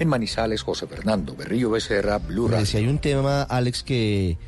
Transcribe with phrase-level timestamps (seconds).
[0.00, 2.64] En Manizales, José Fernando Berrillo Becerra, Blue Radio.
[2.64, 4.38] Si hay un tema, Alex, que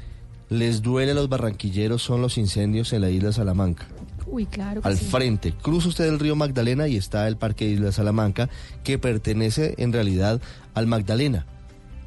[0.49, 3.87] les duele a los barranquilleros son los incendios en la isla Salamanca.
[4.27, 4.81] Uy, claro.
[4.81, 5.05] que Al sí.
[5.05, 8.49] frente, cruza usted el río Magdalena y está el Parque Isla Salamanca,
[8.83, 10.41] que pertenece en realidad
[10.73, 11.45] al Magdalena.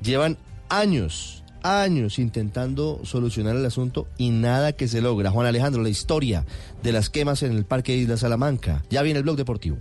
[0.02, 0.40] Llevan
[0.70, 5.30] años, años intentando solucionar el asunto y nada que se logra.
[5.30, 6.46] Juan Alejandro, la historia
[6.82, 8.84] de las quemas en el Parque Isla Salamanca.
[8.90, 9.78] Ya viene el blog deportivo.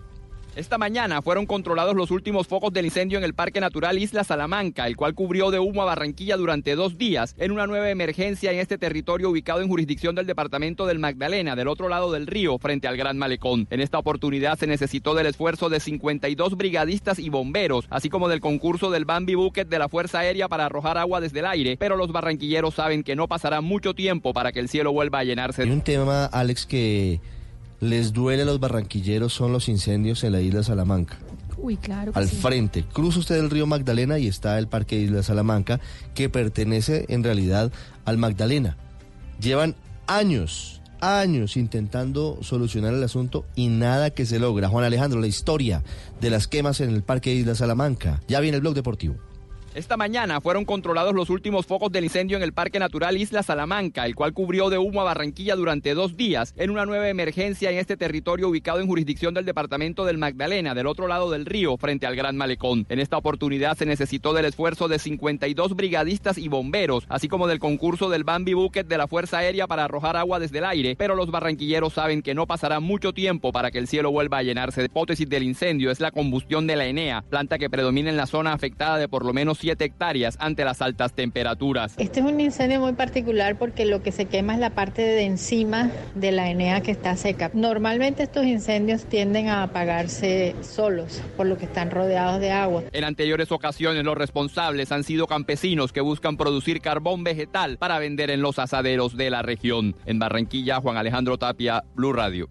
[0.57, 4.87] Esta mañana fueron controlados los últimos focos del incendio en el Parque Natural Isla Salamanca,
[4.87, 8.61] el cual cubrió de humo a Barranquilla durante dos días en una nueva emergencia en
[8.61, 12.87] este territorio ubicado en jurisdicción del departamento del Magdalena, del otro lado del río, frente
[12.87, 13.67] al Gran Malecón.
[13.71, 18.39] En esta oportunidad se necesitó del esfuerzo de 52 brigadistas y bomberos, así como del
[18.39, 21.97] concurso del Bambi Bucket de la Fuerza Aérea para arrojar agua desde el aire, pero
[21.97, 25.63] los barranquilleros saben que no pasará mucho tiempo para que el cielo vuelva a llenarse.
[25.63, 27.21] Hay un tema, Alex, que
[27.81, 31.19] les duele a los barranquilleros son los incendios en la isla Salamanca.
[31.57, 32.13] Uy, claro.
[32.13, 32.37] que Al sí.
[32.37, 35.81] frente, cruza usted el río Magdalena y está el Parque Isla Salamanca,
[36.15, 37.73] que pertenece en realidad
[38.05, 38.77] al Magdalena.
[39.41, 39.75] Llevan
[40.07, 44.69] años, años intentando solucionar el asunto y nada que se logra.
[44.69, 45.83] Juan Alejandro, la historia
[46.21, 48.21] de las quemas en el Parque Isla Salamanca.
[48.29, 49.17] Ya viene el blog deportivo.
[49.75, 54.07] Esta mañana fueron controlados los últimos focos del incendio en el Parque Natural Isla Salamanca,
[54.07, 57.79] el cual cubrió de humo a Barranquilla durante dos días en una nueva emergencia en
[57.79, 62.07] este territorio ubicado en jurisdicción del departamento del Magdalena, del otro lado del río, frente
[62.07, 62.87] al Gran Malecón.
[62.89, 67.59] En esta oportunidad se necesitó del esfuerzo de 52 brigadistas y bomberos, así como del
[67.59, 71.17] concurso del Bambi Bucket de la Fuerza Aérea para arrojar agua desde el aire, pero
[71.17, 74.83] los barranquilleros saben que no pasará mucho tiempo para que el cielo vuelva a llenarse.
[74.83, 78.27] La hipótesis del incendio es la combustión de la Enea, planta que predomina en la
[78.27, 81.95] zona afectada de por lo menos 7 hectáreas ante las altas temperaturas.
[81.97, 85.23] Este es un incendio muy particular porque lo que se quema es la parte de
[85.23, 87.51] encima de la enea que está seca.
[87.55, 92.83] Normalmente estos incendios tienden a apagarse solos por lo que están rodeados de agua.
[92.93, 98.31] En anteriores ocasiones los responsables han sido campesinos que buscan producir carbón vegetal para vender
[98.31, 99.97] en los asaderos de la región.
[100.05, 102.51] En Barranquilla, Juan Alejandro Tapia, Blue Radio.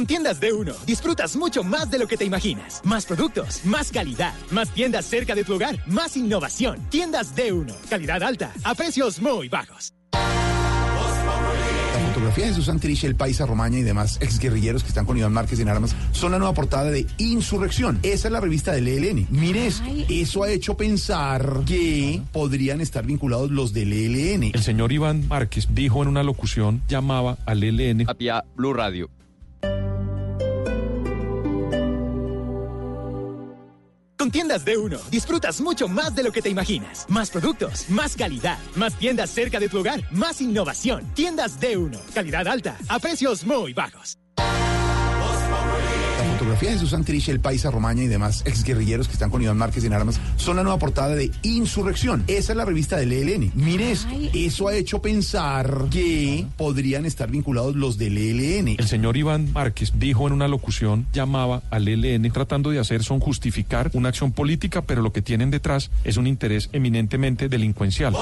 [0.00, 2.80] Con tiendas de uno, disfrutas mucho más de lo que te imaginas.
[2.84, 6.80] Más productos, más calidad, más tiendas cerca de tu hogar, más innovación.
[6.88, 9.92] Tiendas de uno, calidad alta, a precios muy bajos.
[10.12, 15.34] La fotografía de Susan Trich, el Paisa Romaña y demás exguerrilleros que están con Iván
[15.34, 17.98] Márquez en armas son la nueva portada de Insurrección.
[18.02, 19.26] Esa es la revista del ELN.
[19.28, 19.84] Mire esto.
[20.08, 24.44] Eso ha hecho pensar que podrían estar vinculados los del ELN.
[24.54, 28.06] El señor Iván Márquez dijo en una locución, llamaba al ELN.
[28.06, 29.10] Tapia, Blue Radio.
[34.20, 37.06] Con tiendas de uno, disfrutas mucho más de lo que te imaginas.
[37.08, 41.06] Más productos, más calidad, más tiendas cerca de tu hogar, más innovación.
[41.14, 44.18] Tiendas de uno, calidad alta, a precios muy bajos.
[46.50, 49.56] La fotografía de Susan Trich, el Paisa Romaña y demás exguerrilleros que están con Iván
[49.56, 52.24] Márquez en armas son la nueva portada de Insurrección.
[52.26, 53.52] Esa es la revista del ELN.
[53.54, 54.08] Mire esto.
[54.34, 58.74] Eso ha hecho pensar que podrían estar vinculados los del ELN.
[58.78, 63.20] El señor Iván Márquez dijo en una locución, llamaba al ELN, tratando de hacer son
[63.20, 68.12] justificar una acción política, pero lo que tienen detrás es un interés eminentemente delincuencial.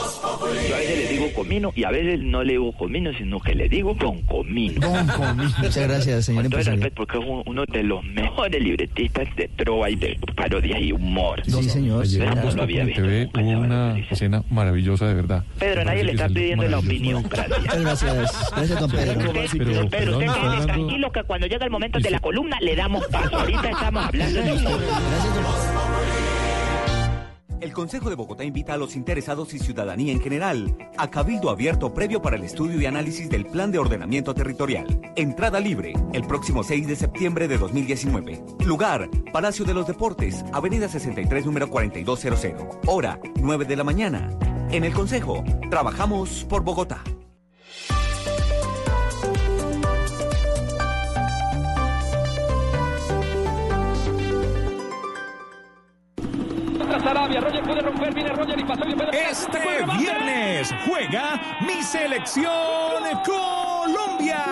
[1.38, 4.80] Comino y a veces no le digo comino, sino que le digo don comino.
[4.80, 5.50] Don comino.
[5.58, 6.80] Muchas gracias, señor Con todo el empresario.
[6.82, 10.92] respeto, porque es un- uno de los mejores libretistas de trova y de parodia y
[10.92, 11.42] humor.
[11.44, 12.02] Sí, señor.
[12.02, 15.44] Ayer Pero Voz no había Populi TV visto hubo esa una escena maravillosa, de verdad.
[15.58, 17.22] Pedro, nadie le está pidiendo la opinión.
[17.28, 17.58] Gracias.
[17.60, 18.50] Muchas gracias.
[18.56, 19.32] Gracias, don Pedro.
[19.90, 23.36] Pedro, usted quede tranquilo que cuando llega el momento de la columna le damos paso.
[23.38, 24.70] Ahorita estamos hablando de usted.
[27.68, 31.92] El Consejo de Bogotá invita a los interesados y ciudadanía en general a cabildo abierto
[31.92, 34.86] previo para el estudio y análisis del Plan de Ordenamiento Territorial.
[35.16, 38.42] Entrada libre el próximo 6 de septiembre de 2019.
[38.64, 42.78] Lugar, Palacio de los Deportes, Avenida 63, número 4200.
[42.86, 44.30] Hora, 9 de la mañana.
[44.70, 47.04] En el Consejo, trabajamos por Bogotá.
[59.12, 59.58] Este
[59.96, 64.44] viernes juega mi selección Colombia.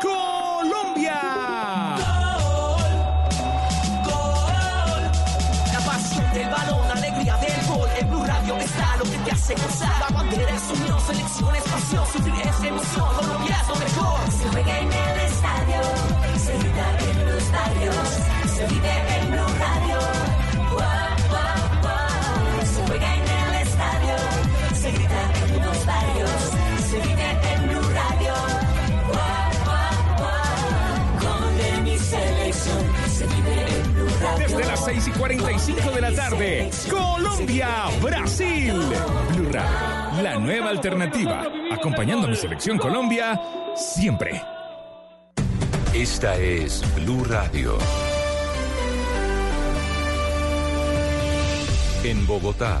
[0.00, 1.20] Colombia.
[5.72, 7.88] La pasión del balón, alegría del gol.
[7.98, 9.98] En Blue Radio está lo que te hace gozar.
[9.98, 12.06] La bandera es unión, selección es pasión.
[12.12, 14.30] Sufrir es emoción, Colombia es lo mejor.
[14.30, 15.80] Se juega en el estadio,
[16.38, 17.96] se grita en los barrios,
[18.54, 19.07] se vive
[34.88, 36.70] 6 y 45 de la tarde.
[36.88, 38.72] Colombia-Brasil.
[39.34, 41.44] Blue Radio, la nueva alternativa.
[41.70, 43.38] Acompañando a mi selección Colombia
[43.76, 44.40] siempre.
[45.92, 47.76] Esta es Blue Radio.
[52.02, 52.80] En Bogotá,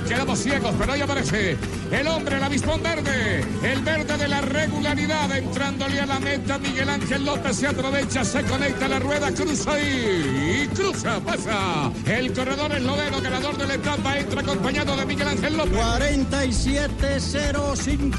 [0.00, 1.56] Quedamos ciegos, pero ahí aparece
[1.90, 6.88] el hombre, el avispón verde, el verde de la regularidad, entrándole a la meta, Miguel
[6.88, 12.32] Ángel López se aprovecha, se conecta a la rueda, cruza ahí, y cruza, pasa, el
[12.32, 15.72] corredor esloveno, ganador de la etapa, entra acompañado de Miguel Ángel López.
[15.72, 18.12] 47-05.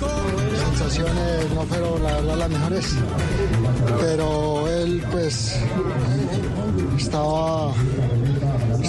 [0.77, 2.95] sensaciones no fueron la verdad las mejores,
[3.99, 5.59] pero él pues
[6.97, 7.73] estaba,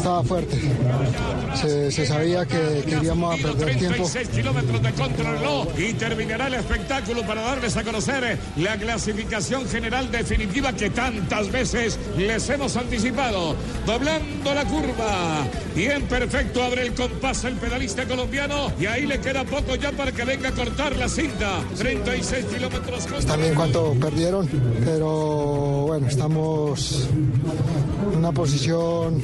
[0.05, 0.61] estaba fuerte.
[1.55, 4.05] Se, se sabía que, que íbamos a perder tiempo.
[4.05, 10.11] 36 kilómetros de contrarreloj y terminará el espectáculo para darles a conocer la clasificación general
[10.11, 13.56] definitiva que tantas veces les hemos anticipado.
[13.87, 19.45] Doblando la curva, bien perfecto, abre el compás el pedalista colombiano y ahí le queda
[19.45, 21.62] poco ya para que venga a cortar la cinta.
[21.79, 24.47] 36 kilómetros con También cuánto perdieron,
[24.85, 27.09] pero bueno, estamos
[28.12, 29.23] en una posición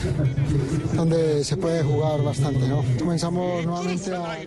[0.94, 2.84] donde se puede jugar bastante, ¿no?
[2.99, 4.38] Comenzamos nuevamente a...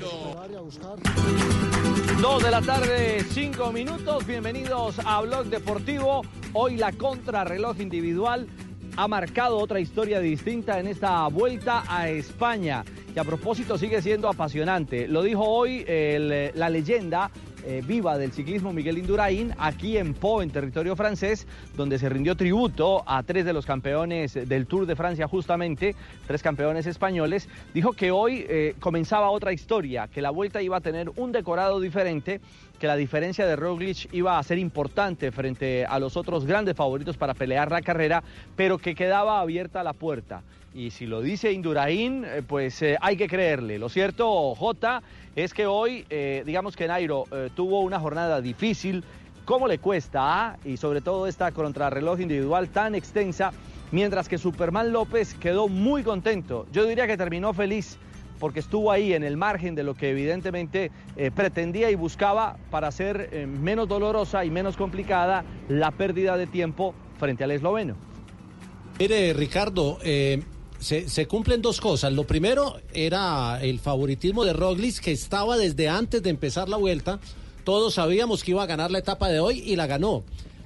[2.21, 4.25] Dos de la tarde, cinco minutos.
[4.25, 6.21] Bienvenidos a Blog Deportivo.
[6.53, 8.47] Hoy la contrarreloj individual
[8.95, 12.85] ha marcado otra historia distinta en esta vuelta a España.
[13.13, 15.07] Que a propósito sigue siendo apasionante.
[15.07, 17.29] Lo dijo hoy el- la leyenda
[17.65, 22.35] eh, viva del ciclismo Miguel Indurain aquí en Po, en territorio francés, donde se rindió
[22.35, 25.95] tributo a tres de los campeones del Tour de Francia justamente,
[26.27, 27.47] tres campeones españoles.
[27.73, 31.79] Dijo que hoy eh, comenzaba otra historia, que la vuelta iba a tener un decorado
[31.79, 32.41] diferente,
[32.79, 37.17] que la diferencia de Roglic iba a ser importante frente a los otros grandes favoritos
[37.17, 38.23] para pelear la carrera,
[38.55, 40.41] pero que quedaba abierta la puerta.
[40.75, 43.77] Y si lo dice Indurain, eh, pues hay que creerle.
[43.77, 45.03] Lo cierto, Jota,
[45.35, 49.03] es que hoy, eh, digamos que Nairo eh, tuvo una jornada difícil.
[49.45, 50.19] ¿Cómo le cuesta?
[50.21, 50.57] ah?
[50.63, 53.51] Y sobre todo esta contrarreloj individual tan extensa,
[53.91, 56.67] mientras que Superman López quedó muy contento.
[56.71, 57.97] Yo diría que terminó feliz
[58.39, 62.87] porque estuvo ahí en el margen de lo que evidentemente eh, pretendía y buscaba para
[62.87, 67.95] hacer menos dolorosa y menos complicada la pérdida de tiempo frente al esloveno.
[68.99, 69.97] Mire, Ricardo,
[70.83, 72.13] se, se cumplen dos cosas.
[72.13, 77.19] Lo primero era el favoritismo de Roglic, que estaba desde antes de empezar la vuelta.
[77.63, 80.23] Todos sabíamos que iba a ganar la etapa de hoy y la ganó.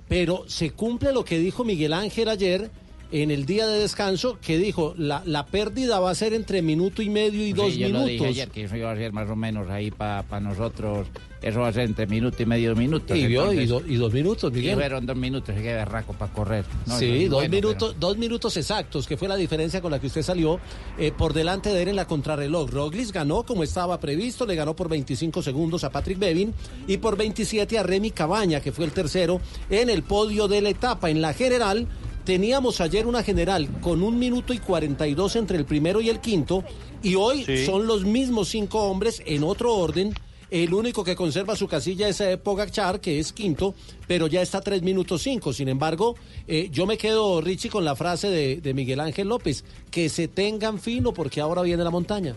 [0.09, 2.71] Pero se cumple lo que dijo Miguel Ángel ayer
[3.11, 7.01] en el día de descanso, que dijo, la, la pérdida va a ser entre minuto
[7.01, 8.27] y medio y dos lo dije minutos.
[8.27, 11.07] ayer que eso iba a ser más o menos ahí para nosotros.
[11.41, 13.15] Eso va a ser entre minuto y medio minuto.
[13.15, 14.71] Y vio, y, do- y dos minutos, Miguel.
[14.71, 16.65] Y fueron dos minutos, se queda berraco para correr.
[16.87, 20.07] No, sí, dos, bueno, minutos, dos minutos exactos, que fue la diferencia con la que
[20.07, 20.59] usted salió
[20.97, 22.69] eh, por delante de él en la contrarreloj.
[22.71, 26.53] Roglic ganó como estaba previsto, le ganó por 25 segundos a Patrick Bevin
[26.87, 29.39] y por 27 a Remy Cabaña, que fue el tercero
[29.69, 31.09] en el podio de la etapa.
[31.11, 31.87] En la general,
[32.25, 36.63] teníamos ayer una general con un minuto y 42 entre el primero y el quinto,
[37.03, 37.65] y hoy Sí.
[37.65, 40.13] son los mismos cinco hombres en otro orden.
[40.49, 43.75] El único que conserva su casilla es eh, Pogacar, que es quinto,
[44.07, 45.51] pero ya está 3 minutos 5.
[45.51, 46.15] Sin embargo,
[46.47, 50.79] eh, yo me quedo, Richie, con la frase de, Miguel Ángel López, que se tengan
[50.79, 52.33] fino porque ahora viene la montaña.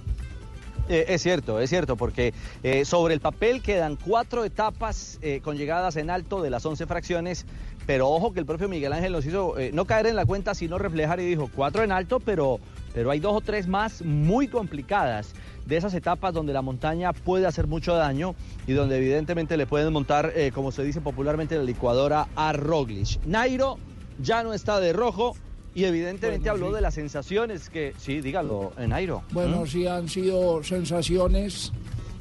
[0.89, 5.95] Eh, es cierto, es cierto, porque eh, sobre el papel quedan cuatro etapas con llegadas
[5.95, 7.47] en alto de las 11 fracciones,
[7.87, 10.79] pero ojo que el propio Miguel Ángel nos hizo no caer en la cuenta, sino
[10.79, 12.59] reflejar y dijo cuatro en alto, pero,
[12.93, 15.33] pero hay dos o tres más muy complicadas
[15.71, 18.35] de esas etapas donde la montaña puede hacer mucho daño
[18.67, 23.25] y donde evidentemente le pueden montar, eh, como se dice popularmente, la licuadora a Roglic.
[23.25, 23.79] Nairo
[24.21, 25.37] ya no está de rojo.
[25.73, 27.95] Y evidentemente habló de las sensaciones que...
[27.97, 29.23] Sí, dígalo, eh, Nairo.
[29.31, 31.71] Bueno, sí han sido sensaciones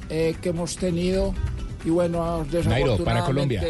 [0.08, 1.34] eh, que hemos tenido
[1.84, 3.04] y bueno, desafortunadamente...
[3.04, 3.62] para Colombia.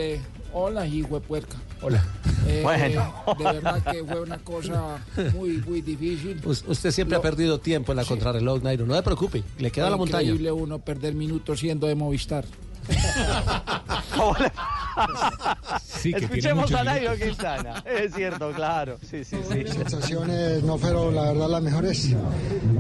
[0.53, 1.57] Hola, hijo de puerca.
[1.83, 2.05] Hola.
[2.47, 3.15] Eh, Bueno.
[3.39, 4.99] De verdad que fue una cosa
[5.35, 6.41] muy, muy difícil.
[6.45, 8.87] Us- usted siempre ha perdido tiempo en la contrarreloj, Nairo.
[8.87, 10.23] No se preocupe, le queda Fue la montaña.
[10.25, 12.45] increíble uno perder minutos siendo de Movistar.
[15.83, 17.15] Sí, que Escuchemos a Nairo.
[17.17, 17.83] Quintana.
[17.87, 18.99] Es cierto, claro.
[19.09, 19.65] Sí, sí, sí.
[19.73, 22.15] Sensaciones no fueron, la verdad, las mejores.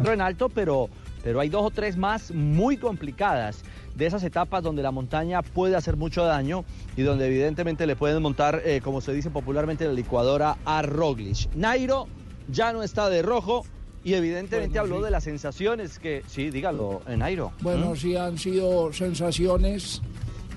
[0.04, 0.88] En alto, pero,
[1.22, 3.58] pero hay dos o tres más muy complicadas
[4.00, 6.64] de esas etapas donde la montaña puede hacer mucho daño
[6.96, 11.54] y donde evidentemente le pueden montar, eh, como se dice popularmente, la licuadora a Roglic.
[11.54, 12.08] Nairo
[12.48, 13.62] ya no está de rojo
[14.02, 15.04] y evidentemente Bueno, habló sí.
[15.04, 16.22] de las sensaciones que...
[16.26, 17.52] Sí, dígalo, eh, Nairo.
[17.60, 17.96] Bueno, ¿Mm?
[17.96, 20.00] sí han sido sensaciones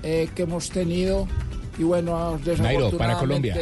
[0.02, 1.28] eh, que hemos tenido
[1.78, 2.96] y bueno, desafortunadamente...
[2.96, 3.54] para Colombia.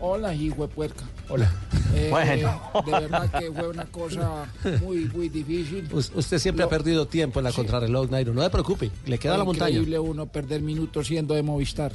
[0.00, 1.04] Hola, hijo de puerca.
[1.28, 1.50] Hola.
[1.94, 2.60] Eh, Bueno.
[2.86, 4.46] De verdad que fue una cosa
[4.82, 5.88] muy, muy difícil.
[5.92, 8.32] Us- usted siempre ha perdido tiempo en la contrarreloj, Nairo.
[8.32, 9.70] No se preocupe, le queda Fue la montaña.
[9.70, 11.92] increíble uno perder minutos siendo de Movistar.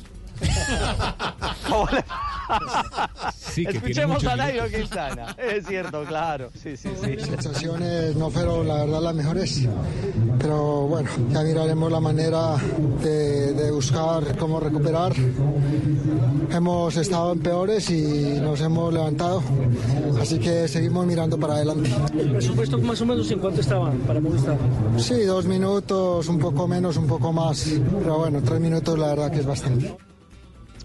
[3.36, 5.36] Sí, Escuchemos a Nairo Quintana.
[5.38, 6.50] Es cierto, claro.
[6.62, 7.16] Sí, sí, sí.
[7.20, 9.68] Sensaciones no fueron, la verdad, las mejores.
[10.40, 12.56] Pero bueno, ya miraremos la manera
[13.02, 15.14] de, de buscar cómo recuperar.
[16.52, 19.42] Hemos estado en peores y nos hemos levantado.
[20.22, 21.90] Así que seguimos mirando para adelante.
[22.18, 24.58] ¿El presupuesto más o menos en cuánto estaban para Movistar?
[24.98, 27.68] Sí, dos minutos, un poco menos, un poco más.
[28.00, 29.96] Pero bueno, tres minutos la verdad que es bastante.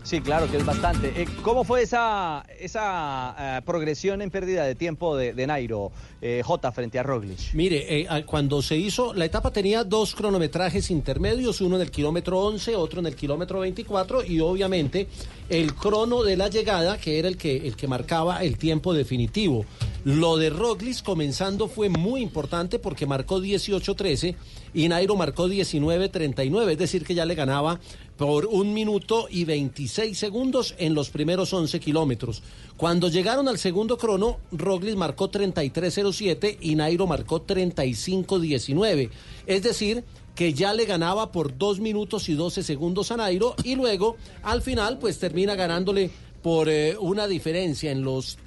[0.09, 1.12] Sí, claro que es bastante.
[1.21, 6.41] Eh, ¿Cómo fue esa, esa eh, progresión en pérdida de tiempo de, de Nairo, eh,
[6.43, 7.53] J, frente a Roglic?
[7.53, 12.75] Mire, cuando se hizo, la etapa tenía dos cronometrajes intermedios, uno en el kilómetro 11,
[12.75, 15.09] otro en el kilómetro 24 y obviamente
[15.50, 19.67] el crono de la llegada, que era el que, el que marcaba el tiempo definitivo.
[20.09, 24.37] Lo de Roglic comenzando fue muy importante porque marcó 18-13
[24.73, 27.79] y Nairo marcó 19-39, es decir, que ya le ganaba
[28.17, 32.43] por un minuto y 26 segundos en los primeros 11 kilómetros.
[32.79, 39.11] Cuando llegaron al segundo crono, Roglic marcó 33.07 y Nairo marcó 35.19.
[39.47, 43.75] Es decir, que ya le ganaba por 2 minutos y 12 segundos a Nairo y
[43.75, 46.11] luego al final pues termina ganándole
[46.43, 48.38] por eh, una diferencia en los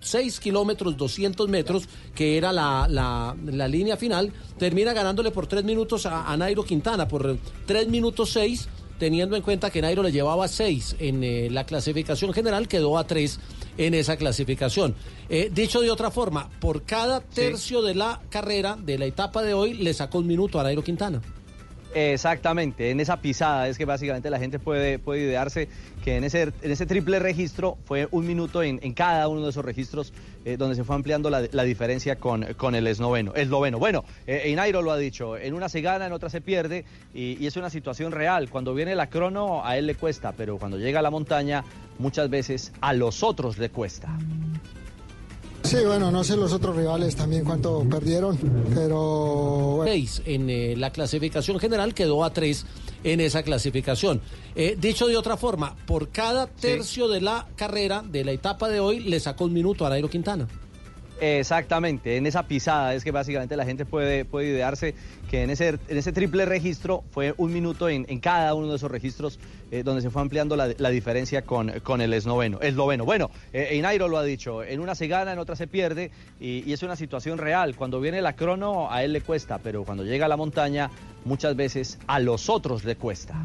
[0.00, 5.62] 36 kilómetros 200 metros que era la, la- la línea final termina ganándole por 3
[5.64, 10.12] minutos a, a Nairo Quintana por 3 minutos 6 teniendo en cuenta que Nairo le
[10.12, 13.38] llevaba 6 en eh, la clasificación general quedó a 3
[13.78, 14.94] en esa clasificación.
[15.30, 19.54] Eh, dicho de otra forma por cada tercio de la carrera de la etapa de
[19.54, 21.20] hoy le sacó un minuto a Nairo Quintana
[21.92, 25.68] Exactamente, en esa pisada es que básicamente la gente puede, puede idearse
[26.04, 29.50] que en ese, en ese triple registro fue un minuto en, en cada uno de
[29.50, 30.12] esos registros
[30.44, 33.34] eh, donde se fue ampliando la, la diferencia con, con el esloveno.
[33.34, 33.78] esloveno.
[33.78, 37.36] Bueno, eh, Nairo lo ha dicho, en una se gana, en otra se pierde y,
[37.42, 38.48] y es una situación real.
[38.50, 41.64] Cuando viene la crono a él le cuesta, pero cuando llega a la montaña
[41.98, 44.16] muchas veces a los otros le cuesta.
[45.62, 48.36] Sí, bueno, no sé los otros rivales también cuánto perdieron,
[48.74, 49.92] pero bueno.
[49.92, 52.66] 6 en eh, la clasificación general, quedó a 3
[53.04, 54.20] en esa clasificación.
[54.54, 58.80] Eh, dicho de otra forma, por cada tercio de la carrera de la etapa de
[58.80, 60.48] hoy le sacó un minuto a Nairo Quintana.
[61.20, 64.94] Exactamente, en esa pisada es que básicamente la gente puede, puede idearse
[65.30, 68.76] que en ese, en ese triple registro fue un minuto en, en cada uno de
[68.76, 69.38] esos registros
[69.70, 72.58] eh, donde se fue ampliando la, la diferencia con, con el esloveno.
[72.60, 73.04] esloveno.
[73.04, 76.10] Bueno, eh, lo ha dicho, en una se gana, en otra se pierde
[76.40, 77.76] y, y es una situación real.
[77.76, 80.90] Cuando viene la crono a él le cuesta, pero cuando llega a la montaña
[81.24, 83.44] muchas veces a los otros le cuesta.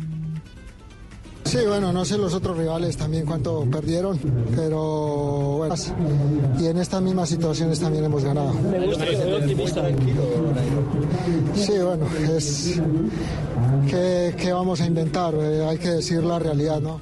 [1.55, 4.19] Sí, bueno, no sé los otros rivales también cuánto perdieron,
[4.57, 5.73] pero bueno.
[6.59, 8.53] Y en estas mismas situaciones también hemos ganado.
[8.53, 9.83] Me gusta que optimista.
[11.55, 12.81] Sí, bueno, es
[13.89, 16.99] que, que vamos a inventar, Eh, hay que decir la realidad, ¿no?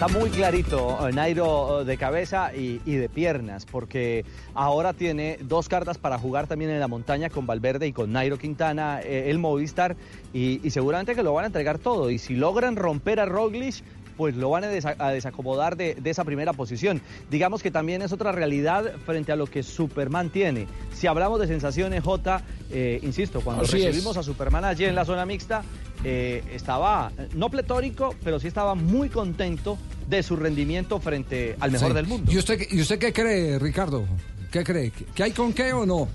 [0.00, 4.24] Está muy clarito eh, Nairo eh, de cabeza y, y de piernas, porque
[4.54, 8.38] ahora tiene dos cartas para jugar también en la montaña con Valverde y con Nairo
[8.38, 9.96] Quintana, eh, el Movistar,
[10.32, 12.10] y, y seguramente que lo van a entregar todo.
[12.10, 13.82] Y si logran romper a Roglic,
[14.16, 17.00] pues lo van a, desa- a desacomodar de, de esa primera posición.
[17.28, 20.68] Digamos que también es otra realidad frente a lo que Superman tiene.
[20.92, 22.40] Si hablamos de sensaciones, J,
[22.70, 23.86] eh, insisto, cuando Así es.
[23.86, 25.62] recibimos a Superman allí en la zona mixta,
[26.04, 29.78] eh, estaba no pletórico, pero sí estaba muy contento
[30.08, 31.94] de su rendimiento frente al mejor Sí.
[31.94, 32.32] del mundo.
[32.32, 34.04] ¿Y usted, ¿Y usted qué cree, Ricardo?
[34.50, 34.92] ¿Qué cree?
[35.14, 36.08] ¿Que hay con qué o no?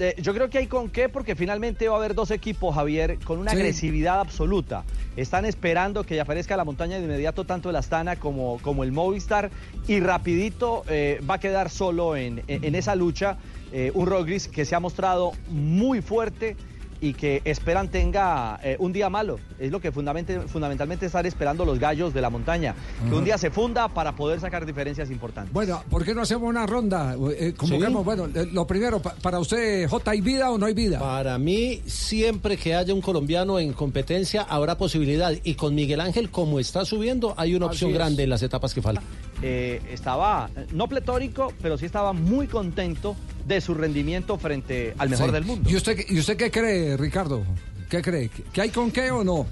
[0.00, 3.18] Eh, yo creo que hay con qué, porque finalmente va a haber dos equipos, Javier,
[3.24, 3.56] con una Sí.
[3.56, 4.82] agresividad absoluta.
[5.16, 8.90] Están esperando que ya aparezca la montaña de inmediato, tanto el Astana como, como el
[8.90, 9.52] Movistar,
[9.86, 13.36] y rapidito eh, va a quedar solo en, en- en esa lucha
[13.72, 16.56] eh, un Rogris que se ha mostrado muy fuerte
[17.00, 19.38] y que esperan tenga eh, un día malo.
[19.58, 22.74] Es lo que fundamentalmente están esperando los gallos de la montaña.
[23.08, 25.52] Que un día se funda para poder sacar diferencias importantes.
[25.52, 27.14] Bueno, ¿por qué no hacemos una ronda?
[27.38, 28.04] Eh, convoquemos, Sí.
[28.04, 30.98] bueno, eh, lo primero, pa- para usted, J, ¿hay vida o no hay vida?
[30.98, 35.32] Para mí, siempre que haya un colombiano en competencia, habrá posibilidad.
[35.44, 37.96] Y con Miguel Ángel, como está subiendo, hay una Así opción es.
[37.96, 39.04] grande en las etapas que faltan.
[39.46, 43.14] Eh, estaba no pletórico, pero sí estaba muy contento
[43.46, 45.32] de su rendimiento frente al mejor Sí.
[45.32, 45.68] del mundo.
[45.68, 47.42] ¿Y usted, ¿Y usted qué cree, Ricardo?
[47.90, 48.30] ¿Qué cree?
[48.54, 49.46] ¿Que hay con qué o no?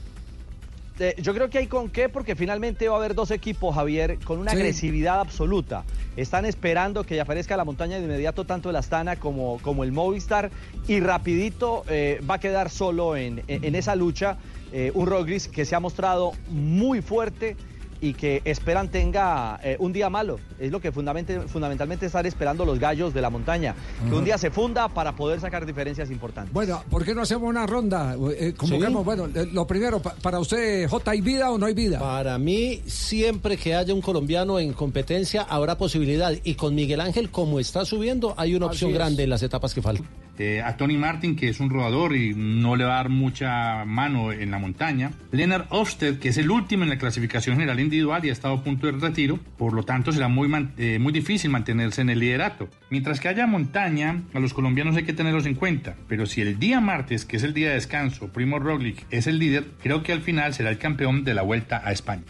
[0.99, 4.19] Eh, yo creo que hay con qué, porque finalmente va a haber dos equipos, Javier,
[4.25, 4.57] con una Sí.
[4.57, 5.85] agresividad absoluta.
[6.17, 9.93] Están esperando que ya aparezca la montaña de inmediato, tanto el Astana como, como el
[9.93, 10.51] Movistar,
[10.89, 14.37] y rapidito eh, va a quedar solo en, en- en esa lucha
[14.75, 17.57] eh, un Rogris que se ha mostrado muy fuerte
[18.03, 20.39] y que esperan tenga eh, un día malo.
[20.59, 23.75] Es lo que fundamente- fundamentalmente están esperando los gallos de la montaña.
[24.09, 26.53] Que un día se funda para poder sacar diferencias importantes.
[26.53, 28.15] Bueno, ¿por qué no hacemos una ronda?
[28.37, 29.05] Eh, convoquemos, Sí.
[29.05, 31.99] bueno, eh, lo primero, pa- para usted, J, ¿hay vida o no hay vida?
[32.01, 36.33] Para mí, siempre que haya un colombiano en competencia, habrá posibilidad.
[36.45, 38.97] Y con Miguel Ángel, como está subiendo, hay una Así opción es.
[38.97, 40.07] grande en las etapas que faltan.
[40.39, 43.85] Eh, a Tony Martin, que es un rodador y no le va a dar mucha
[43.85, 45.13] mano en la montaña.
[45.31, 48.65] Leonard Ofsted, que es el último en la clasificación general individual y ha estado a
[48.65, 49.39] punto de retiro.
[49.59, 52.69] Por lo tanto, será muy, eh, muy difícil mantenerse en el liderato.
[52.91, 55.97] Mientras que haya montaña, a los colombianos hay que tenerlos en cuenta.
[56.09, 59.39] Pero si el día martes, que es el día de descanso, Primo Roglic es el
[59.39, 62.25] líder, creo que al final será el campeón de la Vuelta a España.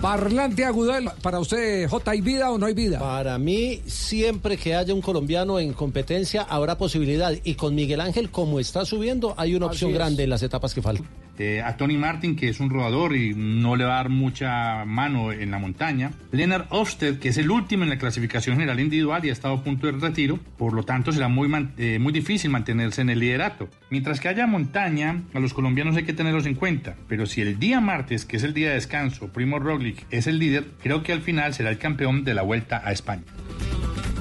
[0.00, 2.98] Parlante Agudelo, para usted, J, ¿hay vida o no hay vida?
[2.98, 7.34] Para mí, siempre que haya un colombiano en competencia, habrá posibilidad.
[7.44, 9.96] Y con Miguel Ángel, como está subiendo, hay una Así opción es.
[9.96, 11.06] grande en las etapas que faltan.
[11.42, 14.84] Eh, a Tony Martin, que es un rodador y no le va a dar mucha
[14.84, 16.12] mano en la montaña.
[16.32, 19.64] Leonard Ofsted, que es el último en la clasificación general individual y ha estado a
[19.64, 20.38] punto de retiro.
[20.58, 23.70] Por lo tanto, será muy, eh, muy difícil mantenerse en el liderato.
[23.88, 26.94] Mientras que haya montaña, a los colombianos hay que tenerlos en cuenta.
[27.08, 30.38] Pero si el día martes, que es el día de descanso, Primo Roglic es el
[30.38, 33.22] líder, creo que al final será el campeón de la Vuelta a España.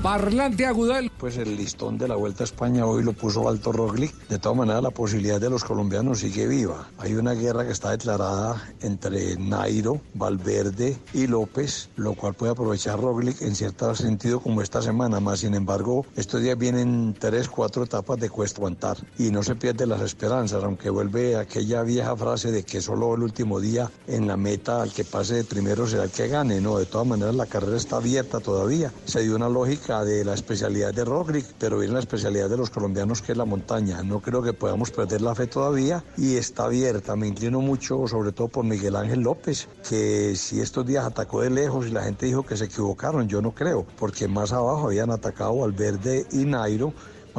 [0.02, 1.10] Parlante Agudelo.
[1.18, 4.16] Pues el listón de la Vuelta a España hoy lo puso Alto Roglic.
[4.30, 6.88] De todas maneras, la posibilidad de los colombianos sigue viva.
[6.98, 12.98] Hay una guerra que está declarada entre Nairo, Valverde y López, lo cual puede aprovechar
[13.02, 15.20] Roglic en cierto sentido como esta semana.
[15.20, 19.56] Más sin embargo, estos días vienen tres, cuatro etapas de cuesta aguantar y no se
[19.56, 24.28] pierden las esperanzas, aunque vuelve aquella vieja frase de que solo el último día en
[24.28, 26.62] la meta al que pase de primero será el que gane.
[26.62, 28.94] No, de todas maneras la carrera está abierta todavía.
[29.04, 32.70] Se dio una lógica de la especialidad de Roglic, pero viene la especialidad de los
[32.70, 34.04] colombianos que es la montaña.
[34.04, 37.16] No creo que podamos perder la fe todavía y está abierta.
[37.16, 41.50] Me inclino mucho sobre todo por Miguel Ángel López, que si estos días atacó de
[41.50, 45.10] lejos y la gente dijo que se equivocaron, yo no creo, porque más abajo habían
[45.10, 46.94] atacado al Verde y Nairo.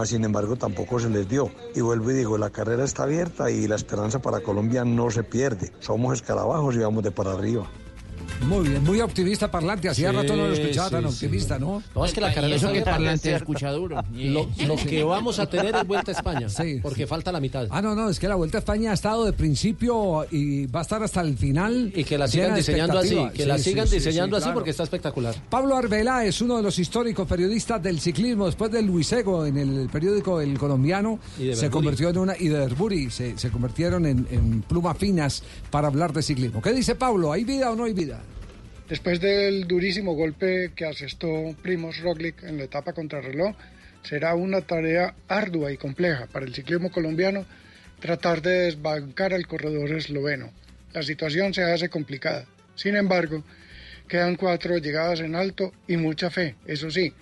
[0.04, 1.50] Sin embargo, tampoco se les dio.
[1.74, 5.22] Y vuelvo y digo, la carrera está abierta y la esperanza para Colombia no se
[5.24, 5.72] pierde.
[5.78, 7.70] Somos escarabajos y vamos de para arriba.
[8.46, 9.88] Muy bien, muy optimista Parlante.
[9.88, 11.26] Hacía Sí, rato no lo escuchaba tan sí, sí.
[11.26, 11.82] optimista, ¿no?
[11.94, 12.90] No, es que la carrera eso está que abierta.
[12.92, 14.02] Parlante escucha duro.
[14.14, 17.66] Lo, lo que vamos a tener es Vuelta a España, Sí, porque falta la mitad.
[17.70, 20.80] Ah, no, no, es que la Vuelta a España ha estado de principio y va
[20.80, 21.92] a estar hasta el final.
[21.94, 24.54] Y que la sigan diseñando así, que la sigan sí, diseñando sí, así claro.
[24.54, 25.34] porque está espectacular.
[25.48, 28.46] Pablo Arbelá es uno de los históricos periodistas del ciclismo.
[28.46, 32.36] Después de Luisego en el periódico El Colombiano, Y se convirtió en una.
[32.38, 36.62] Y de Berguri, se, se convirtieron en, en plumas finas para hablar de ciclismo.
[36.62, 37.32] ¿Qué dice Pablo?
[37.32, 38.19] ¿Hay vida o no hay vida?
[38.90, 43.54] Después del durísimo golpe que asestó Primos Roglic en la etapa contrarreloj,
[44.02, 47.46] será una tarea ardua y compleja para el ciclismo colombiano
[48.00, 50.50] tratar de desbancar al corredor esloveno.
[50.92, 52.46] La situación se hace complicada.
[52.74, 53.44] Sin embargo,
[54.08, 57.12] quedan cuatro llegadas en alto y mucha fe, eso sí.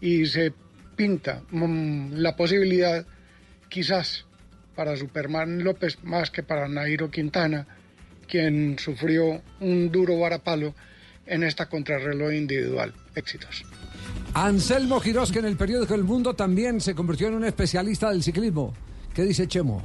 [0.00, 0.52] Y se
[0.96, 3.06] pinta mm, la posibilidad,
[3.68, 4.24] quizás,
[4.74, 7.64] para Superman López más que para Nairo Quintana,
[8.26, 10.74] quien sufrió un duro varapalo
[11.26, 12.92] en esta contrarreloj individual.
[13.14, 13.64] Éxitos.
[14.34, 18.22] Anselmo Girós, que en el periódico El Mundo también se convirtió en un especialista del
[18.22, 18.74] ciclismo.
[19.14, 19.82] ¿Qué dice Chemo?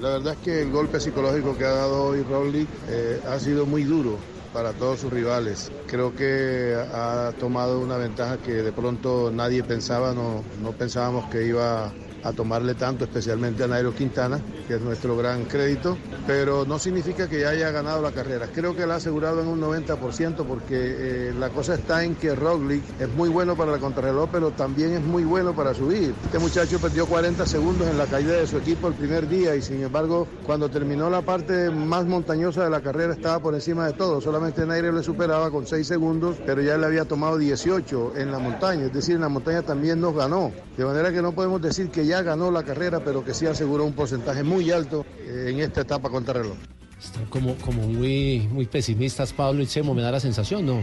[0.00, 3.66] La verdad es que el golpe psicológico que ha dado hoy Roglic eh, ha sido
[3.66, 4.18] muy duro
[4.52, 5.72] para todos sus rivales.
[5.88, 11.46] Creo que ha tomado una ventaja que de pronto nadie pensaba, no, no pensábamos que
[11.46, 11.92] iba
[12.24, 17.28] a tomarle tanto, especialmente a Nairo Quintana, que es nuestro gran crédito, pero no significa
[17.28, 18.48] que ya haya ganado la carrera.
[18.52, 22.34] Creo que la ha asegurado en un 90% porque eh, la cosa está en que
[22.34, 26.14] Roglic es muy bueno para la contrarreloj, pero también es muy bueno para subir.
[26.24, 29.62] Este muchacho perdió 40 segundos en la caída de su equipo el primer día y
[29.62, 33.92] sin embargo cuando terminó la parte más montañosa de la carrera estaba por encima de
[33.92, 34.20] todo.
[34.20, 38.38] Solamente Nairo le superaba con 6 segundos, pero ya le había tomado 18 en la
[38.38, 38.86] montaña.
[38.86, 40.52] Es decir, en la montaña también nos ganó.
[40.76, 43.84] De manera que no podemos decir que ya ganó la carrera, pero que sí aseguró
[43.84, 46.56] un porcentaje muy alto eh, en esta etapa contrarreloj.
[47.02, 50.80] Están como, como muy, muy pesimistas, Pablo y Chemo, me da la sensación, ¿no?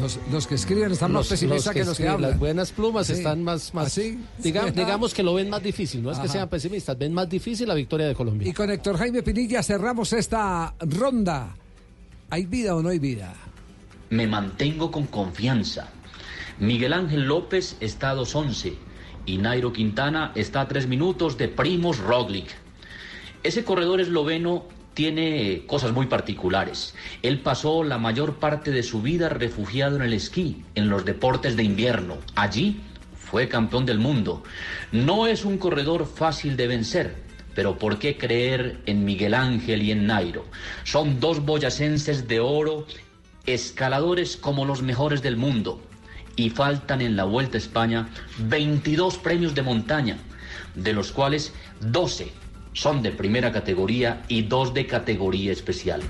[0.00, 2.30] Los, los que escriben están más pesimistas que, los que hablan.
[2.30, 3.14] Las buenas plumas Sí.
[3.14, 3.74] están más...
[3.74, 4.20] más ¿Así?
[4.40, 4.70] diga- Sí.
[4.76, 7.74] digamos que lo ven más difícil, no es que sean pesimistas, ven más difícil la
[7.74, 8.48] victoria de Colombia.
[8.48, 11.56] Y con Héctor Jaime Pinilla cerramos esta ronda.
[12.30, 13.34] ¿Hay vida o no hay vida?
[14.10, 15.88] Me mantengo con confianza.
[16.60, 18.74] Miguel Ángel López está a 2.11
[19.30, 22.48] y Nairo Quintana está a 3 minutos de Primos Roglic.
[23.44, 24.64] Ese corredor esloveno
[24.94, 26.96] tiene cosas muy particulares.
[27.22, 31.56] Él pasó la mayor parte de su vida refugiado en el esquí, en los deportes
[31.56, 32.16] de invierno.
[32.34, 32.80] Allí
[33.14, 34.42] fue campeón del mundo.
[34.90, 37.14] No es un corredor fácil de vencer,
[37.54, 40.44] pero ¿por qué creer en Miguel Ángel y en Nairo?
[40.82, 42.84] Son dos boyacenses de oro,
[43.46, 45.80] escaladores como los mejores del mundo.
[46.40, 50.16] Y faltan en la Vuelta a España 22 premios de montaña,
[50.74, 52.32] de los cuales 12
[52.72, 56.00] son de primera categoría y dos de categoría especial.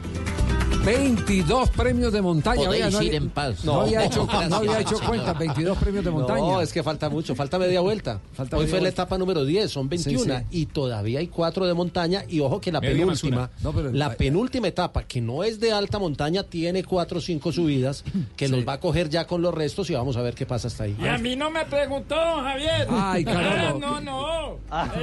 [0.85, 2.65] 22 premios de montaña.
[2.65, 3.65] Podéis Oiga, no ir había- en paz.
[3.65, 6.41] No, No, había hecho, no había hecho cuenta, 22 premios de montaña.
[6.41, 8.21] No, es que falta mucho, falta media vuelta.
[8.33, 11.67] Falta Hoy media fue la etapa número 10, son 21 Sí, y todavía hay cuatro
[11.67, 13.51] de montaña y ojo que la Media penúltima, una.
[13.63, 17.53] No, pero- la penúltima etapa que no es de alta montaña tiene cuatro o cinco
[17.53, 18.03] subidas
[18.37, 20.69] que los va a coger ya con los restos y vamos a ver qué pasa
[20.69, 20.97] hasta ahí.
[21.01, 22.87] Y a mí no me preguntó, Javier.
[22.91, 23.79] Ay, Ah, Carolo.
[23.79, 24.57] no, no.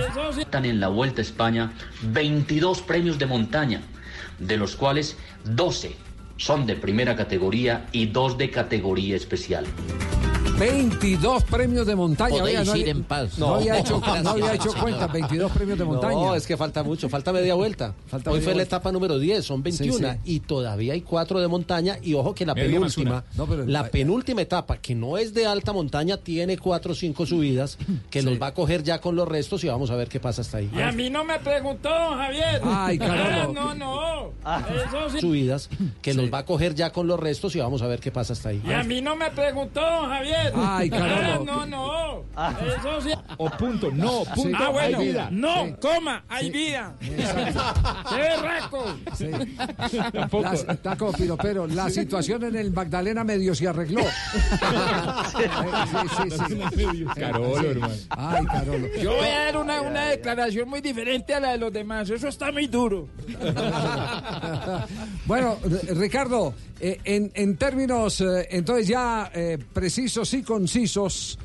[0.09, 0.41] Eso sí.
[0.41, 3.81] Están en la Vuelta a España 22 premios de montaña,
[4.39, 5.95] de los cuales 12
[6.37, 9.65] son de primera categoría y dos de categoría especial.
[10.57, 12.39] 22 premios de montaña.
[12.39, 13.37] Podéis Oiga, no ir había- en paz.
[13.37, 14.79] No, No, había hecho, no había hecho señor.
[14.81, 16.13] cuenta, 22 premios de montaña.
[16.13, 17.93] No, es que falta mucho, falta media vuelta.
[18.07, 21.39] Falta Hoy media fue la etapa número 10, son 21 Sí, y todavía hay cuatro
[21.39, 23.23] de montaña y ojo que la Media penúltima, una.
[23.35, 27.25] No, pero- la penúltima etapa que no es de alta montaña tiene cuatro o cinco
[27.25, 27.77] subidas
[28.09, 30.41] que los va a coger ya con los restos y vamos a ver qué pasa
[30.41, 30.71] hasta ahí.
[30.75, 32.61] Y a mí no me preguntó, Javier.
[32.63, 33.41] Ay, Carolo.
[33.41, 34.31] Ah, no, no.
[34.83, 35.19] Eso sí.
[35.21, 35.69] Subidas
[36.01, 38.33] que los va a coger ya con los restos y vamos a ver qué pasa
[38.33, 38.61] hasta ahí.
[38.65, 40.46] Y a mí no me preguntó, Javier.
[40.55, 41.15] Ay, Carolo.
[41.17, 42.07] Ah, no, no.
[42.67, 43.09] Eso sí.
[43.37, 44.99] O punto, no, punto, Ah, bueno.
[44.99, 45.29] hay vida.
[45.31, 45.73] No, Sí.
[45.81, 46.93] coma, hay vida.
[46.99, 47.17] ¡Qué!
[50.13, 50.43] Tampoco.
[50.43, 51.65] La- está como piropero.
[51.67, 54.01] La situación en el Magdalena medio se arregló.
[54.01, 55.43] Sí,
[56.17, 56.29] sí,
[56.75, 57.05] sí.
[57.15, 57.65] Carolo, Sí.
[57.67, 57.93] hermano.
[58.09, 58.87] Ay, Carolo.
[59.01, 62.09] Yo voy a dar una, una declaración muy diferente a la de los demás.
[62.09, 63.07] Eso está muy duro.
[65.25, 65.57] Bueno,
[65.95, 71.37] Ricardo, eh, en, en términos eh, entonces ya eh, precisos y concisos.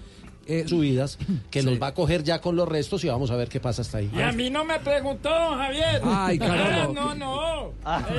[0.46, 1.18] Eh, subidas
[1.50, 3.83] que los va a coger ya con los restos y vamos a ver qué pasa
[3.83, 4.11] hasta ahí.
[4.14, 6.00] Y a mí no me preguntó, Javier.
[6.05, 6.62] Ay, Carolo.
[6.64, 7.72] Ah, no, no.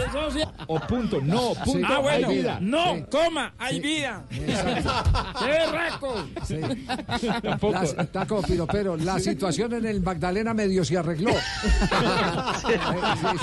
[0.06, 0.40] Eso sí.
[0.68, 2.28] O punto, no, punto, Ah, bueno.
[2.30, 2.58] hay vida.
[2.62, 4.26] No, coma, hay vida.
[4.30, 4.54] ¡Qué!
[6.46, 6.60] Sí.
[7.42, 7.74] Tampoco.
[7.74, 8.98] La- está como piropero.
[8.98, 11.32] La situación en el Magdalena medio se arregló.
[12.70, 12.80] Eh,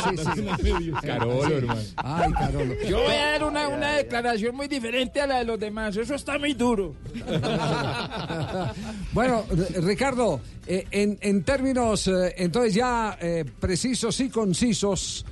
[0.04, 0.92] sí, sí, sí.
[1.02, 1.52] Carolo, Sí.
[1.52, 1.80] hermano.
[1.96, 2.74] Ay, Carolo.
[2.88, 5.96] Yo voy a dar una, una declaración muy diferente a la de los demás.
[5.96, 6.94] Eso está muy duro.
[9.12, 9.44] Bueno,
[9.82, 15.24] Ricardo, eh, en, en términos eh, entonces ya eh, precisos y concisos.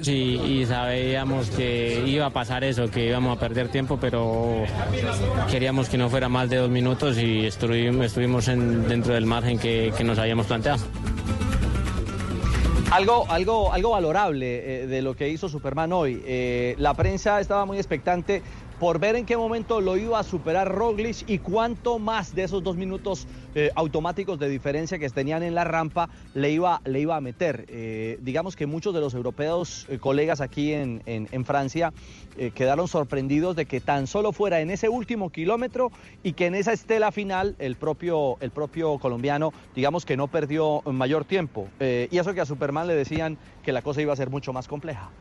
[0.00, 4.64] Sí, y sabíamos que iba a pasar eso, que íbamos a perder tiempo, pero
[5.50, 9.58] queríamos que no fuera más de dos minutos y estuvimos, estuvimos en- dentro del margen
[9.58, 10.82] que, que nos habíamos planteado.
[12.90, 16.22] Algo, algo, algo valorable eh, de lo que hizo Superman hoy.
[16.24, 18.40] Eh, la prensa estaba muy expectante
[18.78, 22.62] por ver en qué momento lo iba a superar Roglic y cuánto más de esos
[22.62, 27.16] dos minutos eh, automáticos de diferencia que tenían en la rampa le iba, le iba
[27.16, 27.64] a meter.
[27.68, 31.92] Eh, digamos que muchos de los europeos eh, colegas aquí en, en- en Francia
[32.54, 35.90] quedaron sorprendidos de que tan solo fuera en ese último kilómetro
[36.22, 40.82] y que en esa estela final el propio, el propio colombiano, digamos que no perdió
[40.84, 41.72] mayor tiempo.
[41.78, 44.66] Y eso que a Superman le decían que la cosa iba a ser mucho más
[44.66, 45.12] compleja.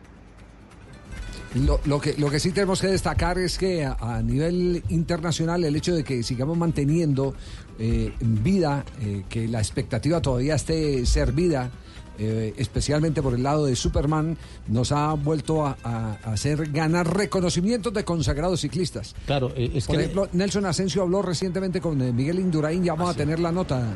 [1.56, 5.64] Lo, lo que, lo que sí tenemos que destacar es que a, a nivel internacional
[5.64, 7.36] el hecho de que sigamos manteniendo
[7.78, 11.72] eh, vida, eh, que la expectativa todavía esté servida
[12.20, 14.38] eh, especialmente por el lado de Superman,
[14.68, 19.16] nos ha vuelto a, hacer ganar reconocimientos de consagrados ciclistas.
[19.26, 22.94] Claro, eh, es Por que ejemplo, Nelson Asensio habló recientemente con eh, Miguel Indurain, ya
[22.94, 23.96] vamos a tener la nota.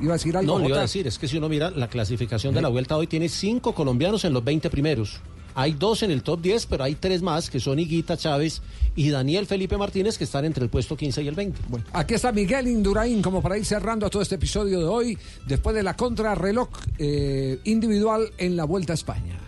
[0.00, 0.54] iba a decir algo.
[0.54, 2.96] No, le iba a decir, es que si uno mira la clasificación de la vuelta
[2.96, 5.20] hoy, tiene cinco colombianos en los 20 primeros.
[5.58, 8.60] Hay dos en el top 10, pero hay tres más que son Higuita Chávez
[8.94, 11.62] y Daniel Felipe Martínez que están entre el puesto 15 y el 20.
[11.94, 15.82] Aquí está Miguel Indurain, como para ir cerrando todo este episodio de hoy, después de
[15.82, 19.38] la contrarreloj eh, individual en la Vuelta a España.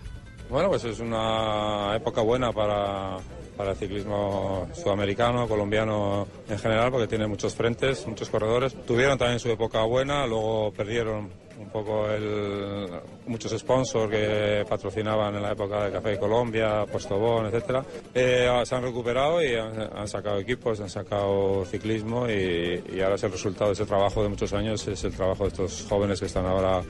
[0.49, 3.19] Bueno, pues es una época buena para,
[3.55, 8.75] para el ciclismo sudamericano, colombiano en general, porque tiene muchos frentes, muchos corredores.
[8.87, 12.89] Tuvieron también su época buena, luego perdieron un poco el,
[13.27, 17.85] muchos sponsors que patrocinaban en la época de Café de Colombia, Postobón, etcétera.
[18.15, 23.17] Eh, se han recuperado y han, han sacado equipos, han sacado ciclismo y, y ahora
[23.17, 26.21] es el resultado de ese trabajo de muchos años, es el trabajo de estos jóvenes
[26.21, 26.81] que están ahora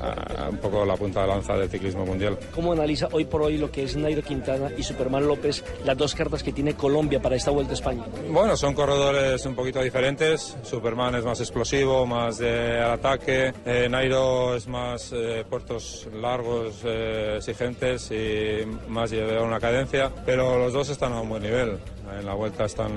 [0.00, 2.38] ah, un poco la punta de lanza del ciclismo mundial.
[2.54, 6.14] ¿Cómo analiza hoy por hoy lo que es Nairo Quintana y Superman López, las dos
[6.14, 8.04] cartas que tiene Colombia para esta Vuelta a España?
[8.30, 10.56] Bueno, son corredores un poquito diferentes.
[10.62, 13.52] Superman es más explosivo, más de al ataque.
[13.64, 20.10] Eh, Nairo es más eh, puertos largos, eh, exigentes y más llevar una cadencia.
[20.24, 21.78] Pero los dos están a un buen nivel.
[22.18, 22.90] En la vuelta están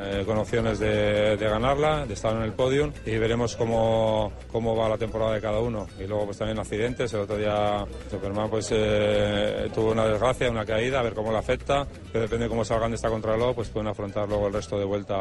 [0.00, 4.76] eh, con opciones de, de ganarla, de estar en el podium y veremos cómo, cómo
[4.76, 5.88] va la temporada de cada uno.
[5.98, 7.12] Y luego pues también accidentes.
[7.14, 11.38] El otro día Superman pues eh, tuvo una desgracia, una caída, a ver cómo le
[11.38, 11.86] afecta.
[12.12, 14.84] Pero depende de cómo salgan de esta contrarreloj, pues pueden afrontar luego el resto de
[14.84, 15.16] vuelta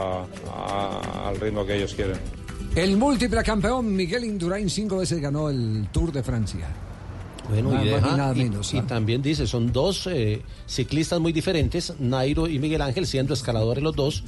[0.53, 2.42] a- al ritmo que ellos quieren.
[2.75, 6.67] El múltiple campeón Miguel Indurain cinco veces ganó el Tour de Francia.
[7.49, 8.87] Bueno, Nada y, deja- nada y- menos, y ¿ah?
[8.87, 13.93] también dice, son dos eh, ciclistas muy diferentes, Nairo y Miguel Ángel siendo escaladores los
[13.95, 14.23] dos.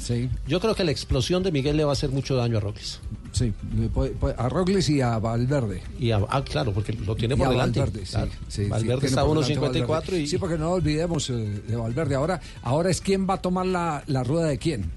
[0.48, 2.84] Yo creo que la explosión de Miguel le va a hacer mucho daño a Roglic.
[3.32, 3.54] Sí,
[4.38, 5.82] a Roglic y a Valverde.
[5.98, 7.80] Y a- ah, claro, porque lo tiene por delante.
[7.80, 8.32] Valverde, sí, Claro.
[8.50, 10.24] sí, sí, Valverde está a por unos delante 54 Valverde.
[10.24, 11.34] y Sí, porque no olvidemos eh,
[11.68, 12.16] de Valverde.
[12.16, 14.92] Ahora, ahora es quién va a tomar la, la rueda de quién.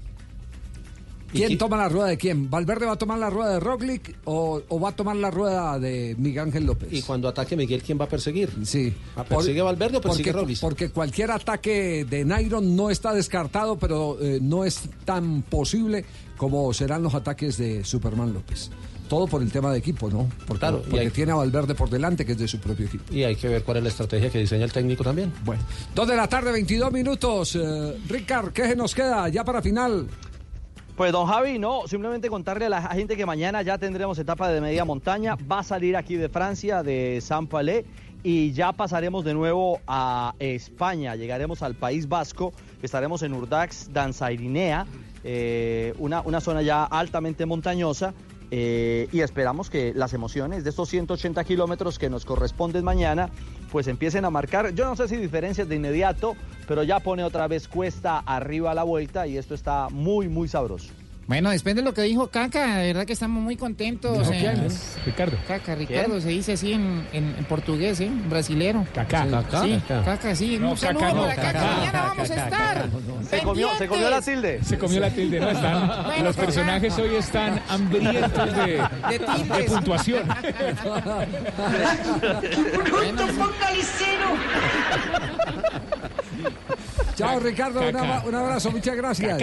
[1.31, 2.49] ¿Quién toma la rueda de quién?
[2.49, 5.77] ¿Valverde va a tomar la rueda de Roglic o, o va a tomar la rueda
[5.79, 6.89] de Miguel Ángel López?
[6.91, 8.49] Y cuando ataque Miguel, ¿quién va a perseguir?
[8.63, 8.93] Sí.
[9.15, 10.59] ¿A persigue Valverde o persigue porque, Roglic?
[10.59, 16.03] porque cualquier ataque de Nairo no está descartado, pero eh, no es tan posible
[16.37, 18.69] como serán los ataques de Superman López.
[19.09, 20.29] Todo por el tema de equipo, ¿no?
[20.47, 23.11] Porque, Claro, porque hay- tiene a Valverde por delante, que es de su propio equipo.
[23.11, 25.33] Y hay que ver cuál es la estrategia que diseña el técnico también.
[25.43, 25.63] Bueno,
[25.95, 27.55] dos de la tarde, 22 minutos.
[27.55, 30.07] Eh, Ricard, ¿qué se nos queda ya para final?
[30.99, 34.59] Pues don Javi, no, simplemente contarle a la gente que mañana ya tendremos etapa de
[34.59, 37.85] media montaña, va a salir aquí de Francia, de San Palais,
[38.21, 44.87] y ya pasaremos de nuevo a España, llegaremos al País Vasco, estaremos en Urdax, Danzairinea,
[45.23, 48.13] eh, una, una zona ya altamente montañosa,
[48.51, 53.29] eh, y esperamos que las emociones de estos 180 kilómetros que nos corresponden mañana,
[53.71, 56.35] pues empiecen a marcar, yo no sé si diferencias de inmediato,
[56.67, 60.93] pero ya pone otra vez cuesta arriba la vuelta y esto está muy, muy sabroso.
[61.29, 64.17] Bueno, después de lo que dijo Caca, de verdad que estamos muy contentos.
[64.17, 64.39] ¿Dijo eh.
[64.39, 64.67] quién?
[65.05, 65.37] Ricardo.
[65.47, 66.21] Caca, Ricardo, ¿Quién?
[66.23, 68.09] se dice así en, en- en portugués, ¿eh?
[68.27, 68.83] Brasilero.
[68.95, 69.25] Caca.
[69.25, 69.61] Sí, Caca.
[69.61, 70.35] Sí, Caca.
[70.35, 70.57] Sí.
[70.59, 71.51] No, Un saludo Caca no, para Caca.
[71.53, 71.65] Caca.
[71.77, 72.77] Mañana vamos a Caca, estar.
[72.77, 72.89] Caca.
[73.29, 74.63] Se comió, se comió la tilde.
[74.63, 75.49] Se comió la tilde, ¿no?
[75.51, 76.45] Están, Bueno, los Caca.
[76.47, 80.23] personajes hoy están hambrientos de, De de puntuación.
[82.83, 84.29] ¡Bruto focalicero!
[87.19, 87.81] Chao, Ricardo.
[88.27, 89.41] un abrazo, muchas gracias.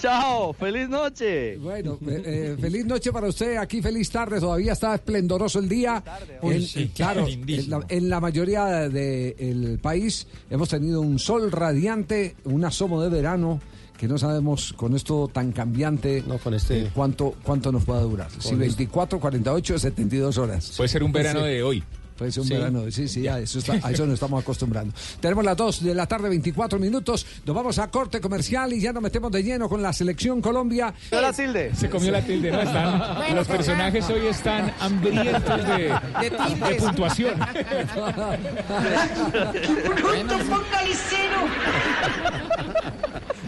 [0.00, 1.56] Chao, feliz noche.
[1.58, 3.56] Bueno, eh, eh, feliz noche para usted.
[3.56, 4.38] Aquí feliz tarde.
[4.40, 6.02] Todavía está esplendoroso el día.
[6.40, 11.50] Uy, En- sí, claro, en la, en la mayoría del país hemos tenido un sol
[11.50, 13.60] radiante, un asomo de verano
[13.98, 18.28] que no sabemos con esto tan cambiante este- eh, cuánto, cuánto nos pueda durar.
[18.38, 20.72] Si 24, 48, 72 horas.
[20.76, 21.84] Puede ser un verano de hoy.
[22.20, 22.54] Puede ser un Sí.
[22.54, 24.92] verano, sí, sí, a eso, está- a eso nos estamos acostumbrando.
[25.20, 27.24] Tenemos las 2 de la tarde, 24 minutos.
[27.46, 30.92] Nos vamos a corte comercial y ya nos metemos de lleno con la selección Colombia.
[31.10, 31.74] la tilde.
[31.74, 32.60] Se comió la tilde, ¿no?
[32.60, 33.56] Están, Bueno, los Caca.
[33.56, 37.40] personajes hoy están hambrientos de, De de puntuación.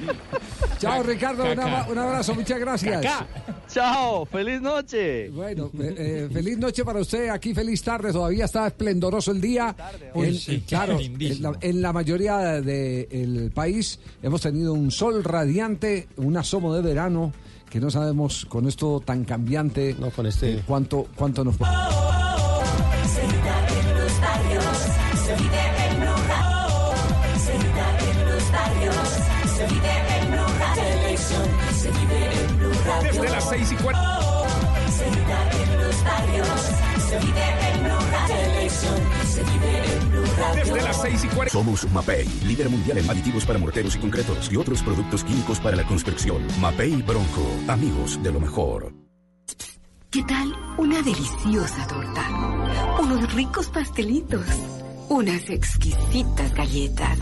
[0.79, 1.45] Chao, Ricardo.
[1.45, 3.03] Un, abrazo, muchas gracias.
[3.03, 3.27] Caca.
[3.69, 5.31] Chao, feliz noche.
[5.31, 7.29] Bueno, eh, eh, feliz noche para usted.
[7.29, 8.13] Aquí feliz tarde.
[8.13, 9.75] Todavía está esplendoroso el día.
[10.15, 16.09] En- sí, claro, en la, en la mayoría del país hemos tenido un sol radiante,
[16.17, 17.33] un asomo de verano
[17.71, 21.57] que no sabemos con esto tan cambiante este- eh, cuánto, cuánto nos
[33.65, 33.85] 6 y
[40.57, 41.53] desde las 6 y 40.
[41.53, 45.77] Somos MAPEI, líder mundial en aditivos para morteros y concretos y otros productos químicos para
[45.77, 46.45] la construcción.
[46.61, 48.93] MAPEI Bronco, amigos de lo mejor.
[50.11, 52.29] ¿Qué tal una deliciosa torta?
[53.01, 54.47] Unos ricos pastelitos.
[55.09, 57.19] Unas exquisitas galletas.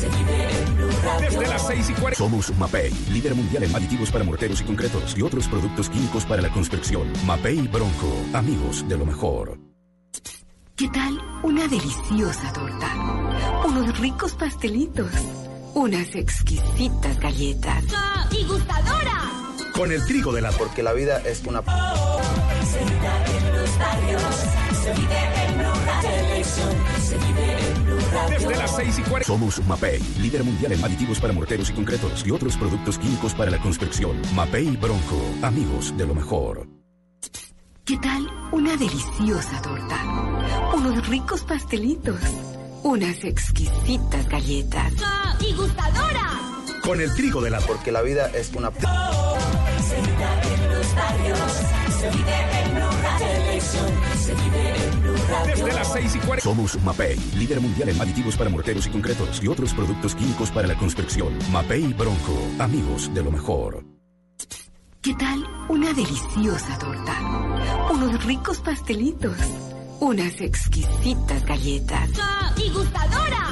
[0.00, 0.29] Se en
[1.18, 2.16] desde las 6 y 40.
[2.16, 6.42] Somos Mapei, líder mundial en aditivos para morteros y concretos y otros productos químicos para
[6.42, 7.12] la construcción.
[7.24, 9.58] Mapei Bronco, amigos de lo mejor.
[10.76, 12.88] ¿Qué tal una deliciosa torta?
[13.66, 15.12] Unos ricos pastelitos,
[15.74, 17.84] unas exquisitas galletas.
[18.30, 19.30] ¡Y gustadora!
[19.74, 20.52] Con el trigo de la...
[20.52, 21.60] Porque la vida es una...
[21.60, 24.22] Se vive en los barrios,
[24.82, 25.60] se vive en
[27.02, 27.29] se vive Radio.
[28.28, 29.26] Desde las 6 y 40.
[29.26, 33.50] Somos Mapei, líder mundial en aditivos para morteros y concretos y otros productos químicos para
[33.50, 34.20] la construcción.
[34.34, 36.66] Mapei Bronco, amigos de lo mejor.
[37.84, 40.72] ¿Qué tal una deliciosa torta?
[40.74, 42.20] Unos ricos pastelitos,
[42.82, 44.92] unas exquisitas galletas.
[45.40, 46.40] ¡Y gustadora!
[46.82, 47.60] Con el trigo de la...
[47.60, 48.70] Porque la vida es una...
[48.70, 51.52] Se vive en los barrios,
[51.98, 52.80] se vive en.
[53.18, 55.09] Televisión, se vive en.
[55.46, 56.42] Desde las 6 y 40.
[56.42, 60.66] Somos Mapei, líder mundial en aditivos para morteros y concretos y otros productos químicos para
[60.68, 61.32] la construcción.
[61.50, 63.84] Mapei Bronco, amigos de lo mejor.
[65.02, 67.90] ¿Qué tal una deliciosa torta?
[67.90, 69.36] Unos ricos pastelitos,
[70.00, 72.10] unas exquisitas galletas.
[72.56, 73.46] ¡Y gustadora!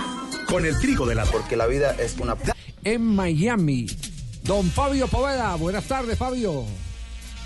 [0.46, 1.24] Con el trigo de la...
[1.24, 2.36] Porque la vida es una...
[2.84, 3.86] En Miami,
[4.44, 5.54] don Fabio Poveda.
[5.56, 6.64] Buenas tardes, Fabio.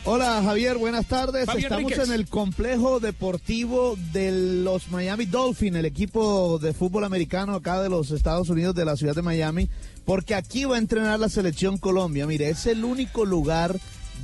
[0.04, 1.48] Hola Javier, buenas tardes.
[1.48, 2.08] Estamos Ríquez.
[2.08, 4.32] en el complejo deportivo de
[4.64, 8.96] los Miami Dolphins, el equipo de fútbol americano acá de los Estados Unidos, de la
[8.96, 9.68] ciudad de Miami,
[10.04, 12.26] porque aquí va a entrenar la selección Colombia.
[12.26, 13.78] Mire, es el único lugar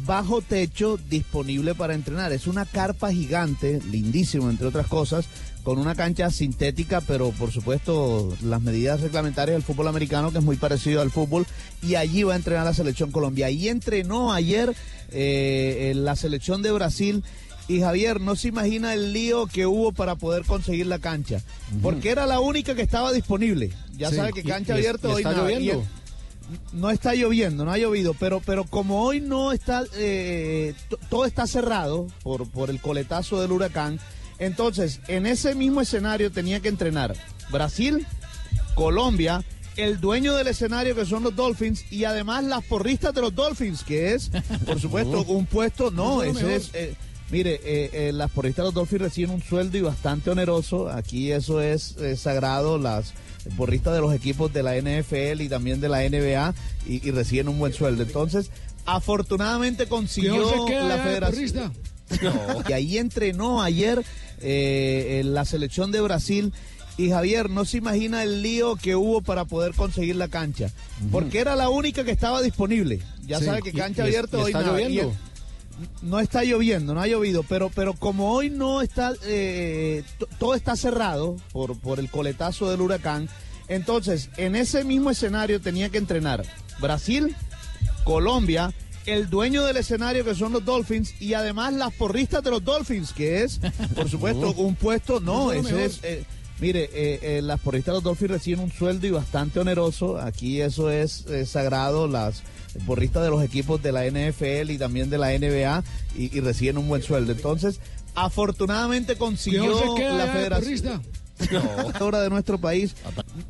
[0.05, 2.33] bajo techo disponible para entrenar.
[2.33, 5.27] Es una carpa gigante, lindísimo entre otras cosas,
[5.63, 10.45] con una cancha sintética, pero por supuesto las medidas reglamentarias del fútbol americano, que es
[10.45, 11.47] muy parecido al fútbol,
[11.83, 13.47] y allí va a entrenar la selección Colombia.
[13.47, 14.75] Ahí entrenó ayer
[15.11, 17.23] eh, en la selección de Brasil.
[17.71, 21.43] Y Javier, no se imagina el lío que hubo para poder conseguir la cancha,
[21.83, 23.71] porque era la única que estaba disponible.
[23.95, 24.17] Ya Sí.
[24.17, 25.43] sabe que Y- cancha y- abierta y hoy está nada.
[25.51, 25.83] lloviendo.
[25.83, 25.99] Y-
[26.79, 30.73] no está lloviendo, no ha llovido, pero, pero como hoy no está, eh,
[31.11, 34.01] todo está cerrado por, por el coletazo del huracán,
[34.39, 37.15] entonces en ese mismo escenario tenía que entrenar
[37.51, 38.07] Brasil,
[38.75, 39.43] Colombia,
[39.77, 43.83] el dueño del escenario que son los Dolphins y además las porristas de los Dolphins,
[43.85, 44.31] que es,
[44.67, 46.71] por supuesto, un puesto, no, Eso es lo ese es...
[46.75, 46.95] eh,
[47.31, 50.89] Mire, eh, eh, las porristas de los Dolphins reciben un sueldo y bastante oneroso.
[50.89, 52.79] Aquí eso es eh, sagrado.
[52.79, 53.13] Las
[53.55, 56.55] porristas de los equipos de la NFL y también de la NBA
[56.87, 58.03] y, y reciben un buen sueldo.
[58.03, 58.51] Entonces,
[58.87, 61.73] afortunadamente consiguió ¿Qué no se queda la federación.
[62.67, 64.03] Y ahí entrenó ayer
[64.43, 66.53] eh, en la selección de Brasil.
[66.97, 70.73] Y Javier, no se imagina el lío que hubo para poder conseguir la cancha.
[71.13, 73.01] Porque era la única que estaba disponible.
[73.25, 73.45] Ya Sí.
[73.45, 74.73] sabe que cancha y abierta y hoy está nada.
[74.81, 75.15] lloviendo.
[76.03, 80.03] No está lloviendo, no ha llovido, pero, pero como hoy no está, eh,
[80.41, 83.29] todo está cerrado por, por el coletazo del huracán,
[83.69, 86.43] entonces en ese mismo escenario tenía que entrenar
[86.81, 87.37] Brasil,
[88.03, 88.73] Colombia,
[89.09, 93.13] el dueño del escenario que son los Dolphins y además las porristas de los Dolphins,
[93.13, 93.61] que es,
[93.95, 96.05] por supuesto, un puesto, no, Eso es lo ese es...
[96.05, 96.25] eh,
[96.61, 100.19] Mire, eh, eh, las porristas de los Dolphins reciben un sueldo y bastante oneroso.
[100.19, 102.09] Aquí eso es sagrado.
[102.09, 102.43] Las
[102.85, 105.85] porristas de los equipos de la NFL y también de la NBA
[106.17, 107.31] y, y reciben un buen sueldo.
[107.31, 107.79] Entonces,
[108.17, 111.01] afortunadamente consiguió ¿Qué no la ya
[111.39, 111.95] federación.
[112.03, 112.95] hora de nuestro país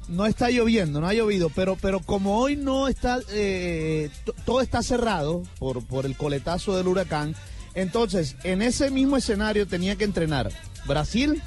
[0.09, 4.11] no está lloviendo, no ha llovido, pero pero como hoy no está, eh,
[4.45, 7.35] todo está cerrado por por el coletazo del huracán,
[7.75, 10.51] entonces en ese mismo escenario tenía que entrenar
[10.87, 11.43] Brasil,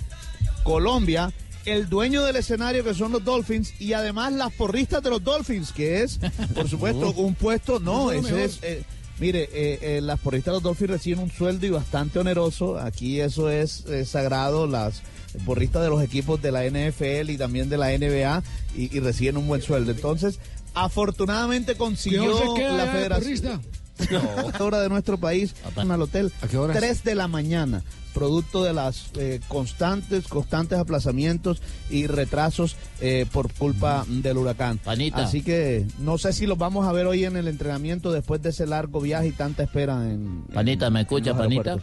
[0.63, 1.32] Colombia,
[1.65, 5.71] el dueño del escenario que son los Dolphins y además las porristas de los Dolphins,
[5.71, 6.19] que es,
[6.56, 8.60] por supuesto, un puesto, no, Eso es lo ese es...
[8.63, 8.84] eh,
[9.21, 12.80] Mire, eh, eh, las porristas de los Dolphins reciben un sueldo y bastante oneroso.
[12.80, 14.65] Aquí eso es eh, sagrado.
[14.65, 15.04] Las
[15.46, 18.44] porristas de los equipos de la NFL y también de la NBA
[18.76, 19.91] y, y reciben un buen sueldo.
[19.91, 20.39] Entonces,
[20.74, 23.62] afortunadamente consiguió ¿Qué no se queda la federación.
[24.60, 26.32] hora de nuestro país al hotel.
[26.42, 26.77] ¿A qué horas?
[26.77, 33.54] 3 de la mañana, producto de las eh, constantes, constantes aplazamientos y retrasos eh, por
[33.54, 34.79] culpa del huracán.
[34.79, 35.23] Panita.
[35.23, 38.50] Así que no sé si los vamos a ver hoy en el entrenamiento después de
[38.50, 40.44] ese largo viaje y tanta espera en.
[40.54, 41.77] Panita, ¿me escucha, en Panita?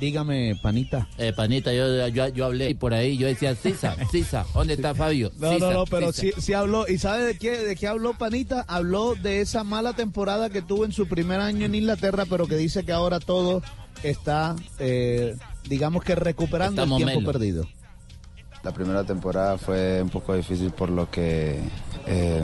[0.00, 1.06] Dígame, Panita.
[1.18, 5.30] Eh, panita, yo, yo, yo hablé por ahí, yo decía, Sisa, Sisa, ¿dónde está Fabio?
[5.38, 6.36] No, Sisa, no, no, pero Sisa".
[6.36, 6.88] sí, sí habló.
[6.88, 8.64] ¿Y sabe de qué, de qué habló Panita?
[8.66, 12.56] Habló de esa mala temporada que tuvo en su primer año en Inglaterra, pero que
[12.56, 13.62] dice que ahora todo
[14.02, 15.36] está, eh,
[15.68, 17.32] digamos que recuperando Estamos el tiempo melo.
[17.32, 17.66] perdido.
[18.62, 21.58] La primera temporada fue un poco difícil por lo que
[22.06, 22.42] eh,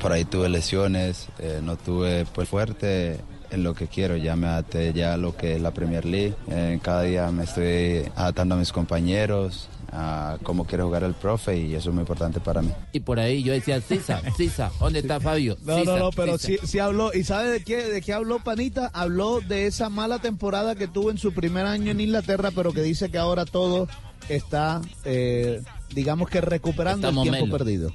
[0.00, 3.20] por ahí tuve lesiones, eh, no tuve pues fuerte
[3.52, 6.34] en lo que quiero, ya me adapté ya a lo que es la Premier League,
[6.48, 11.58] Eh, cada día me estoy adaptando a mis compañeros, a cómo quiere jugar el profe
[11.58, 12.70] y eso es muy importante para mí.
[12.92, 15.58] Y por ahí yo decía, Sisa, Sisa, ¿dónde está Fabio?
[15.66, 16.66] No, Sisa, no, no, pero sí, Sisa".
[16.66, 17.12] sí habló.
[17.12, 18.90] ¿Y sabe de qué, de qué habló Panita?
[18.94, 22.80] Habló de esa mala temporada que tuvo en su primer año en Inglaterra, pero que
[22.82, 23.86] dice que ahora todo
[24.30, 25.60] está, eh,
[25.94, 27.58] digamos que recuperando Estamos el tiempo melo.
[27.58, 27.92] perdido.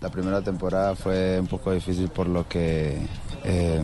[0.00, 2.96] La primera temporada fue un poco difícil por lo que
[3.44, 3.82] eh,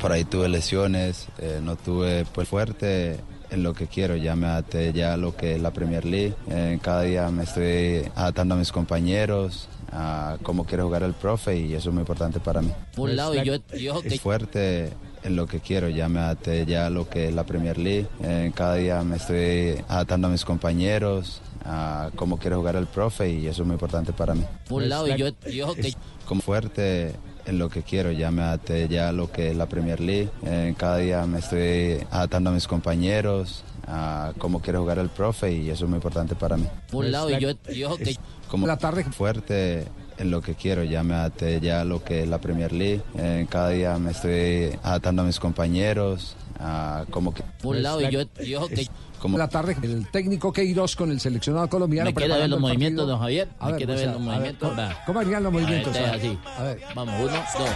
[0.00, 3.20] por ahí tuve lesiones, eh, no tuve pues fuerte
[3.50, 6.34] en lo que quiero, ya me adapté ya a lo que es la Premier League,
[6.50, 11.56] Eh, cada día me estoy adaptando a mis compañeros, a cómo quiere jugar el profe
[11.58, 12.70] y eso es muy importante para mí.
[12.94, 14.92] Por un lado, y yo, y ojo que Es fuerte
[15.24, 18.06] en lo que quiero, ya me adapté ya a lo que es la Premier League,
[18.22, 23.30] Eh, cada día me estoy adaptando a mis compañeros, a cómo quiere jugar el profe
[23.30, 24.44] y eso es muy importante para mí.
[24.68, 25.94] por un lado, y yo, y ojo que
[26.26, 27.14] como fuerte
[27.48, 30.28] en lo que quiero, ya me adapté ya a lo que es la Premier League,
[30.44, 35.52] Eh, cada día me estoy adaptando a mis compañeros, a cómo quiere jugar el profe
[35.52, 36.66] y eso es muy importante para mí.
[36.92, 38.16] por un lado, y yo, y ojo que
[38.48, 38.66] Como
[39.12, 39.86] fuerte
[40.18, 43.02] en lo que quiero, ya me adapté ya a lo que es la Premier League,
[43.16, 47.42] Eh, cada día me estoy adaptando a mis compañeros, a cómo que...
[47.62, 48.88] por un lado, y yo, que
[49.18, 52.10] como la tarde el técnico Queiroz con el seleccionado colombiano.
[52.10, 53.48] ¿Me quiere ver los movimientos, don Javier?
[53.60, 54.68] ¿Me ver, quiere ver los movimientos?
[54.70, 55.02] ¿cómo- Va.
[55.06, 55.92] ¿Cómo harían los movimientos?
[55.92, 56.04] Ver.
[56.04, 56.38] así.
[56.56, 56.80] A ver.
[56.94, 57.68] Vamos, uno, dos.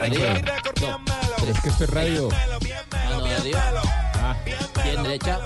[0.00, 0.24] Arriba,
[0.80, 2.28] dos, Es que esto es radio.
[3.10, 3.62] Mano de arriba.
[4.82, 5.40] Pierna derecha,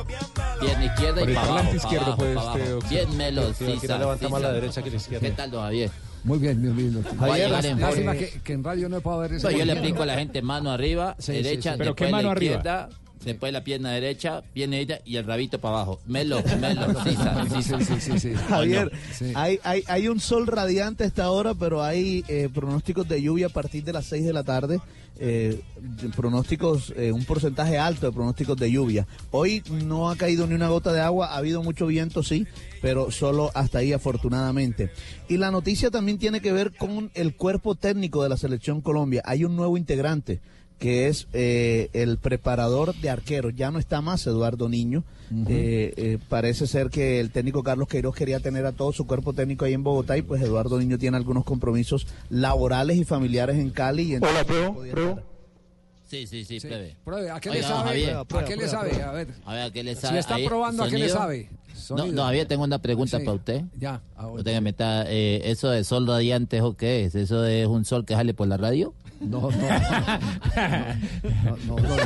[0.61, 2.59] pierna izquierda y para abajo, izquierdo observar.
[2.89, 5.27] Bien melo, Sí, aquí Sisa, no levanta más la derecha que la izquierda.
[5.27, 5.91] ¿Qué tal, don Javier?
[6.25, 7.05] Muy bien, muy bien.
[7.21, 10.15] en Lástima que, en radio no puedo ver ese No, yo le explico a la
[10.17, 11.75] gente mano arriba, derecha, sí, sí.
[11.79, 12.57] ¿Pero después qué la mano arriba?
[12.57, 12.89] izquierda,
[13.25, 16.01] después la pierna derecha, pierna derecha y el rabito para abajo.
[16.07, 17.79] Melo, melo, Sisa, Sisa.
[17.81, 18.35] Sí, sí, sí, sí.
[18.49, 19.33] Javier, Sí.
[19.35, 23.47] hay, hay, hay un sol radiante a esta hora, pero hay eh, pronósticos de lluvia
[23.47, 24.81] a partir de las 6 de la tarde.
[25.23, 25.61] eh,
[26.17, 29.07] pronósticos, eh, un porcentaje alto de pronósticos de lluvia.
[29.31, 32.47] Hoy no ha caído ni una gota de agua, ha habido mucho viento, sí,
[32.81, 34.91] pero solo hasta ahí afortunadamente.
[35.29, 39.23] Y la noticia también tiene que ver con el cuerpo técnico de la selección Colombia.
[39.27, 40.41] Hay un nuevo integrante
[40.81, 43.55] que es eh, el preparador de arqueros.
[43.55, 45.05] Ya no está más Eduardo Niño.
[45.47, 49.33] Eh, eh, parece ser que el técnico Carlos Queiroz quería tener a todo su cuerpo
[49.33, 53.71] técnico ahí en Bogotá y pues Eduardo Niño tiene algunos compromisos laborales y familiares en
[53.71, 54.15] Cali.
[54.15, 54.27] Y no
[54.75, 55.23] podía estar.
[56.07, 56.97] Sí, sí, sí, plebe.
[57.05, 57.89] Pruebe, ¿a qué Oiga, le sabe?
[57.89, 58.17] Javier.
[58.17, 59.03] ¿A qué le sabe?
[59.03, 59.29] A ver.
[59.45, 60.19] A ver, ¿a qué le Si sabe?
[60.19, 61.17] está Ahí, probando, ¿a qué le sonido.
[61.19, 61.49] sabe?
[61.69, 62.13] No, Sonido.
[62.17, 63.25] no, Javier, tengo una pregunta Sí.
[63.25, 63.63] para usted.
[63.79, 64.03] Ya.
[64.17, 64.39] ah, bueno.
[64.39, 67.15] Usted que me está, eh, ¿Eso de sol radiante o qué es?
[67.15, 68.93] ¿Eso es un sol que sale por la radio?
[69.31, 69.51] No, no.
[69.51, 69.59] no,
[71.67, 71.97] no, no,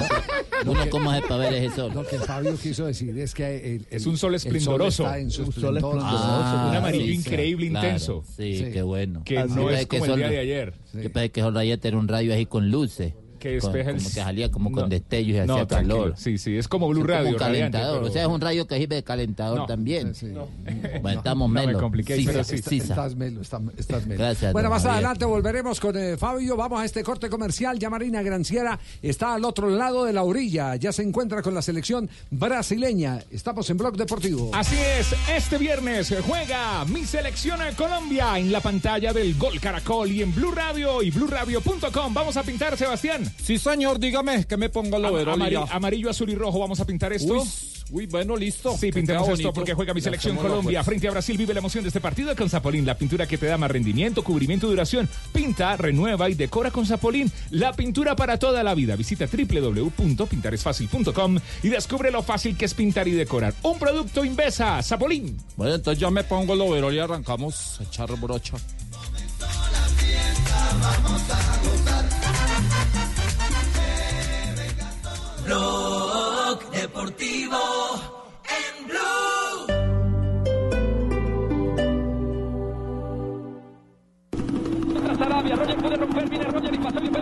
[0.64, 0.72] no.
[0.72, 1.92] ¿Uno cómo hace para ver ese sol?
[1.94, 5.04] Lo que Fabio quiso decir es que el- Es el- un sol el esplendoroso.
[5.04, 5.76] Un sol esplendor.
[5.76, 8.24] esplendoroso, Ah, un amarillo sí, increíble, claro, intenso.
[8.36, 8.64] Sí, Sí.
[8.72, 9.22] qué bueno.
[9.24, 10.74] Que Yo no es como sol- el día de ayer.
[10.92, 13.14] Yo pensé que sol radiante era un rayo así con luces.
[13.44, 14.76] Que Con- despeja el- como que salía como No.
[14.80, 15.98] con destellos y No, hacía tranquilo.
[15.98, 16.14] calor.
[16.16, 17.98] Sí, sí, es como Blue Es Radio, un radiante, calentador.
[17.98, 19.66] pero- O sea, es un rayo que sirve de calentador No.
[19.66, 20.14] también.
[20.14, 20.28] Sí.
[21.02, 22.54] Bueno, estamos No me pero sí.
[22.78, 22.94] Está-.
[22.94, 24.18] Estás melo, está- estás melo.
[24.24, 24.94] Gracias, Bueno, más Javier.
[24.96, 26.56] adelante volveremos con eh, Fabio.
[26.56, 27.78] Vamos a este corte comercial.
[27.78, 30.76] Ya Marina Granciera está al otro lado de la orilla.
[30.76, 33.20] Ya se encuentra con la selección brasileña.
[33.30, 34.50] Estamos en Blog Deportivo.
[34.54, 40.10] Así es, este viernes juega mi selección a Colombia en la pantalla del Gol Caracol
[40.10, 42.14] y en Blue Radio y BlueRadio.com.
[42.14, 43.24] Vamos a pintar, Sebastián.
[43.42, 45.64] Sí, señor, dígame que me pongo el overol ya.
[45.70, 46.58] amarillo, azul y rojo.
[46.58, 47.34] Vamos a pintar esto.
[47.34, 47.46] Uy,
[47.90, 48.74] uy, bueno, listo.
[48.78, 50.86] Sí, pintemos esto porque juega mi selección Colombia pues.
[50.86, 51.36] frente a Brasil.
[51.36, 54.24] Vive la emoción de este partido con Zapolín, la pintura que te da más rendimiento,
[54.24, 55.08] cubrimiento y duración.
[55.32, 58.96] Pinta, renueva y decora con Zapolín, la pintura para toda la vida.
[58.96, 63.54] Visita www.pintaresfacil.com y descubre lo fácil que es pintar y decorar.
[63.62, 65.36] Un producto Invesa, Zapolín.
[65.56, 68.56] Bueno, entonces ya me pongo el overol y arrancamos a echar brocha.
[75.44, 77.58] Blog Deportivo
[78.48, 79.66] en Blue.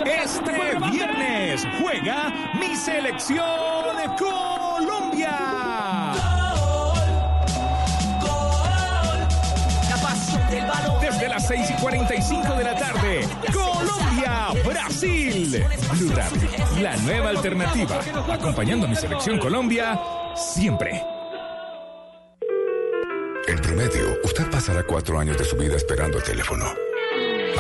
[0.05, 3.83] Este viernes juega mi selección
[4.19, 5.39] Colombia.
[10.51, 11.01] Del balón.
[11.01, 14.02] Desde las 6 y 45 de la tarde, Colombia,
[14.73, 15.65] Brasil.
[15.99, 16.49] Blue Radio,
[16.81, 18.01] la nueva alternativa.
[18.33, 20.01] Acompañando a mi selección Colombia
[20.35, 21.03] siempre.
[23.49, 26.65] En promedio, usted pasará cuatro años de su vida esperando el teléfono.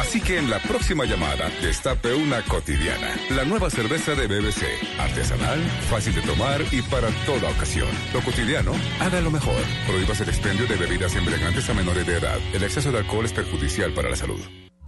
[0.00, 3.14] Así que en la próxima llamada, destape una cotidiana.
[3.30, 4.64] La nueva cerveza de BBC.
[4.98, 5.60] Artesanal,
[5.90, 7.88] fácil de tomar y para toda ocasión.
[8.14, 9.62] Lo cotidiano, haga lo mejor.
[9.86, 12.38] Prohíbas el expendio de bebidas embriagantes a menores de edad.
[12.54, 14.40] El exceso de alcohol es perjudicial para la salud.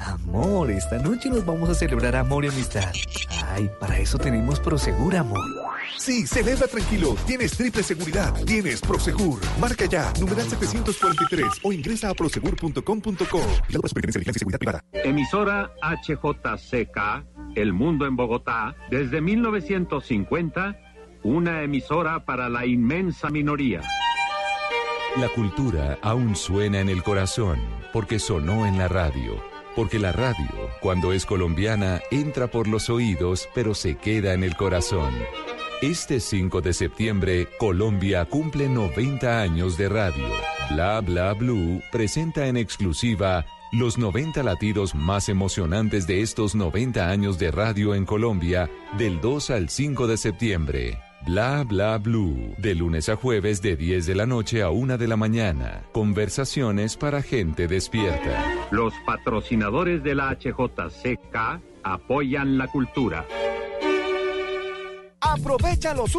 [0.05, 2.93] Amor, esta noche nos vamos a celebrar amor y amistad.
[3.49, 5.41] Ay, para eso tenemos Prosegur, amor.
[5.97, 7.17] Sí, celebra tranquilo.
[7.27, 8.35] Tienes triple seguridad.
[8.45, 9.41] Tienes Prosegur.
[9.59, 13.41] Marca ya, numeral 743 o ingresa a prosegur.com.co.
[13.69, 14.85] La Superintendencia de Seguridad Privada.
[14.93, 17.25] Emisora HJCK,
[17.55, 20.77] El Mundo en Bogotá, desde 1950,
[21.23, 23.81] una emisora para la inmensa minoría.
[25.17, 27.59] La cultura aún suena en el corazón
[27.93, 29.54] porque sonó en la radio.
[29.75, 30.49] Porque la radio,
[30.81, 35.13] cuando es colombiana, entra por los oídos pero se queda en el corazón.
[35.83, 40.25] Este 5 de septiembre, Colombia cumple 90 años de radio.
[40.71, 47.39] Bla Bla Blue presenta en exclusiva los 90 latidos más emocionantes de estos 90 años
[47.39, 50.99] de radio en Colombia del 2 al 5 de septiembre.
[51.27, 55.09] Bla Bla Blue, de lunes a jueves de 10 de la noche a 1 de
[55.09, 55.83] la mañana.
[55.93, 58.45] Conversaciones para gente despierta.
[58.71, 63.25] Los patrocinadores de la HJCK apoyan la cultura.
[65.19, 66.19] Aprovecha los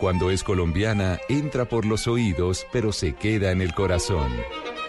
[0.00, 4.32] cuando es colombiana, entra por los oídos, pero se queda en el corazón.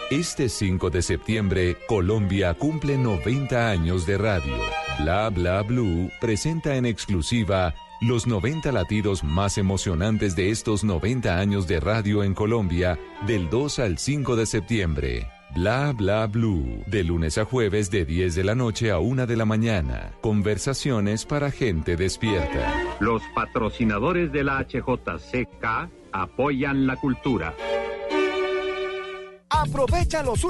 [0.09, 4.57] Este 5 de septiembre, Colombia cumple 90 años de radio.
[4.99, 11.68] Bla Bla Blue presenta en exclusiva los 90 latidos más emocionantes de estos 90 años
[11.68, 12.97] de radio en Colombia,
[13.28, 15.28] del 2 al 5 de septiembre.
[15.54, 19.36] Bla Bla Blue, de lunes a jueves de 10 de la noche a 1 de
[19.36, 20.14] la mañana.
[20.22, 22.74] Conversaciones para gente despierta.
[22.99, 27.54] Los patrocinadores de la HJCK apoyan la cultura.
[29.52, 30.45] Aprovecha los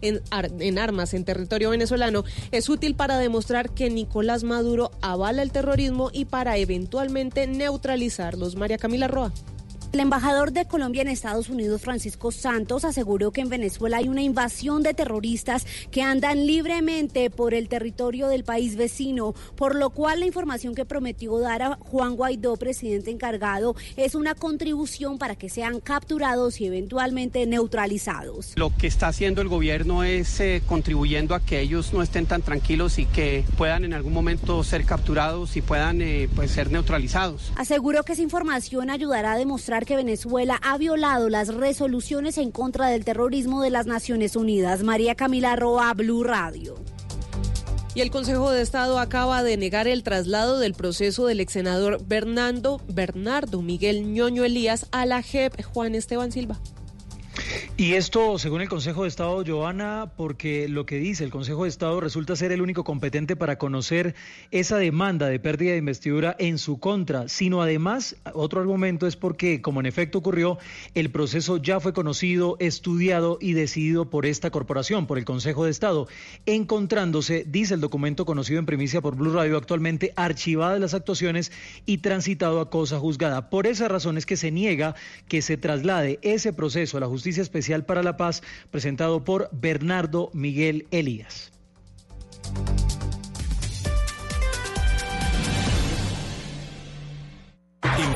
[0.00, 5.50] en, en armas en territorio venezolano es útil para demostrar que Nicolás Maduro avala el
[5.50, 8.54] terrorismo y para eventualmente neutralizarlos.
[8.54, 9.32] María Camila Roa.
[9.90, 14.20] El embajador de Colombia en Estados Unidos, Francisco Santos, aseguró que en Venezuela hay una
[14.20, 20.20] invasión de terroristas que andan libremente por el territorio del país vecino, por lo cual
[20.20, 25.48] la información que prometió dar a Juan Guaidó, presidente encargado, es una contribución para que
[25.48, 28.52] sean capturados y eventualmente neutralizados.
[28.56, 32.42] Lo que está haciendo el gobierno es eh, contribuyendo a que ellos no estén tan
[32.42, 37.52] tranquilos y que puedan en algún momento ser capturados y puedan eh, pues, ser neutralizados.
[37.56, 42.88] Aseguró que esa información ayudará a demostrar que Venezuela ha violado las resoluciones en contra
[42.88, 44.82] del terrorismo de las Naciones Unidas.
[44.82, 46.76] María Camila Roa, Blue Radio.
[47.94, 52.00] Y el Consejo de Estado acaba de negar el traslado del proceso del ex senador
[52.06, 56.60] Bernardo, Bernardo Miguel Ñoño Elías a la JEP Juan Esteban Silva.
[57.76, 61.68] Y esto, según el Consejo de Estado, Joana, porque lo que dice el Consejo de
[61.68, 64.16] Estado resulta ser el único competente para conocer
[64.50, 69.62] esa demanda de pérdida de investidura en su contra, sino además, otro argumento es porque,
[69.62, 70.58] como en efecto ocurrió,
[70.94, 75.70] el proceso ya fue conocido, estudiado y decidido por esta corporación, por el Consejo de
[75.70, 76.08] Estado,
[76.46, 81.52] encontrándose, dice el documento conocido en primicia por Blue Radio, actualmente archivadas las actuaciones
[81.86, 83.50] y transitado a cosa juzgada.
[83.50, 84.96] Por esa razón es que se niega
[85.28, 90.30] que se traslade ese proceso a la Justicia Especial para la Paz, presentado por Bernardo
[90.32, 91.52] Miguel Elías.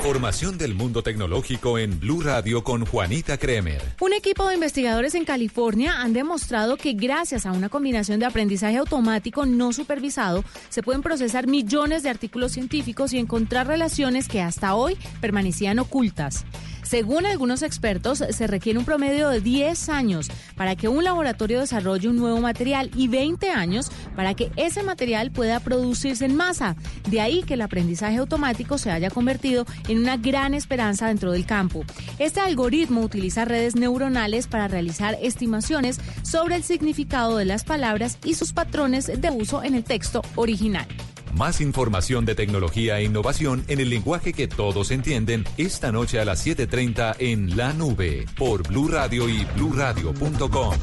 [0.04, 3.80] Información del mundo tecnológico en Blue Radio con Juanita Kremer.
[4.00, 8.78] Un equipo de investigadores en California han demostrado que gracias a una combinación de aprendizaje
[8.78, 14.74] automático no supervisado se pueden procesar millones de artículos científicos y encontrar relaciones que hasta
[14.74, 16.44] hoy permanecían ocultas.
[16.92, 22.10] Según algunos expertos, se requiere un promedio de 10 años para que un laboratorio desarrolle
[22.10, 26.76] un nuevo material y 20 años para que ese material pueda producirse en masa.
[27.08, 31.46] De ahí que el aprendizaje automático se haya convertido en una gran esperanza dentro del
[31.46, 31.82] campo.
[32.18, 38.34] Este algoritmo utiliza redes neuronales para realizar estimaciones sobre el significado de las palabras y
[38.34, 40.86] sus patrones de uso en el texto original.
[41.32, 46.24] Más información de tecnología e innovación en el lenguaje que todos entienden esta noche a
[46.24, 50.74] las 7:30 en La Nube por Blue Radio y bluradio.com.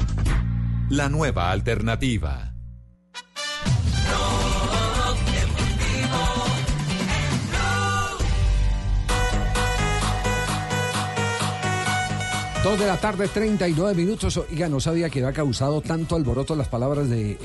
[0.88, 2.52] La nueva alternativa.
[12.62, 14.36] Dos de la tarde, 39 minutos.
[14.36, 17.38] Oiga, no sabía que había causado tanto alboroto las palabras del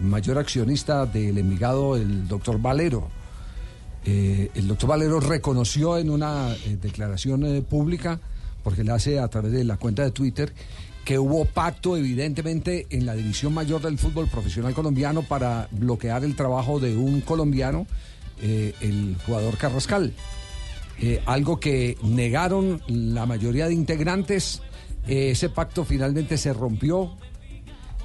[0.00, 3.08] mayor accionista del Envigado, el doctor Valero.
[4.04, 8.20] Eh, el doctor Valero reconoció en una eh, declaración eh, pública,
[8.62, 10.52] porque la hace a través de la cuenta de Twitter,
[11.04, 16.36] que hubo pacto evidentemente en la división mayor del fútbol profesional colombiano para bloquear el
[16.36, 17.88] trabajo de un colombiano,
[18.40, 20.12] eh, el jugador Carrascal.
[21.00, 24.62] Eh, algo que negaron la mayoría de integrantes.
[25.06, 27.12] Eh, ese pacto finalmente se rompió.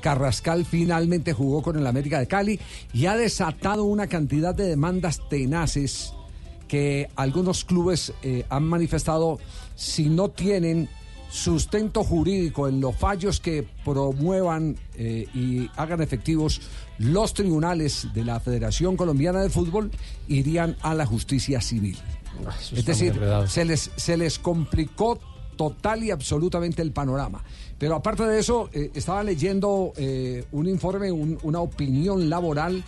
[0.02, 2.60] Carrascal finalmente jugó con el América de Cali
[2.94, 6.14] y ha desatado una cantidad de demandas tenaces
[6.68, 9.39] que algunos clubes eh, han manifestado
[9.76, 10.89] si no tienen
[11.30, 16.62] sustento jurídico en los fallos que promuevan y hagan efectivos
[17.00, 19.89] los tribunales de la Federación Colombiana de Fútbol,
[20.28, 21.98] irían a la justicia civil.
[22.60, 25.20] Eso Es decir, se les, se les complicó
[25.56, 27.44] total y absolutamente el panorama.
[27.78, 32.84] Pero aparte de eso, eh, estaba leyendo eh, un informe, un- una opinión laboral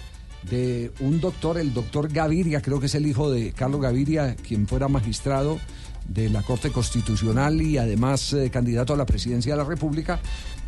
[0.50, 4.68] de un doctor, el doctor Gaviria, creo que es el hijo de Carlos Gaviria, quien
[4.68, 5.60] fuera magistrado
[6.08, 10.20] de la Corte Constitucional y además eh, candidato a la presidencia de la República,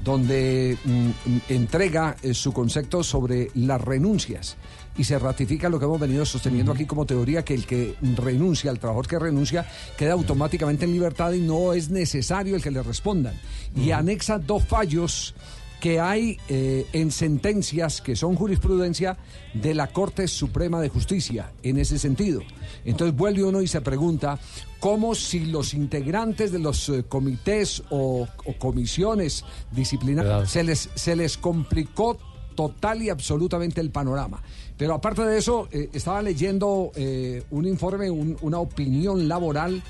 [0.03, 4.57] donde mm, mm, entrega su concepto sobre las renuncias
[4.97, 8.71] y se ratifica lo que hemos venido sosteniendo aquí como teoría, que el que renuncia,
[8.71, 9.65] el trabajador que renuncia,
[9.97, 13.33] queda automáticamente en libertad y no es necesario el que le respondan.
[13.75, 15.35] Y anexa dos fallos
[15.79, 19.17] que hay eh, en sentencias que son jurisprudencia
[19.53, 22.41] de la Corte Suprema de Justicia en ese sentido.
[22.83, 24.39] Entonces vuelve uno y se pregunta
[24.79, 31.15] cómo si los integrantes de los eh, comités o, o comisiones disciplinarias se les, se
[31.15, 32.17] les complicó
[32.55, 34.41] total y absolutamente el panorama.
[34.77, 39.81] Pero aparte de eso, eh, estaba leyendo eh, un informe, un- una opinión laboral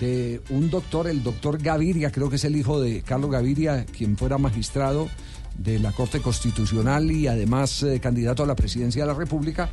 [0.00, 4.16] de un doctor, el doctor Gaviria, creo que es el hijo de Carlos Gaviria, quien
[4.16, 5.08] fuera magistrado
[5.62, 9.68] de la Corte Constitucional y además eh, candidato a la presidencia de la República,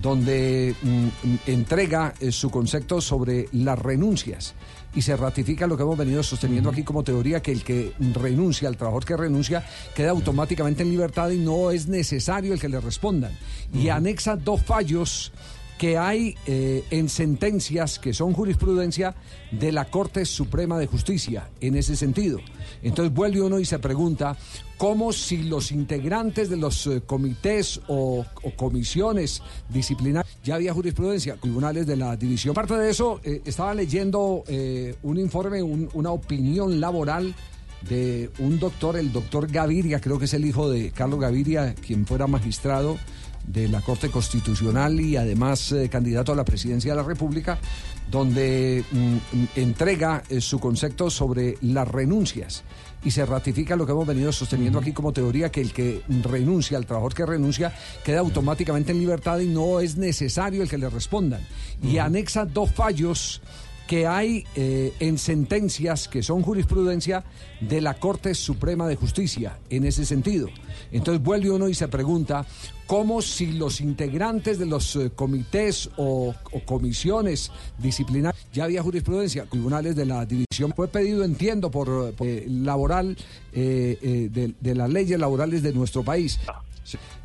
[0.00, 4.54] donde mm, mm, entrega eh, su concepto sobre las renuncias.
[4.94, 8.68] Y se ratifica lo que hemos venido sosteniendo aquí como teoría, que el que renuncia,
[8.68, 9.64] el trabajador que renuncia,
[9.94, 13.32] queda automáticamente en libertad y no es necesario el que le respondan.
[13.72, 15.32] Y anexa dos fallos
[15.80, 19.14] que hay eh, en sentencias que son jurisprudencia
[19.50, 22.38] de la Corte Suprema de Justicia en ese sentido.
[22.82, 24.36] Entonces vuelve uno y se pregunta
[24.76, 28.26] cómo si los integrantes de los eh, comités o,
[28.56, 32.52] comisiones disciplinarias, ya había jurisprudencia, tribunales de la división.
[32.52, 34.44] Aparte de eso, eh, estaba leyendo
[35.02, 37.34] un informe, un- una opinión laboral
[37.88, 42.04] de un doctor, el doctor Gaviria, creo que es el hijo de Carlos Gaviria, quien
[42.04, 42.98] fuera magistrado
[43.52, 47.58] de la Corte Constitucional y además eh, candidato a la presidencia de la República,
[48.10, 52.64] donde mm, mm, entrega eh, su concepto sobre las renuncias.
[53.02, 56.76] Y se ratifica lo que hemos venido sosteniendo aquí como teoría, que el que renuncia,
[56.76, 57.72] el trabajador que renuncia,
[58.04, 61.40] queda automáticamente en libertad y no es necesario el que le respondan.
[61.82, 63.40] Y anexa dos fallos
[63.90, 67.24] que hay eh, en sentencias que son jurisprudencia
[67.60, 70.46] de la Corte Suprema de Justicia en ese sentido.
[70.92, 72.46] Entonces vuelve uno y se pregunta
[72.86, 76.32] cómo si los integrantes de los eh, comités o,
[76.66, 82.46] comisiones disciplinarias, ya había jurisprudencia, tribunales de la división, fue pedido, entiendo, por, por, eh,
[82.48, 83.16] laboral
[83.52, 86.38] eh, eh, de, de las leyes laborales de nuestro país.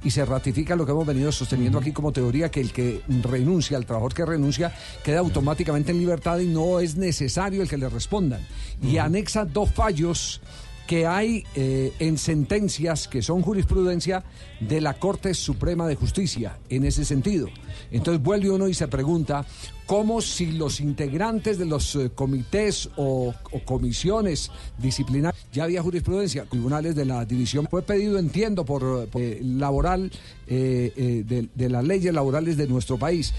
[0.04, 3.78] Y se ratifica lo que hemos venido sosteniendo aquí como teoría, que el que renuncia,
[3.78, 7.90] el trabajador que renuncia, queda automáticamente en libertad y no es necesario el que le
[7.90, 8.42] respondan.
[8.82, 10.42] Y anexa dos fallos
[10.88, 14.24] que hay eh, en sentencias que son jurisprudencia
[14.60, 17.48] de la Corte Suprema de Justicia en ese sentido.
[17.92, 19.46] Entonces vuelve uno y se pregunta
[19.86, 23.34] cómo si los integrantes de los eh, comités o,
[23.66, 29.40] comisiones disciplinarias, ya había jurisprudencia, tribunales de la división, fue pedido, entiendo, por, por, eh,
[29.42, 30.12] laboral
[30.48, 33.34] de, de las leyes laborales de nuestro país.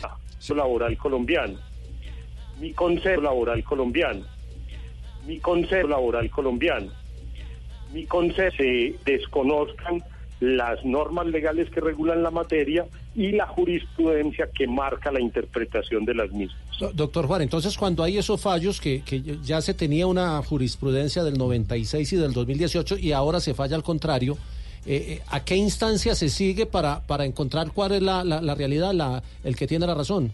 [0.49, 1.59] laboral colombiano.
[2.61, 4.25] Mi concepto laboral colombiano.
[5.27, 7.06] Mi concepto laboral colombiano.
[7.93, 10.03] Mi concepto se desconozcan
[10.41, 12.85] las normas legales que regulan la materia
[13.15, 16.59] y la jurisprudencia que marca la interpretación de las mismas.
[16.79, 21.25] Do- Doctor Juan, entonces cuando hay esos fallos que, que ya se tenía una jurisprudencia
[21.25, 24.37] del 96 y del 2018 y ahora se falla al contrario,
[24.85, 28.55] eh, eh, ¿a qué instancia se sigue para, para encontrar cuál es la, la- la
[28.55, 30.33] realidad, la, el que tiene la razón?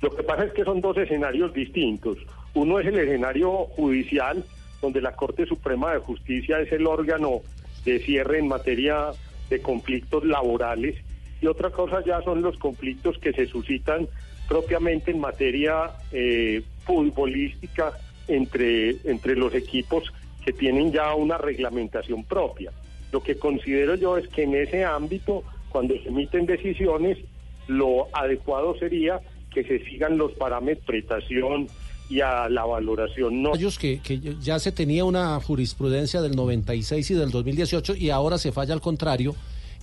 [0.00, 2.18] Lo que pasa es que son dos escenarios distintos.
[2.54, 4.44] Uno es el escenario judicial,
[4.80, 7.40] donde la Corte Suprema de Justicia es el órgano
[7.84, 9.10] de cierre en materia
[9.50, 10.96] de conflictos laborales,
[11.40, 14.08] y otra cosa ya son los conflictos que se suscitan
[14.48, 17.92] propiamente en materia eh, futbolística
[18.26, 20.12] entre, entre los equipos
[20.44, 22.72] que tienen ya una reglamentación propia.
[23.12, 27.18] Lo que considero yo es que en ese ámbito, cuando se emiten decisiones,
[27.66, 29.20] lo adecuado sería
[29.52, 31.68] que se sigan los parámetros de interpretación
[32.08, 33.42] y a la valoración.
[33.42, 33.54] No.
[33.54, 38.38] Ellos que, que ya se tenía una jurisprudencia del 96 y del 2018 y ahora
[38.38, 39.34] se falla al contrario.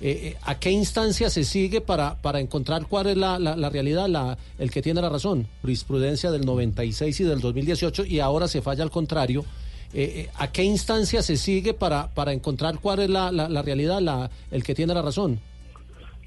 [0.02, 3.70] Eh, eh, ¿A qué instancia se sigue para, para encontrar cuál es la, la, la
[3.70, 5.48] realidad, la, el que tiene la razón?
[5.62, 9.46] Jurisprudencia del 96 y del 2018 y ahora se falla al contrario.
[9.94, 14.02] Eh, ¿A qué instancia se sigue para, para encontrar cuál es la, la, la realidad,
[14.02, 15.40] la, el que tiene la razón?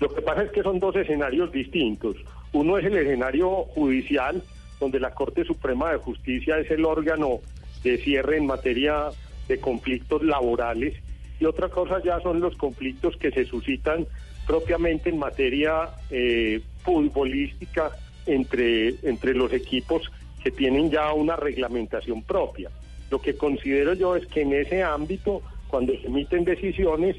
[0.00, 2.16] Lo que pasa es que son dos escenarios distintos.
[2.52, 4.42] Uno es el escenario judicial,
[4.80, 7.40] donde la Corte Suprema de Justicia es el órgano
[7.82, 9.10] de cierre en materia
[9.48, 10.94] de conflictos laborales,
[11.40, 14.06] y otra cosa ya son los conflictos que se suscitan
[14.46, 17.90] propiamente en materia eh, futbolística
[18.26, 20.10] entre, entre los equipos
[20.42, 22.70] que tienen ya una reglamentación propia.
[23.10, 27.16] Lo que considero yo es que en ese ámbito, cuando se emiten decisiones,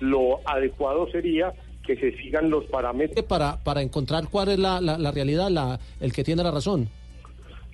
[0.00, 1.52] lo adecuado sería
[1.84, 3.24] que se sigan los parámetros.
[3.26, 6.88] Para, para encontrar cuál es la, la, la realidad, la, el que tiene la razón.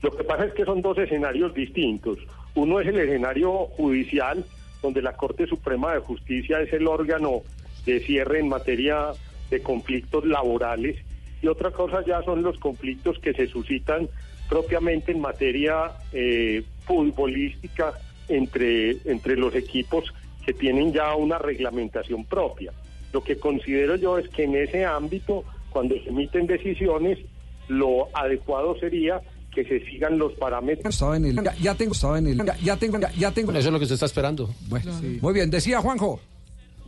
[0.03, 2.19] Lo que pasa es que son dos escenarios distintos.
[2.55, 4.45] Uno es el escenario judicial,
[4.83, 7.43] donde la Corte Suprema de Justicia es el órgano
[7.85, 9.13] de cierre en materia
[9.51, 10.97] de conflictos laborales,
[11.43, 14.09] y otra cosa ya son los conflictos que se suscitan
[14.49, 17.93] propiamente en materia eh, futbolística
[18.29, 20.13] entre, entre los equipos
[20.45, 22.73] que tienen ya una reglamentación propia.
[23.13, 27.19] Lo que considero yo es que en ese ámbito, cuando se emiten decisiones,
[27.69, 29.21] lo adecuado sería
[29.65, 30.95] que se sigan los parámetros.
[30.95, 33.51] Estaba en el, ya, ya tengo, estaba en el, ya, ya tengo, ya, ya tengo.
[33.51, 34.51] Eso es lo que se está esperando.
[34.69, 36.21] Bueno, Muy bien, decía Juanjo.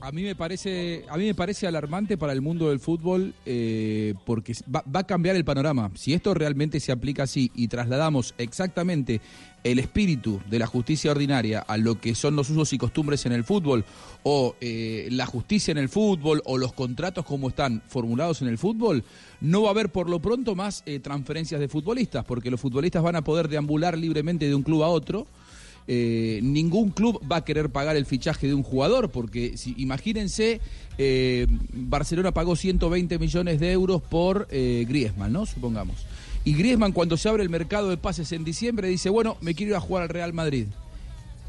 [0.03, 4.14] A mí me parece, a mí me parece alarmante para el mundo del fútbol eh,
[4.24, 5.90] porque va, va, a cambiar el panorama.
[5.94, 9.20] Si esto realmente se aplica así y trasladamos exactamente
[9.62, 13.32] el espíritu de la justicia ordinaria a lo que son los usos y costumbres en
[13.32, 13.84] el fútbol
[14.22, 18.59] o eh, la justicia en el fútbol o los contratos como están formulados en el
[18.59, 19.05] fútbol,
[19.40, 23.03] no va a haber por lo pronto más eh, transferencias de futbolistas porque los futbolistas
[23.03, 25.26] van a poder deambular libremente de un club a otro
[25.86, 30.60] eh, ningún club va a querer pagar el fichaje de un jugador, porque si, imagínense,
[30.98, 35.46] eh, Barcelona pagó 120 millones de euros por eh, Griezmann, ¿no?
[35.46, 35.96] Supongamos.
[36.44, 39.70] Y Griezmann cuando se abre el mercado de pases en diciembre dice, bueno, me quiero
[39.70, 40.66] ir a jugar al Real Madrid.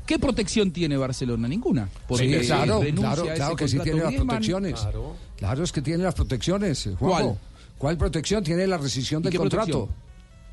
[0.06, 1.48] ¿Qué protección tiene Barcelona?
[1.48, 1.88] Ninguna.
[2.08, 4.14] Porque sí, claro, claro, claro que sí tiene Griezmann.
[4.14, 4.80] las protecciones.
[4.80, 5.16] Claro.
[5.38, 5.64] claro.
[5.64, 6.90] es que tiene las protecciones.
[7.00, 7.38] ¿Cuál?
[7.78, 8.44] ¿Cuál protección?
[8.44, 9.86] Tiene la rescisión del contrato.
[9.88, 10.11] Protección?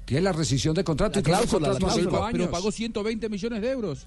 [0.09, 3.71] Tiene la rescisión de contrato la y cláusula, la cláusula, pero pagó 120 millones de
[3.71, 4.07] euros.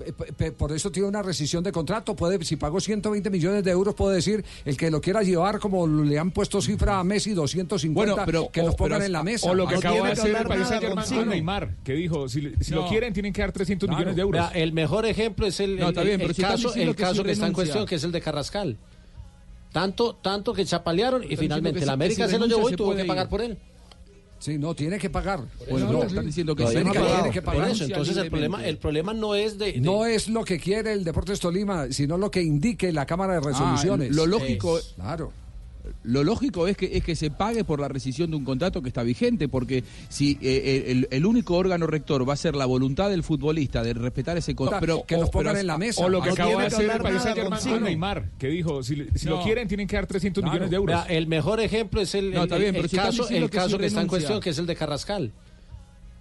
[0.58, 2.16] Por eso tiene una rescisión de contrato.
[2.16, 5.86] Puede, si pagó 120 millones de euros, puede decir el que lo quiera llevar, como
[5.86, 9.22] le han puesto cifra a Messi, 250, bueno, pero, que los pongan pero, en la
[9.22, 9.52] mesa.
[9.52, 12.72] O lo que acaba de hacer el Paris Saint-Germain con Neymar, que dijo, si, si
[12.72, 12.78] no.
[12.82, 14.00] lo quieren, tienen que dar 300 claro.
[14.00, 14.42] millones de euros.
[14.48, 17.46] Mira, el mejor ejemplo es el, el, bien, el caso, el que, caso que está
[17.46, 18.76] en cuestión, que es el de Carrascal.
[19.72, 23.06] Tanto, tanto que chapalearon y finalmente la América se, se lo llevó y tuvo que
[23.06, 23.60] pagar por él.
[24.42, 25.42] Sí, no, tiene que pagar.
[25.70, 27.70] Pues no, no, están diciendo que, tiene, que, tiene que pagar.
[27.70, 30.94] Eso, entonces el problema, el problema no es de, de, No es lo que quiere
[30.94, 34.10] el Deportes Tolima, sino lo que indique la Cámara de Resoluciones.
[34.10, 35.32] Ah, lo lógico, es, claro.
[36.04, 38.88] Lo lógico es que, es que se pague por la rescisión de un contrato que
[38.88, 43.10] está vigente, porque si eh, el, el, único órgano rector va a ser la voluntad
[43.10, 46.06] del futbolista de respetar ese contrato, pero que o, los pongan en la mesa.
[46.06, 49.26] O lo que no acaba de hacer el Saint-Germain con Neymar, que dijo, si, si
[49.28, 49.38] no.
[49.38, 50.54] lo quieren tienen que dar 300 claro.
[50.54, 51.02] millones de euros.
[51.04, 53.58] Mira, el mejor ejemplo es el, no, está bien, el, pero si caso, el que,
[53.58, 55.32] caso que está en cuestión, que es el de Carrascal.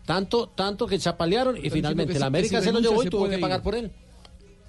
[0.07, 3.63] Tanto, tanto que chapalearon y finalmente la América se lo llevó y tuvo que pagar
[3.63, 3.91] por él.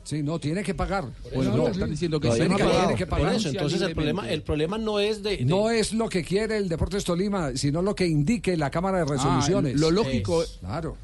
[0.04, 1.06] Sí, no, tiene que pagar.
[1.34, 3.28] Pues no, no, están diciendo que, tiene, que, tiene que pagar.
[3.28, 6.24] Por eso, entonces el problema, el problema no es de, de, No es lo que
[6.24, 9.76] quiere el Deportes Tolima, sino lo que indique la Cámara de Resoluciones.
[9.76, 10.44] Ah, lo lógico...
[10.44, 10.98] Es, claro.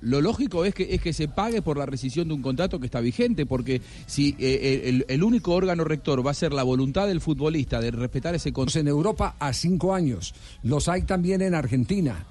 [0.00, 2.86] Lo lógico es que, es que se pague por la rescisión de un contrato que
[2.86, 7.06] está vigente, porque si eh, el, el, único órgano rector va a ser la voluntad
[7.06, 8.80] del futbolista de respetar ese contrato.
[8.80, 12.24] En Europa a cinco años, los hay también en Argentina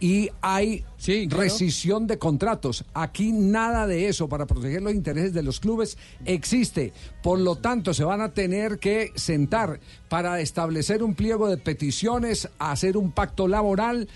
[0.00, 1.44] y hay sí, claro.
[1.44, 2.84] rescisión de contratos.
[2.94, 6.92] Aquí nada de eso para proteger los intereses de los clubes existe.
[7.22, 9.78] Por lo tanto, se van a tener que sentar
[10.08, 14.08] para establecer un pliego de peticiones, hacer un pacto laboral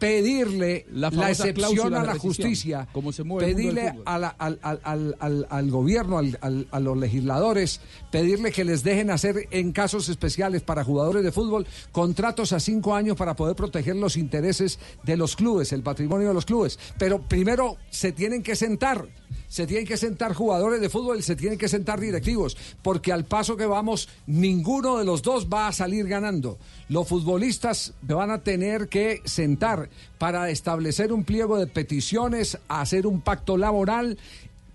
[0.00, 4.80] pedirle la, la excepción a la justicia, como se mueve pedirle a la, al, al,
[5.20, 7.80] al, al, gobierno, a los legisladores,
[8.10, 12.94] pedirle que les dejen hacer en casos especiales para jugadores de fútbol contratos a cinco
[12.94, 16.78] años para poder proteger los intereses de los clubes, el patrimonio de los clubes.
[16.98, 19.06] Pero primero se tienen que sentar
[19.50, 23.56] se tienen que sentar jugadores de fútbol se tienen que sentar directivos, porque al paso
[23.56, 26.56] que vamos, ninguno de los dos va a salir ganando.
[26.88, 33.22] Los futbolistas van a tener que sentar para establecer un pliego de peticiones, hacer un
[33.22, 34.18] pacto laboral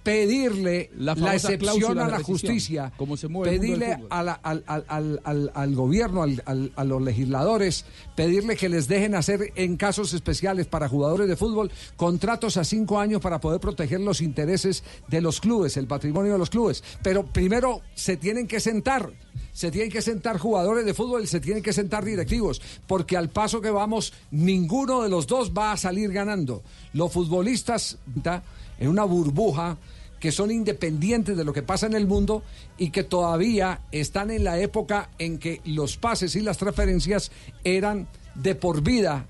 [0.06, 5.22] pedirle La excepción a la justicia, como se mueve pedirle a la- al, al- al-
[5.24, 7.86] al- al gobierno, al- al- a los legisladores,
[8.16, 13.00] pedirle que les dejen hacer en casos especiales para jugadores de fútbol contratos a cinco
[13.00, 16.84] años para poder proteger los intereses de los clubes, el patrimonio de los clubes.
[17.02, 19.12] Pero primero se tienen que sentar.
[19.54, 23.60] Se tienen que sentar jugadores de fútbol se tienen que sentar directivos, porque al paso
[23.62, 26.62] que vamos, ninguno de los dos va a salir ganando.
[26.94, 28.44] Los futbolistas ta,
[28.78, 29.78] en una burbuja
[30.20, 32.44] que son independientes de lo que pasa en el mundo
[32.78, 37.32] y que todavía están en la época en que los pases y las transferencias
[37.64, 39.28] eran de por vida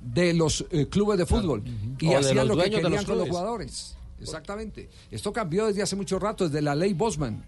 [0.00, 1.62] de los eh, clubes de fútbol
[1.98, 3.96] y O hacían lo que querían los con los jugadores.
[4.20, 4.88] Exactamente.
[5.10, 7.44] Esto cambió desde hace mucho rato, desde la ley Bosman.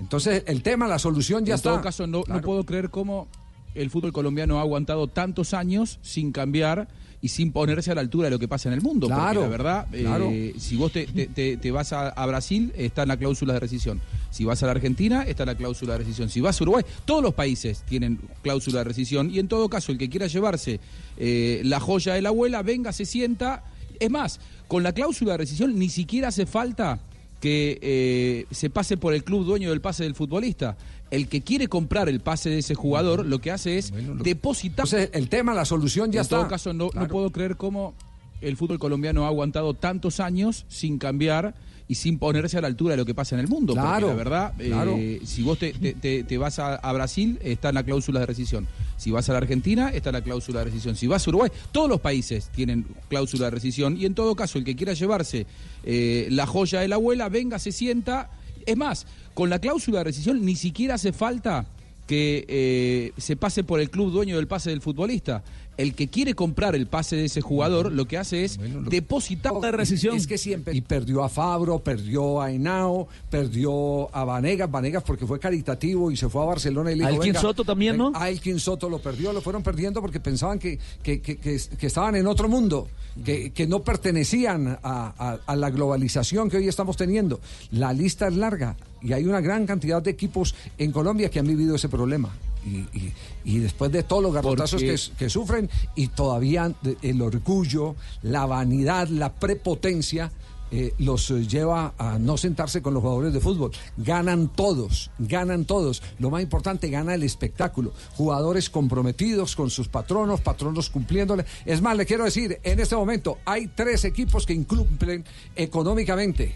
[0.00, 1.70] Entonces, el tema, la solución ya en está.
[1.70, 3.28] todo caso, no, no puedo creer cómo
[3.74, 6.88] el fútbol colombiano ha aguantado tantos años sin cambiar
[7.22, 9.06] y sin ponerse a la altura de lo que pasa en el mundo.
[9.06, 10.30] Claro, porque la verdad, eh, claro.
[10.58, 13.60] si vos te, te- te- te vas a, a Brasil, está en la cláusula de
[13.60, 14.00] rescisión.
[14.30, 16.30] Si vas a la Argentina, está en la cláusula de rescisión.
[16.30, 19.30] Si vas a Uruguay, todos los países tienen cláusula de rescisión.
[19.30, 20.80] Y en todo caso, el que quiera llevarse
[21.18, 23.64] eh, la joya de la abuela, venga, se sienta.
[23.98, 27.00] Es más, con la cláusula de rescisión ni siquiera hace falta
[27.40, 30.76] que eh, se pase por el club dueño del pase del futbolista.
[31.10, 33.92] El que quiere comprar el pase de ese jugador, lo que hace es
[34.22, 34.86] depositar.
[34.86, 36.36] Entonces, el tema, la solución ya en está.
[36.36, 37.94] todo caso, no, puedo creer cómo
[38.40, 41.54] el fútbol colombiano ha aguantado tantos años sin cambiar
[41.88, 43.74] y sin ponerse a la altura de lo que pasa en el mundo.
[43.74, 44.96] porque Claro, la verdad, eh, claro.
[45.24, 48.26] si vos te, te- te- te vas a, a Brasil, está en la cláusula de
[48.26, 48.68] rescisión.
[48.96, 50.94] Si vas a la Argentina, está en la cláusula de rescisión.
[50.94, 53.96] Si vas a Uruguay, todos los países tienen cláusula de rescisión.
[53.96, 55.46] Y en todo caso, el que quiera llevarse
[55.82, 58.30] eh, la joya de la abuela, venga, se sienta.
[58.66, 61.66] Es más, con la cláusula de rescisión ni siquiera hace falta
[62.06, 65.42] que eh, se pase por el club dueño del pase del futbolista.
[65.76, 68.58] El que quiere comprar el pase de ese jugador, lo que hace es
[68.90, 70.14] depositar de rescisión.
[70.14, 70.74] Es que siempre.
[70.76, 76.16] Y perdió a Fabro, perdió a Henao, perdió a Vanegas, Vanegas porque fue caritativo y
[76.18, 77.98] se fue a Barcelona y le ¿A dijo, Elkin "Venga, Soto también, ven".
[77.98, 78.12] no?
[78.14, 81.86] A Elkin Soto lo perdió, lo fueron perdiendo porque pensaban que, que, que- que- que
[81.86, 82.88] estaban en otro mundo,
[83.24, 87.40] que, que no pertenecían a, a- a la globalización que hoy estamos teniendo.
[87.70, 91.46] La lista es larga y hay una gran cantidad de equipos en Colombia que han
[91.46, 92.30] vivido ese problema.
[92.64, 96.70] Y, y- y después de todos los garrotazos que, que sufren y todavía
[97.00, 100.30] el orgullo, la vanidad, la prepotencia
[100.72, 103.72] eh, los eh, lleva a no sentarse con los jugadores de fútbol.
[103.96, 106.00] Ganan todos, ganan todos.
[106.20, 107.92] Lo más importante, gana el espectáculo.
[108.14, 111.44] Jugadores comprometidos con sus patronos, patronos cumpliéndole.
[111.64, 115.24] Es más, le quiero decir, en este momento hay tres equipos que incumplen
[115.56, 116.54] económicamente.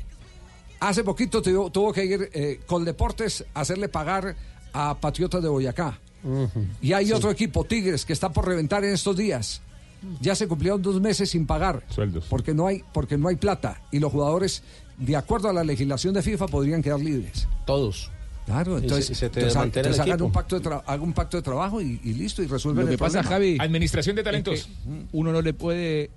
[0.88, 4.36] Hace poquito tuvo, tuvo que ir eh, Coldeportes a hacerle pagar
[4.72, 5.98] a Patriotas de Boyacá.
[6.80, 9.60] Y hay otro equipo, Tigres, que está por reventar en estos días.
[10.20, 11.82] Ya se cumplieron dos meses sin pagar.
[11.88, 12.26] Sueldos.
[12.28, 13.80] Porque no hay, porque no hay plata.
[13.90, 14.62] Y los jugadores,
[14.98, 17.48] de acuerdo a la legislación de FIFA, podrían quedar libres.
[17.66, 18.10] Todos.
[18.44, 21.38] Claro, se- entonces, se te entonces, entonces hagan un pacto de tra- hagan un pacto
[21.38, 23.30] de trabajo y, y listo, y resuelven Lo que el pasa, problema.
[23.30, 24.64] Javi, Administración de es talentos.
[24.84, 26.10] que uno no le puede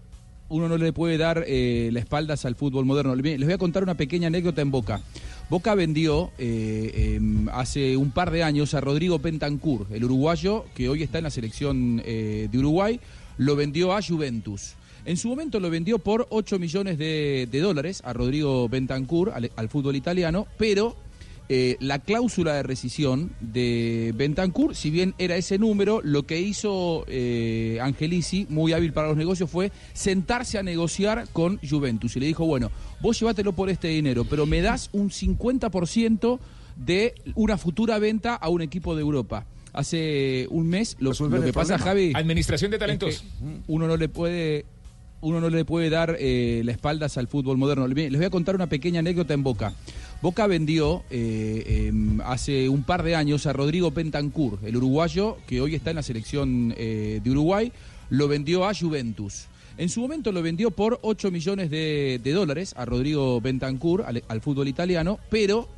[0.49, 3.15] uno no le puede dar eh, la espaldas al fútbol moderno.
[3.15, 5.01] Les voy a contar una pequeña anécdota en Boca.
[5.49, 10.89] Boca vendió eh, em, hace un par de años a Rodrigo Pentancur, el uruguayo que
[10.89, 12.99] hoy está en la selección eh, de Uruguay,
[13.37, 14.73] lo vendió a Juventus.
[15.05, 19.95] En su momento lo vendió por 8 millones de, dólares a Rodrigo Bentancur, al fútbol
[19.95, 20.97] italiano, pero
[21.49, 27.05] eh, la cláusula de rescisión de Bentancur, si bien era ese número, lo que hizo
[27.07, 32.17] eh, Angelici, muy hábil para los negocios, fue sentarse a negociar con Juventus.
[32.17, 32.69] Y le dijo, bueno,
[33.01, 36.39] vos llévatelo por este dinero, pero me das un 50%
[36.75, 39.45] de una futura venta a un equipo de Europa.
[39.71, 42.11] Hace un mes, lo, lo que pasa, Javi...
[42.13, 43.19] Administración de es talentos.
[43.19, 44.65] que uno no le puede
[45.21, 47.87] uno no le puede dar eh, la espaldas al fútbol moderno.
[47.87, 49.73] Les voy a contar una pequeña anécdota en Boca.
[50.19, 55.61] Boca vendió eh, em, hace un par de años a Rodrigo Pentancur, el uruguayo que
[55.61, 57.71] hoy está en la selección eh, de Uruguay,
[58.09, 59.45] lo vendió a Juventus.
[59.77, 64.41] En su momento lo vendió por 8 millones de, dólares a Rodrigo Bentancur, al, al
[64.41, 65.69] fútbol italiano, pero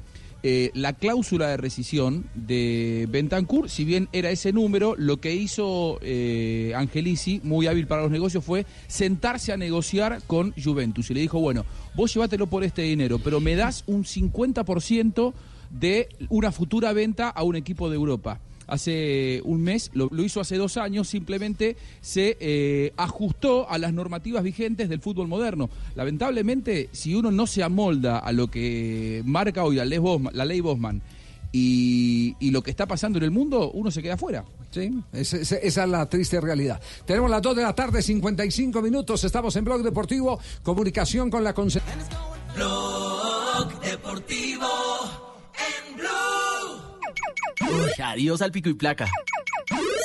[0.41, 5.99] eh, la cláusula de rescisión de Bentancur, si bien era ese número, lo que hizo
[6.01, 11.11] eh, Angelici, muy hábil para los negocios, fue sentarse a negociar con Juventus.
[11.11, 15.33] Y le dijo, bueno, vos llévatelo por este dinero, pero me das un 50%
[15.71, 18.39] de una futura venta a un equipo de Europa.
[18.69, 23.93] Hace un mes, lo, lo hizo hace dos años, simplemente se eh, ajustó a las
[23.93, 25.69] normativas vigentes del fútbol moderno.
[25.95, 30.45] Lamentablemente, si uno no se amolda a lo que marca hoy la ley Bosman, la
[30.45, 31.01] ley Bosman
[31.51, 34.45] y, y lo que está pasando en el mundo, uno se queda fuera.
[34.71, 36.79] Sí, esa, es la triste realidad.
[37.05, 39.23] Tenemos las 2 de la tarde, 55 minutos.
[39.23, 40.39] Estamos en Blog Deportivo.
[40.61, 41.73] Comunicación con la Blog
[43.81, 44.67] Deportivo
[45.55, 46.28] en Blue.
[48.03, 49.07] Adiós al pico y placa.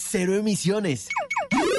[0.03, 1.09] Cero emisiones.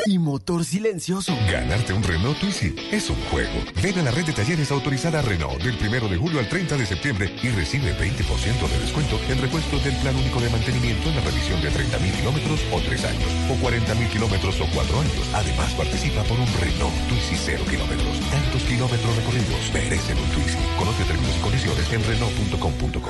[0.08, 1.36] Y motor silencioso.
[1.50, 3.52] Ganarte un Renault Twizy es un juego.
[3.82, 6.86] Ven a la red de talleres autorizada Renault del 1 de julio al 30 de
[6.86, 11.22] septiembre y recibe 20% de descuento en repuestos del plan único de mantenimiento en la
[11.22, 15.30] revisión de 30.000 kilómetros o 3 años, o 40.000 kilómetros o 4 años.
[15.34, 18.20] Además, participa por un Renault Twizy 0 kilómetros.
[18.30, 20.58] Tantos kilómetros recorridos merecen un Twizy.
[20.78, 23.10] Conoce términos y condiciones en Renault.com.co.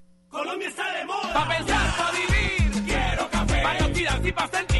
[0.31, 1.33] Colombia está de moda.
[1.33, 2.83] Pa' pensar, pa' vivir.
[2.85, 3.93] Quiero café.
[3.93, 4.70] Tirar y pa'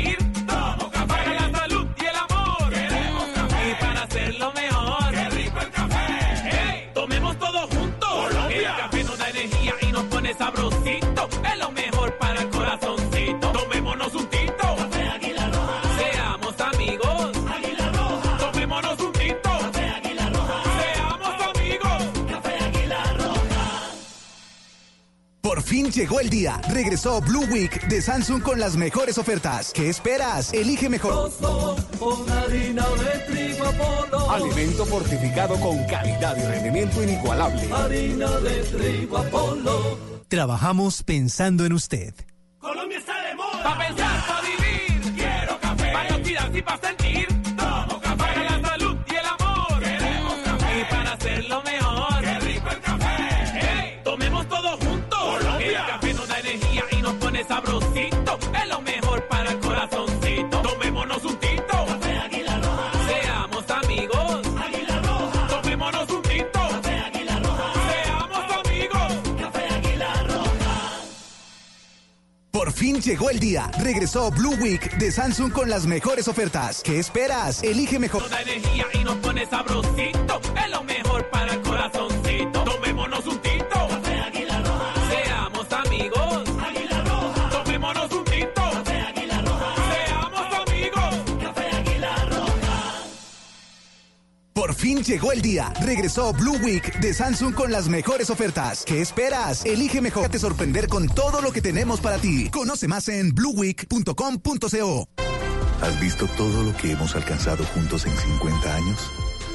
[25.92, 26.62] llegó el día.
[26.70, 29.72] Regresó Blue Week de Samsung con las mejores ofertas.
[29.74, 30.54] ¿Qué esperas?
[30.54, 31.32] Elige mejor.
[34.30, 37.70] Alimento fortificado con calidad y rendimiento inigualable.
[37.74, 39.98] Harina de trigo Apolo.
[40.28, 42.14] Trabajamos pensando en usted.
[73.02, 73.70] Llegó el día.
[73.80, 76.82] Regresó Blue Week de Samsung con las mejores ofertas.
[76.84, 77.64] ¿Qué esperas?
[77.64, 78.22] Elige mejor.
[78.22, 80.42] Nos da energía y nos pone sabrosito.
[80.56, 80.71] Es
[95.04, 95.74] llegó el día.
[95.82, 98.84] Regresó Blue Week de Samsung con las mejores ofertas.
[98.86, 99.66] ¿Qué esperas?
[99.66, 100.30] Elige mejor.
[100.30, 102.50] Te sorprender con todo lo que tenemos para ti.
[102.50, 105.08] Conoce más en blueweek.com.co.
[105.82, 109.00] ¿Has visto todo lo que hemos alcanzado juntos en 50 años?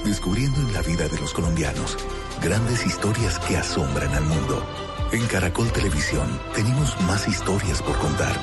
[0.04, 1.96] Descubriendo en la vida de los colombianos
[2.42, 4.66] grandes historias que asombran al mundo.
[5.12, 8.36] En Caracol Televisión tenemos más historias por contar,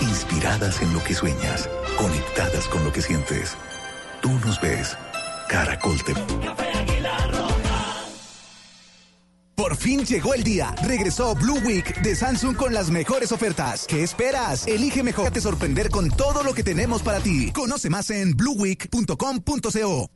[0.00, 3.56] inspiradas en lo que sueñas, conectadas con lo que sientes.
[4.22, 4.96] Tú nos ves.
[5.48, 6.20] Caracol TV.
[9.54, 10.74] Por fin llegó el día.
[10.82, 13.86] Regresó Blue Week de Samsung con las mejores ofertas.
[13.86, 14.66] ¿Qué esperas?
[14.66, 15.30] Elige mejor.
[15.30, 17.52] Te sorprender con todo lo que tenemos para ti.
[17.52, 20.10] Conoce más en blueweek.com.co.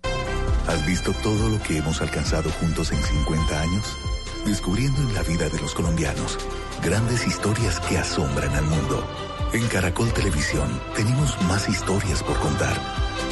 [0.66, 3.96] ¿Has visto todo lo que hemos alcanzado juntos en 50 años?
[4.44, 6.38] Descubriendo en la vida de los colombianos
[6.82, 9.27] grandes historias que asombran al mundo.
[9.53, 12.76] En Caracol Televisión tenemos más historias por contar,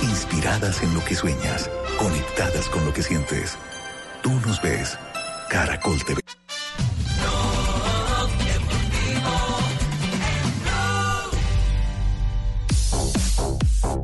[0.03, 3.57] inspiradas en lo que sueñas, conectadas con lo que sientes.
[4.23, 4.99] Tú nos ves.
[5.51, 6.21] Caracol TV.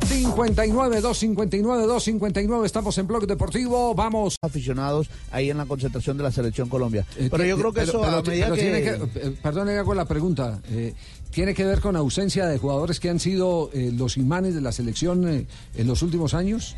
[0.09, 3.95] 59 259 259 estamos en Blog Deportivo.
[3.95, 4.37] Vamos.
[4.43, 7.05] Aficionados ahí en la concentración de la selección Colombia.
[7.17, 9.11] Eh, Pero yo creo que eso a medida pero que...
[9.15, 10.61] que- eh, perdone, hago la pregunta.
[10.71, 10.95] eh,
[11.33, 14.71] ¿Tiene que ver con ausencia de jugadores que han sido eh, los imanes de la
[14.71, 16.77] selección eh, en los últimos años?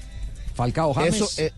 [0.55, 1.17] Falcao James.
[1.17, 1.53] Eso, eh,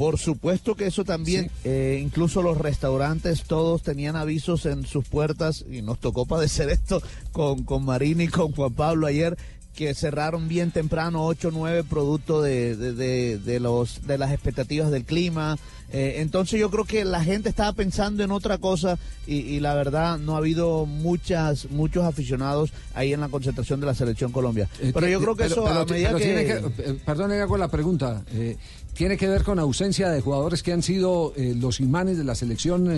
[0.00, 5.64] por supuesto que eso también, eh, incluso los restaurantes todos tenían avisos en sus puertas
[5.70, 7.02] y nos tocó padecer esto
[7.32, 9.36] con, con Marini y con Juan Pablo ayer
[9.74, 14.90] que cerraron bien temprano 8 9 producto de, de, de- de los de las expectativas
[14.90, 15.56] del clima
[15.92, 18.96] Eh, entonces yo creo que la gente estaba pensando en otra cosa
[19.26, 23.86] y, y la verdad no ha habido muchas muchos aficionados ahí en la concentración de
[23.86, 26.24] la selección Colombia Eh, pero yo creo que pero- eso pero a medida pero que,
[26.24, 28.22] tiene que- eh, hago la pregunta.
[28.32, 28.56] eh,
[28.94, 32.34] ¿Tiene que ver con ausencia de jugadores que han sido eh, los imanes de la
[32.36, 32.88] selección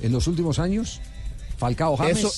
[0.00, 1.00] en los últimos años?
[1.56, 2.18] Falcao James.
[2.18, 2.32] Eso,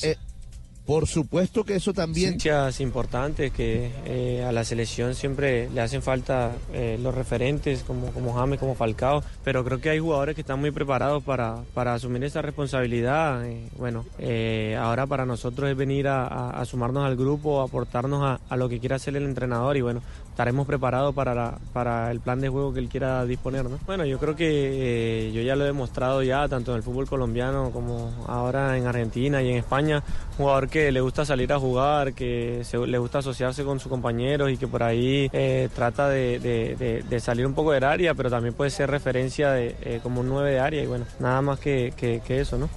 [0.86, 2.34] Por supuesto que eso también...
[2.34, 8.08] Hinchas importantes que eh, a la selección siempre le hacen falta eh, los referentes como,
[8.12, 11.94] como James, como Falcao, pero creo que hay jugadores que están muy preparados para, para
[11.94, 13.46] asumir esa responsabilidad.
[13.46, 18.68] Eh, bueno, eh, ahora para nosotros es venir a, sumarnos al grupo, aportarnos a lo
[18.68, 20.02] que quiera hacer el entrenador y bueno,
[20.34, 23.64] estaremos preparados para, la- para el plan de juego que él quiera disponer.
[23.70, 23.78] ¿no?
[23.86, 27.06] Bueno, yo creo que eh, yo ya lo he demostrado ya, tanto en el fútbol
[27.08, 30.02] colombiano como ahora en Argentina y en España,
[30.36, 34.50] jugador que le gusta salir a jugar, que se- le gusta asociarse con sus compañeros
[34.50, 38.14] y que por ahí eh, trata de, de- de- de salir un poco del área,
[38.14, 41.40] pero también puede ser referencia de, eh, como un 9 de área y bueno, nada
[41.42, 42.68] más que, que- que eso, ¿no?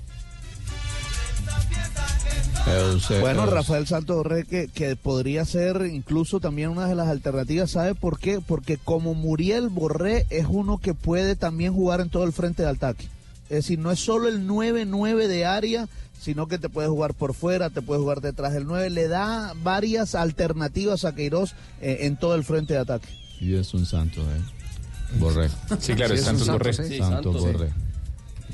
[3.22, 7.95] Bueno, Rafael Santos Borré, que, que podría ser incluso también una de las alternativas, ¿sabe
[7.95, 8.41] por qué?
[8.45, 12.70] Porque como Muriel Borré es uno que puede también jugar en todo el frente de
[12.70, 13.05] ataque.
[13.49, 15.88] Es decir, no es solo el 9-9 de área,
[16.20, 18.89] sino que te puede jugar por fuera, te puede jugar detrás del 9.
[18.89, 23.07] Le da varias alternativas a Queiroz eh, en todo el frente de ataque.
[23.39, 24.41] Y es un santo, ¿eh?
[25.20, 25.49] Borré.
[25.80, 26.74] Sí, claro, es Santos Borré.
[26.74, 27.45] Sí, Santo santo, sí.
[27.45, 27.70] Borré.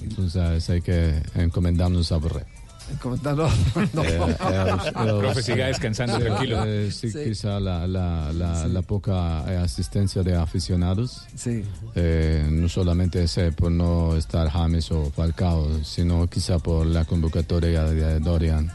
[0.03, 2.52] Entonces hay que encomendarnos a Borré.
[3.01, 3.47] Comentando.
[3.93, 4.03] No.
[4.03, 6.63] Eh, eh, eh, Profe, siga descansando, eh, tranquilo.
[6.65, 7.19] eh, sí, Sí.
[7.25, 11.23] Quizá la, la, la, la poca eh, asistencia de aficionados.
[11.35, 11.63] Sí.
[11.95, 17.05] Eh, no solamente es eh, por no estar James o Falcao, sino quizá por la
[17.05, 18.71] convocatoria de Dorian.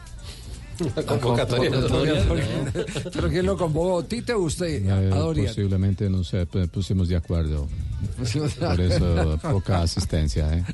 [0.95, 2.27] La convocatoria de Dorian.
[2.27, 2.73] Dorian.
[3.11, 4.03] ¿Pero quién lo convocó?
[4.05, 4.81] ¿Tite o usted?
[4.85, 5.09] Eh,
[5.45, 7.67] posiblemente no sé, pu- pusimos de acuerdo.
[8.59, 10.53] Por eso poca asistencia.
[10.57, 10.63] ¿eh?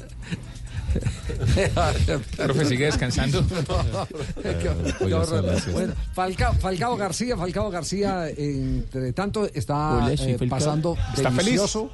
[2.38, 3.44] Profe, sigue descansando.
[4.44, 5.72] La siesta.
[5.72, 11.46] Bueno, Falcao, Falcao García, Falcao García, entre tanto, está eh, pasando ¿Está feliz?
[11.46, 11.90] delicioso.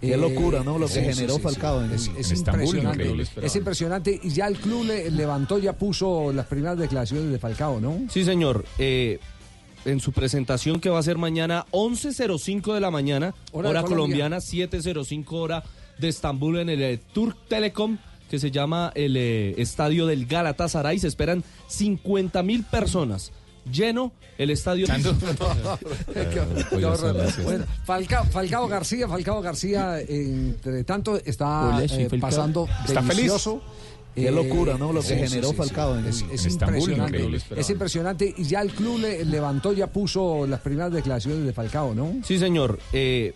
[0.00, 0.78] Qué locura, ¿no?
[0.78, 3.46] Lo que generó Falcao en- Es, en es Estambul, impresionante.
[3.46, 4.20] Es impresionante.
[4.22, 8.00] Y ya el club le levantó, ya puso las primeras declaraciones de Falcao, ¿no?
[8.10, 8.64] Sí, señor.
[8.78, 9.20] Eh,
[9.84, 14.38] en su presentación que va a ser mañana 11.05 de la mañana, Hora hora, colombiana,
[14.38, 15.62] 7.05 hora
[15.98, 17.98] de Estambul en el eh, Turk Telecom,
[18.32, 20.98] que se llama el eh, estadio del Galatasaray.
[20.98, 23.30] Se esperan 50 mil personas.
[23.70, 24.86] Lleno el estadio.
[26.14, 27.26] Qué horror.
[27.44, 33.30] Bueno, Falcao, Falcao García, Falcao García, entre tanto, está eh, pasando ¿Está feliz?
[34.14, 34.94] Qué locura, ¿no?
[34.94, 37.36] Lo que generó Falcao en- Es, es en impresionante.
[37.54, 38.34] Es impresionante.
[38.34, 42.14] Y ya el club le levantó, ya puso las primeras declaraciones de Falcao, ¿no?
[42.24, 42.78] Sí, señor.
[42.94, 43.34] Eh,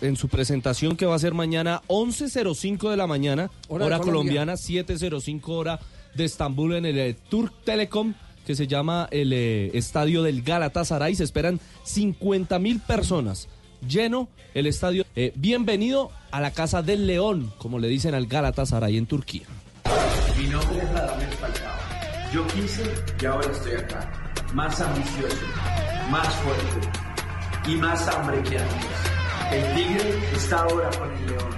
[0.00, 4.54] en su presentación que va a ser mañana 11.05 de la mañana, Hora hora, colombiana,
[4.54, 5.80] 7.05 hora
[6.14, 8.14] de Estambul en el eh, Turk Telecom,
[8.46, 11.14] que se llama el eh, estadio del Galatasaray.
[11.14, 13.48] Se esperan 50 mil personas.
[13.86, 15.04] Lleno el estadio.
[15.16, 19.46] Eh, bienvenido a la Casa del León, como le dicen al Galatasaray en Turquía.
[20.38, 21.74] Mi nombre es Radamel Falcao.
[22.32, 22.82] Yo quise
[23.20, 24.10] y ahora estoy acá.
[24.52, 25.36] Más ambicioso,
[26.10, 26.88] más fuerte
[27.66, 29.13] y más hambre que antes.
[29.52, 31.50] El tigre está ahora con el león.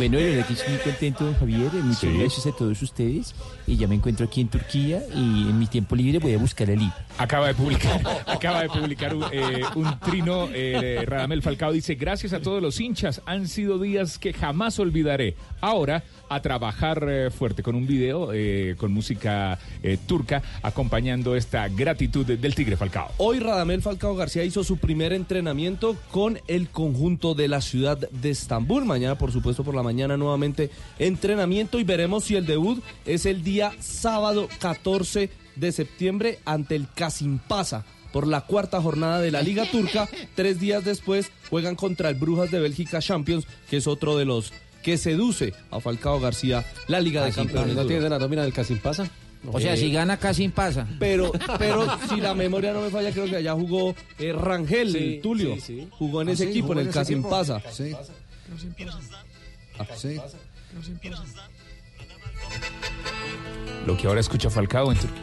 [0.00, 1.70] Bueno, verdad que estoy muy contento, Javier.
[1.74, 2.18] Muchas Sí.
[2.18, 3.34] gracias a todos ustedes.
[3.66, 5.18] Y ya me encuentro aquí en Turquía y
[5.50, 6.90] en mi tiempo libre voy a buscar a Lip.
[7.18, 10.48] Acaba de publicar, acaba de publicar un, eh, un trino.
[10.54, 15.34] eh, Radamel Falcao dice: Gracias a todos los hinchas, han sido días que jamás olvidaré.
[15.60, 21.68] Ahora a trabajar eh, fuerte con un video eh, con música eh, turca acompañando esta
[21.68, 23.10] gratitud de- del Tigre Falcao.
[23.18, 28.30] Hoy Radamel Falcao García hizo su primer entrenamiento con el conjunto de la ciudad de
[28.30, 28.86] Estambul.
[28.86, 33.42] Mañana, por supuesto, por la mañana nuevamente entrenamiento y veremos si el debut es el
[33.42, 39.70] día sábado 14 de septiembre ante el Kasimpasa por la cuarta jornada de la Liga
[39.70, 40.08] Turca.
[40.34, 44.52] Tres días después juegan contra el Brujas de Bélgica Champions, que es otro de los
[44.82, 47.76] que seduce a Falcao García la Liga de Campeones.
[47.76, 49.08] ¿No tienes la nómina del Casimpasa?
[49.52, 50.86] O sea, si gana casi pasa.
[50.98, 55.20] Pero, pero si la memoria no me falla, creo que allá jugó eh, Rangel, Sí,
[55.22, 55.54] Tulio.
[55.54, 55.88] sí, sí.
[55.92, 57.30] Jugó en Ah, ese sí, equipo, en el equipo.
[57.30, 57.62] Pasa.
[59.96, 60.20] Sí.
[63.86, 65.22] Lo que ahora escucha Falcao en Turquía.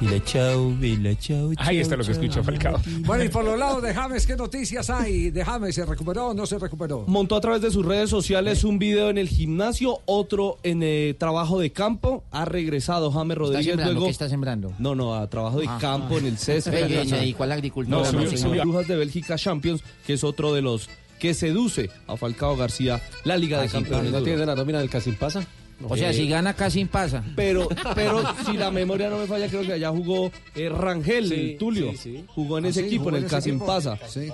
[0.00, 1.52] Vila chau, vila chau.
[1.56, 2.80] Ahí está lo que escucha Falcao.
[3.06, 5.30] Bueno, y por los lados de James, ¿qué noticias hay?
[5.30, 7.04] ¿De James se recuperó o no se recuperó?
[7.06, 11.14] Montó a través de sus redes sociales un video en el gimnasio, otro en eh,
[11.16, 12.24] trabajo de campo.
[12.32, 13.92] Ha regresado James ¿Está Rodríguez sembrando?
[13.92, 14.06] luego.
[14.06, 14.72] ¿Qué está sembrando?
[14.80, 16.18] No, no, a trabajo de Ah, campo ah.
[16.18, 16.84] en el césped.
[16.84, 17.96] Oye, ¿se dedicó a la agricultura?
[17.96, 20.88] No, No, subió Brujas de Bélgica Champions, que es otro de los
[21.24, 24.12] que seduce a Falcao García la Liga de Campeones.
[24.12, 25.42] ¿No tienes la nómina del Casimpasa?
[25.88, 27.24] O sea, si gana casi pasa.
[27.34, 31.56] Pero, pero si la memoria no me falla, creo que allá jugó eh, Rangel, Sí,
[31.58, 31.92] Tulio.
[31.92, 32.24] sí, sí.
[32.28, 33.66] Jugó en Ah, ese sí, equipo, en el ese Casim equipo.
[33.66, 33.98] Pasa.
[34.06, 34.30] Sí.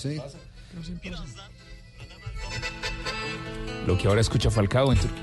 [0.00, 0.18] Sí.
[3.86, 5.22] Lo que ahora escucha Falcao en Turquía.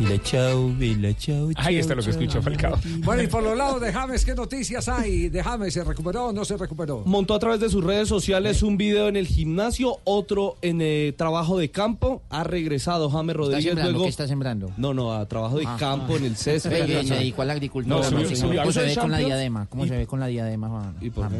[0.00, 1.50] Y la chau, y la chau.
[1.56, 2.78] Ahí está lo que escucha Falcao.
[3.04, 5.28] Bueno, y por los lados de James, ¿qué noticias hay?
[5.28, 7.02] De James, ¿se recuperó o no se recuperó?
[7.04, 11.12] Montó a través de sus redes sociales un video en el gimnasio, otro en eh,
[11.18, 12.22] trabajo de campo.
[12.30, 13.90] Ha regresado James Rodríguez sembrando?
[13.92, 14.04] luego.
[14.06, 14.72] ¿Qué está sembrando?
[14.78, 16.16] No, no, a trabajo de Ah, campo ah.
[16.16, 16.82] en el césped.
[16.82, 17.96] Oye, se dedicó a la agricultura.
[17.96, 19.66] No, No, subió- subió- ¿Cómo se ve ¿Hizo con la diadema?
[19.66, 20.96] ¿Cómo Y- se ve con la diadema, Juan?
[21.02, 21.36] ¿Y por qué?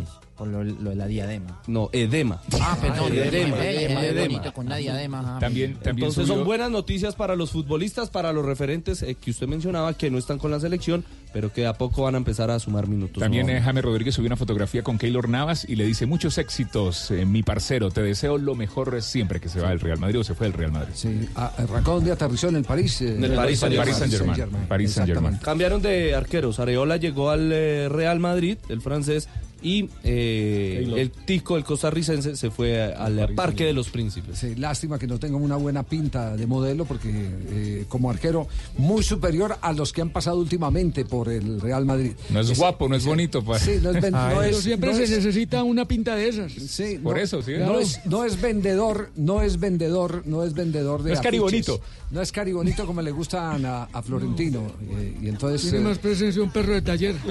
[0.47, 1.61] Lo, lo de la diadema.
[1.67, 2.41] No, edema.
[2.61, 3.31] Ah, perdón, edema.
[3.65, 3.65] edema,
[4.05, 4.53] edema, edema.
[4.53, 5.23] con la diadema.
[5.23, 5.41] James.
[5.41, 9.31] También, también Entonces subió- son buenas noticias para los futbolistas, para los referentes eh, que
[9.31, 12.51] usted mencionaba que no están con la selección, pero que a poco van a empezar
[12.51, 13.20] a sumar minutos.
[13.20, 17.11] También eh, James Rodríguez subió una fotografía con Keylor Navas y le dice muchos éxitos,
[17.11, 20.24] eh, mi parcero, te deseo lo mejor siempre que se va del Real Madrid o
[20.24, 20.93] se fue del Real Madrid.
[20.94, 23.01] Sí, ah, arrancó donde aterrizó en el París.
[23.02, 23.94] eh, En el París Saint-Germain.
[23.94, 24.66] París Saint-Germain.
[24.66, 25.36] París Saint-Germain.
[25.39, 26.59] Cambiaron de arqueros.
[26.61, 29.28] Areola llegó al eh, Real Madrid, el francés,
[29.62, 34.39] y eh, el tico, el costarricense, se fue al Parque de los Príncipes.
[34.39, 38.48] Sí, lástima que no tenga una buena pinta de modelo porque eh, como arquero
[38.78, 42.13] muy superior a los que han pasado últimamente por el Real Madrid.
[42.31, 43.43] No es guapo, no es bonito.
[43.43, 43.63] pues.
[43.63, 46.29] Sí, no es, ven- no Pero es- siempre no se es- necesita una pinta de
[46.29, 46.53] esas.
[46.53, 47.53] Sí, Por no- eso, sí.
[47.59, 51.81] No es, no es vendedor, no es vendedor, no es vendedor de No es caribonito.
[52.11, 54.63] No es caribonito como le gustan a, a Florentino.
[54.91, 55.63] eh, y entonces...
[55.71, 57.15] Tiene eh, más presencia un perro de taller.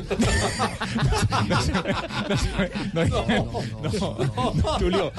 [2.93, 3.25] No, no,
[4.53, 5.11] no, Tulio,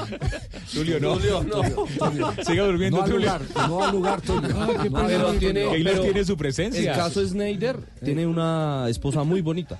[0.73, 1.17] Tulio, no.
[1.17, 2.45] Tulio, no.
[2.45, 3.27] Siga durmiendo, no al Tulio.
[3.27, 4.51] lugar, no al lugar, Tulio.
[4.61, 5.71] Ah, qué No Pero tiene, Tulio.
[5.73, 6.93] Keylor pero tiene su presencia.
[6.93, 9.79] El caso Snyder tiene una esposa muy bonita.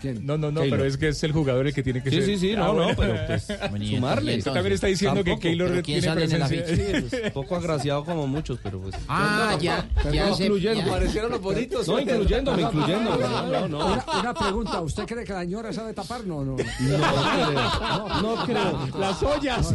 [0.00, 0.26] ¿Quién?
[0.26, 0.78] No, no, no, Keylor.
[0.78, 2.24] pero es que es el jugador el que tiene que Sí, ser.
[2.26, 2.88] sí, sí, Ah, no, bueno.
[2.90, 3.42] no, pero pues
[3.90, 4.34] sumarle.
[4.34, 6.96] entonces- Usted también está diciendo Tampoco, que Keylor pero ¿quién tiene sale en presencia.
[6.98, 7.24] afiche?
[7.24, 8.94] Sí, poco agraciado como muchos, pero pues.
[9.08, 10.44] Ah, ya, ya se...
[10.44, 10.84] incluyendo.
[10.84, 11.88] ya- Parecieron los bonitos.
[11.88, 13.24] No, incluyéndome, incluyéndome.
[13.26, 13.86] No, no, no.
[13.86, 16.24] Una, una pregunta, ¿usted cree que la señora sabe tapar?
[16.26, 16.56] No, no.
[16.56, 18.88] No, no creo.
[18.98, 19.74] Las ollas.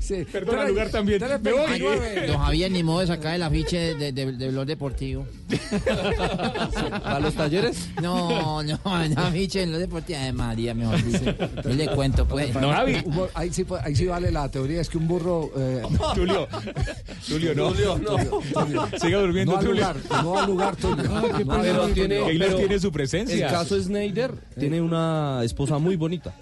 [0.00, 0.24] Sí.
[0.30, 1.22] Perdona, Tres- lugar también.
[1.42, 1.78] Me voy.
[2.26, 5.26] Don Javier, ni modo de sacar el afiche de, de, de Blog Deportivo.
[7.04, 7.88] ¿A los talleres?
[8.00, 11.36] No, no, el afiche en Blog Deportivo de María, mejor dice.
[11.64, 12.54] Yo le cuento, pues.
[12.54, 12.96] No, Javi.
[13.34, 15.50] Ahí sí, ahí sí vale la teoría, es que un burro...
[15.56, 15.82] eh,
[16.14, 16.48] Tulio,
[17.28, 17.72] Tulio, no.
[17.72, 18.98] Tulio, no.
[18.98, 19.80] Siga durmiendo, no al Tulio.
[19.82, 21.04] lugar, no al lugar, Tulio.
[21.10, 23.48] Ah, No Pero tiene, pero tiene su el presencia.
[23.48, 26.34] caso Snyder tiene una esposa muy bonita.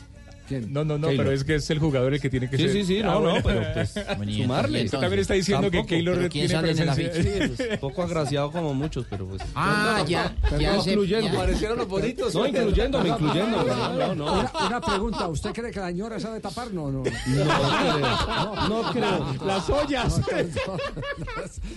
[0.49, 0.73] ¿Quién?
[0.73, 1.27] No, no, no, Keylor.
[1.27, 2.73] pero es que es el jugador el que tiene que Sí, ser.
[2.73, 3.43] sí, sí, Ah, no, no, bueno.
[3.45, 3.95] pero pues
[4.27, 4.85] y sumarle.
[4.85, 7.47] Usted también está diciendo que Tampoco, Keylor pero ¿quién tiene sale en el presencia.
[7.49, 9.43] Sí, pues, poco agraciado como muchos, pero pues.
[9.55, 10.91] Ah, ya, ya No, se...
[10.91, 11.27] incluyendo.
[11.29, 12.35] ya- Parecieron los bonitos.
[12.35, 13.71] No, incluyéndome, incluyéndome.
[13.71, 14.33] No, no, no.
[14.41, 16.73] Una, una pregunta, ¿usted cree que la señora sabe tapar?
[16.73, 17.03] No, no.
[17.03, 18.69] No creo.
[18.69, 19.47] No creo.
[19.47, 20.21] Las ollas.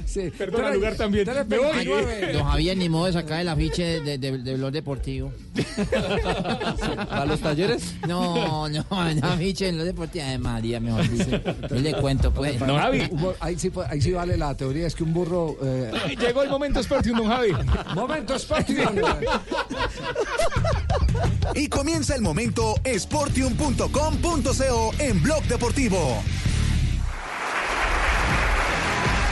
[0.05, 0.29] Sí.
[0.37, 1.27] Perdona, Tres- lugar también.
[1.47, 1.85] Me voy.
[2.33, 5.31] Don Javier, ni modo de sacar el afiche de, de, de Blog Deportivo.
[7.09, 7.95] ¿A los talleres?
[8.07, 11.41] No, no, el afiche en Blog Deportivo de María, mejor dice.
[11.69, 12.59] Yo le cuento, pues.
[12.61, 13.09] No, Javi.
[13.39, 15.55] Ahí sí, ahí sí vale la teoría, es que un burro...
[15.63, 17.53] eh, Llegó el momento Sporting, don Javi.
[17.95, 18.75] Momento Sporting.
[21.55, 26.23] Y comienza el momento sportium.com.co en Blog Deportivo.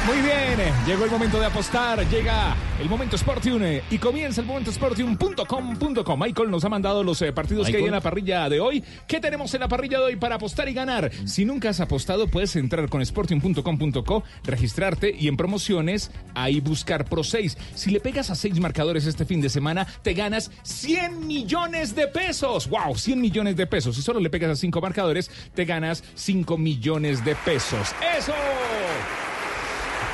[0.06, 4.42] Muy bien, eh, llegó el momento de apostar, llega el momento Sportium eh, y comienza
[4.42, 6.20] el momento Sportium.com.com.
[6.20, 8.84] Michael nos ha mandado los eh, partidos que hay en la parrilla de hoy.
[9.08, 11.12] ¿Qué tenemos en la parrilla de hoy para apostar y ganar?
[11.26, 17.24] Si nunca has apostado, puedes entrar con Sportium.com.co, registrarte y en promociones ahí buscar Pro
[17.24, 17.58] 6.
[17.76, 22.08] Si le pegas a seis marcadores este fin de semana, te ganas 100 millones de
[22.08, 22.70] pesos.
[22.70, 22.96] ¡Wow!
[22.96, 23.96] 100 millones de pesos.
[23.96, 27.94] Si solo le pegas a cinco marcadores, te ganas 5 millones de pesos.
[28.18, 28.34] ¡Eso!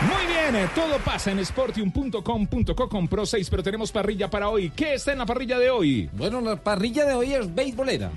[0.02, 4.70] Muy bien, eh, todo pasa en sportium.com.co con Pro 6, pero tenemos parrilla para hoy.
[4.76, 6.10] ¿Qué está en la parrilla de hoy?
[6.14, 8.12] Bueno, la parrilla de hoy es beisbolera.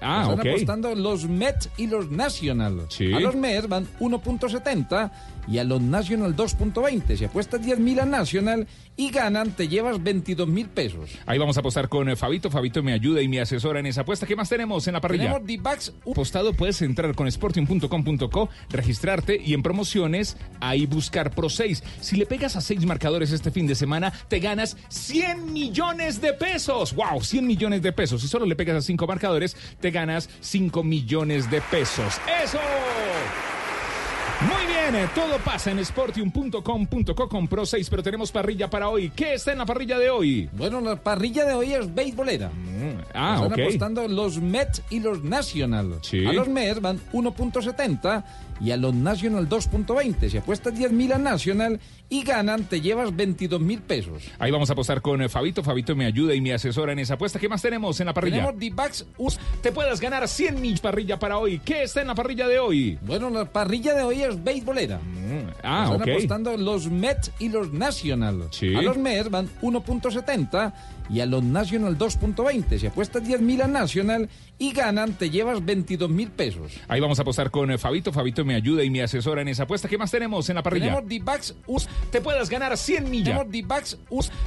[0.00, 2.86] Ah, Están apostando los Mets y los National.
[2.88, 3.12] Sí.
[3.12, 5.10] A los Mets van 1.70
[5.48, 7.16] y a los National 2.20.
[7.16, 8.66] Si apuestas 10 mil a National
[8.96, 11.10] y ganan, te llevas 22 mil pesos.
[11.26, 12.50] Ahí vamos a apostar con eh, Fabito.
[12.50, 14.26] Fabito me ayuda y me asesora en esa apuesta.
[14.26, 15.24] ¿Qué más tenemos en la parrilla?
[15.24, 15.92] Tenemos D-Backs.
[16.10, 21.82] Apostado puedes entrar con sportium.com.co, registrarte y en promociones ahí buscar Pro 6.
[22.00, 26.32] Si le pegas a seis marcadores este fin de semana, te ganas 100 millones de
[26.32, 26.94] pesos.
[26.94, 27.22] ¡Wow!
[27.22, 28.20] 100 millones de pesos.
[28.20, 32.20] Si solo le pegas a cinco marcadores, te ganas 5 millones de pesos.
[32.42, 32.58] ¡Eso!
[34.46, 39.10] Muy bien, eh, todo pasa en sportium.com.co con Pro 6, pero tenemos parrilla para hoy.
[39.10, 40.48] ¿Qué está en la parrilla de hoy?
[40.52, 42.50] Bueno, la parrilla de hoy es beisbolera.
[43.14, 43.58] Ah, Están ok.
[43.60, 45.98] apostando los Mets y los National.
[46.02, 46.26] Sí.
[46.26, 48.24] A los Mets van 1.70
[48.60, 50.28] y a los National 2.20.
[50.30, 54.24] Si apuestas 10 mil a National y ganan, te llevas 22 mil pesos.
[54.38, 55.62] Ahí vamos a apostar con eh, Fabito.
[55.62, 57.38] Fabito me ayuda y me asesora en esa apuesta.
[57.38, 58.36] ¿Qué más tenemos en la parrilla?
[58.38, 59.06] Tenemos D-Backs.
[59.62, 61.60] Te puedes ganar 100 mil parrilla para hoy.
[61.64, 62.98] ¿Qué está en la parrilla de hoy?
[63.02, 65.00] Bueno, la parrilla de hoy es ligas beisboleras.
[65.62, 66.08] ah, Están ok.
[66.08, 68.48] apostando los Mets y los National.
[68.50, 68.74] Sí.
[68.74, 70.72] A los Mets van 1.70
[71.08, 72.78] y a los National 2.20.
[72.78, 76.72] Si apuestas 10 mil a National y ganan, te llevas 22 mil pesos.
[76.88, 78.12] Ahí vamos a apostar con eh, Fabito.
[78.12, 79.88] Fabito me ayuda y me asesora en esa apuesta.
[79.88, 80.86] ¿Qué más tenemos en la parrilla?
[80.86, 81.54] Tenemos D-Backs,
[82.10, 83.24] Te puedas ganar 100 millas.
[83.24, 83.98] tenemos D-Backs,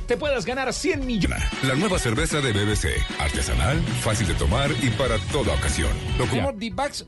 [0.08, 1.32] Te puedas ganar 100 millas.
[1.64, 2.88] La nueva cerveza de BBC.
[3.20, 5.92] Artesanal, fácil de tomar y para toda ocasión.
[6.30, 7.06] Tenemos D-Backs,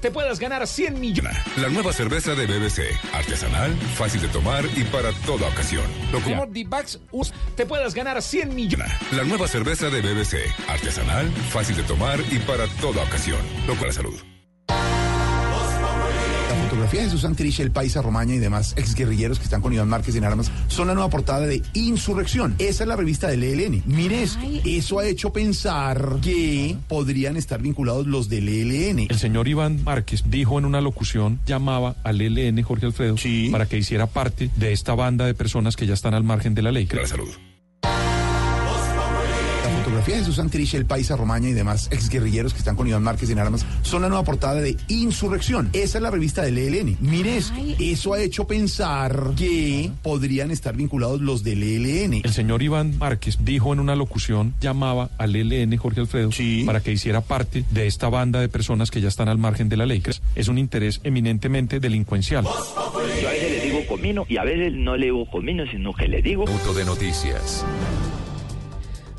[0.00, 1.34] Te puedas ganar 100 millas.
[1.56, 2.80] La nueva cerveza de BBC.
[3.12, 5.84] Artesanal, fácil de tomar y para toda ocasión.
[6.24, 7.00] Tenemos D-Backs,
[7.56, 8.83] Te puedas ganar 100 millas.
[9.12, 10.36] La nueva cerveza de BBC.
[10.68, 13.38] Artesanal, fácil de tomar y para toda ocasión.
[13.66, 14.14] Lo la salud.
[14.68, 19.88] La fotografía de Susan Triche, el paisa Romaña y demás exguerrilleros que están con Iván
[19.88, 22.54] Márquez en armas son la nueva portada de Insurrección.
[22.58, 23.82] Esa es la revista del ELN.
[23.86, 24.38] Mire eso.
[24.64, 29.06] Eso ha hecho pensar que podrían estar vinculados los del ELN.
[29.08, 33.16] El señor Iván Márquez dijo en una locución, llamaba al ELN Jorge Alfredo
[33.52, 36.62] para que hiciera parte de esta banda de personas que ya están al margen de
[36.62, 36.88] la ley.
[36.92, 37.28] La salud.
[40.04, 43.02] La fotografía de Susan Triche, el paisa Romaña y demás exguerrilleros que están con Iván
[43.02, 45.70] Márquez en armas son la nueva portada de Insurrección.
[45.72, 46.98] Esa es la revista del ELN.
[47.00, 47.54] Mire eso.
[47.80, 52.20] Eso ha hecho pensar que podrían estar vinculados los del ELN.
[52.22, 56.28] El señor Iván Márquez dijo en una locución, llamaba al ELN Jorge Alfredo
[56.66, 59.78] para que hiciera parte de esta banda de personas que ya están al margen de
[59.78, 60.02] la ley.
[60.34, 62.44] Es un interés eminentemente delincuencial.
[62.44, 66.08] Yo a veces le digo comino y a veces no le digo comino, sino que
[66.08, 66.44] le digo.
[66.44, 67.64] Punto de noticias.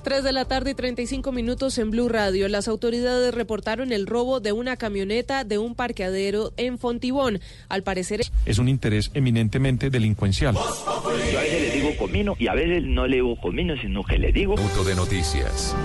[0.05, 2.47] 3 de la tarde y 35 minutos en Blue Radio.
[2.47, 7.41] Las autoridades reportaron el robo de una camioneta de un parqueadero en Fontibón.
[7.69, 8.21] Al parecer.
[8.45, 10.53] Es un interés eminentemente delincuencial.
[10.53, 14.19] Yo a veces le digo comino y a veces no le digo comino, sino que
[14.19, 14.53] le digo.
[14.53, 15.75] Punto de noticias.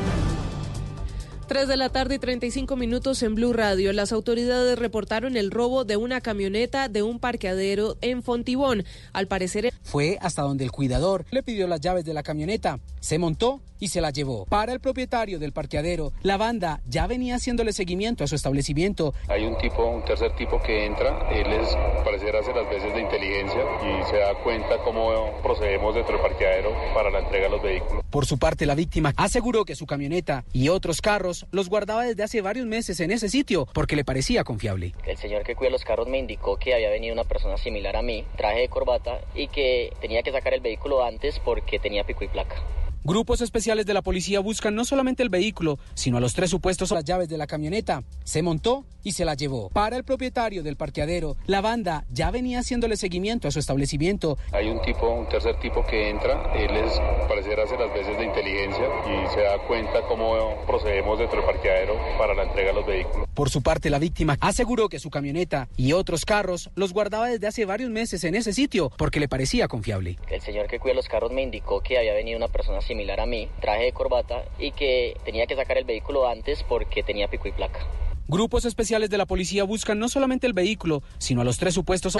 [1.50, 3.92] 3 de la tarde y 35 minutos en Blue Radio.
[3.92, 8.84] Las autoridades reportaron el robo de una camioneta de un parqueadero en Fontibón.
[9.12, 9.72] Al parecer.
[9.82, 13.88] Fue hasta donde el cuidador le pidió las llaves de la camioneta, se montó y
[13.88, 14.44] se la llevó.
[14.44, 19.14] Para el propietario del parqueadero, la banda ya venía haciéndole seguimiento a su establecimiento.
[19.26, 21.68] Hay un tipo, un tercer tipo que entra, él es,
[22.04, 25.10] parecer hace las veces de inteligencia y se da cuenta cómo
[25.42, 28.04] procedemos dentro del parqueadero para la entrega de los vehículos.
[28.10, 32.22] Por su parte, la víctima aseguró que su camioneta y otros carros los guardaba desde
[32.22, 34.94] hace varios meses en ese sitio porque le parecía confiable.
[35.06, 38.02] El señor que cuida los carros me indicó que había venido una persona similar a
[38.02, 42.24] mí, traje de corbata y que tenía que sacar el vehículo antes porque tenía pico
[42.24, 42.56] y placa.
[43.02, 46.90] Grupos especiales de la policía buscan no solamente el vehículo, sino a los tres supuestos
[46.90, 48.02] las llaves de la camioneta.
[48.24, 49.70] Se montó y se la llevó.
[49.70, 54.36] Para el propietario del parqueadero, la banda ya venía haciéndole seguimiento a su establecimiento.
[54.52, 58.24] Hay un tipo, un tercer tipo que entra, él es, parecer hace las veces de
[58.26, 62.86] inteligencia y se da cuenta cómo procedemos dentro del parqueadero para la entrega de los
[62.86, 63.26] vehículos.
[63.32, 67.46] Por su parte, la víctima aseguró que su camioneta y otros carros los guardaba desde
[67.46, 70.18] hace varios meses en ese sitio porque le parecía confiable.
[70.28, 73.26] El señor que cuida los carros me indicó que había venido una persona similar a
[73.26, 77.46] mí, traje de corbata y que tenía que sacar el vehículo antes porque tenía pico
[77.46, 77.78] y placa.
[78.26, 82.16] Grupos especiales de la policía buscan no solamente el vehículo, sino a los tres supuestos.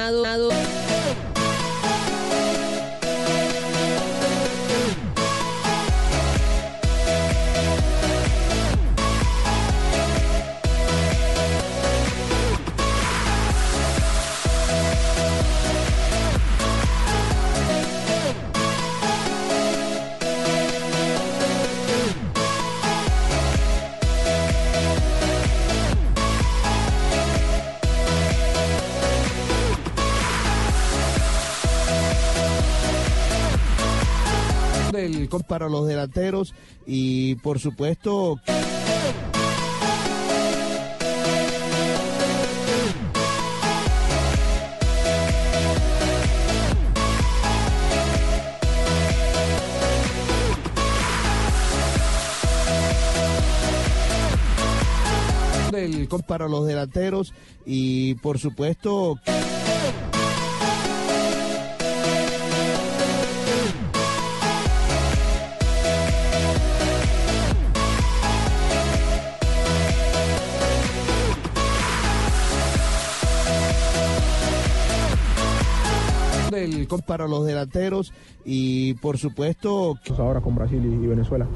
[35.31, 36.55] Del para los delanteros
[36.86, 38.36] y por supuesto
[55.70, 57.32] del para los delanteros
[57.65, 59.19] y por supuesto
[76.98, 78.12] para los delanteros
[78.44, 81.46] y por supuesto ahora con Brasil y, y Venezuela.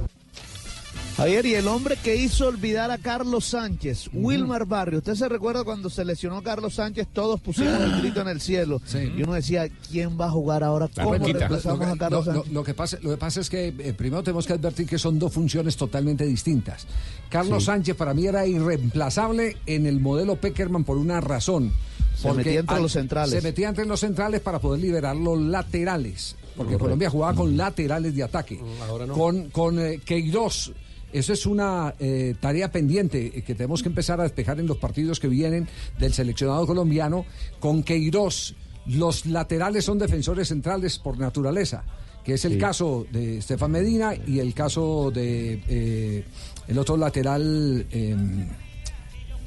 [1.17, 4.99] Javier, y el hombre que hizo olvidar a Carlos Sánchez, Wilmar Barrio.
[4.99, 7.07] ¿Usted se recuerda cuando se lesionó Carlos Sánchez?
[7.13, 8.83] Todos pusimos el grito en el cielo.
[9.17, 10.89] Y uno decía, ¿quién va a jugar ahora?
[10.93, 12.53] ¿Cómo reemplazamos Lo a que- Carlos lo- lo- Sánchez?
[12.53, 15.21] lo que pasa, lo que pasa es que eh, primero tenemos que advertir que son
[15.21, 16.85] dos funciones totalmente distintas.
[17.31, 17.67] Carlos Sí.
[17.67, 21.71] Sánchez para mí era irreemplazable en el modelo Peckerman por una razón.
[22.17, 23.31] Se metía entre los centrales.
[23.31, 26.37] Se metía entre los centrales para poder liberar los laterales.
[26.57, 26.79] Porque Correcto.
[26.85, 28.61] Colombia jugaba con laterales de ataque.
[28.89, 29.15] ahora no.
[29.15, 30.73] Con, con eh, Queiroz.
[31.13, 34.79] Eso es una eh, tarea pendiente eh, que tenemos que empezar a despejar en los
[34.79, 35.69] partidos que vienen
[35.99, 37.25] del seleccionado colombiano.
[37.61, 38.55] Con Queiroz,
[38.87, 41.85] los laterales son defensores centrales por naturaleza,
[42.25, 42.59] que es el Sí.
[42.59, 46.25] caso de Estefan Medina y el caso de eh,
[46.69, 48.17] el otro lateral, eh,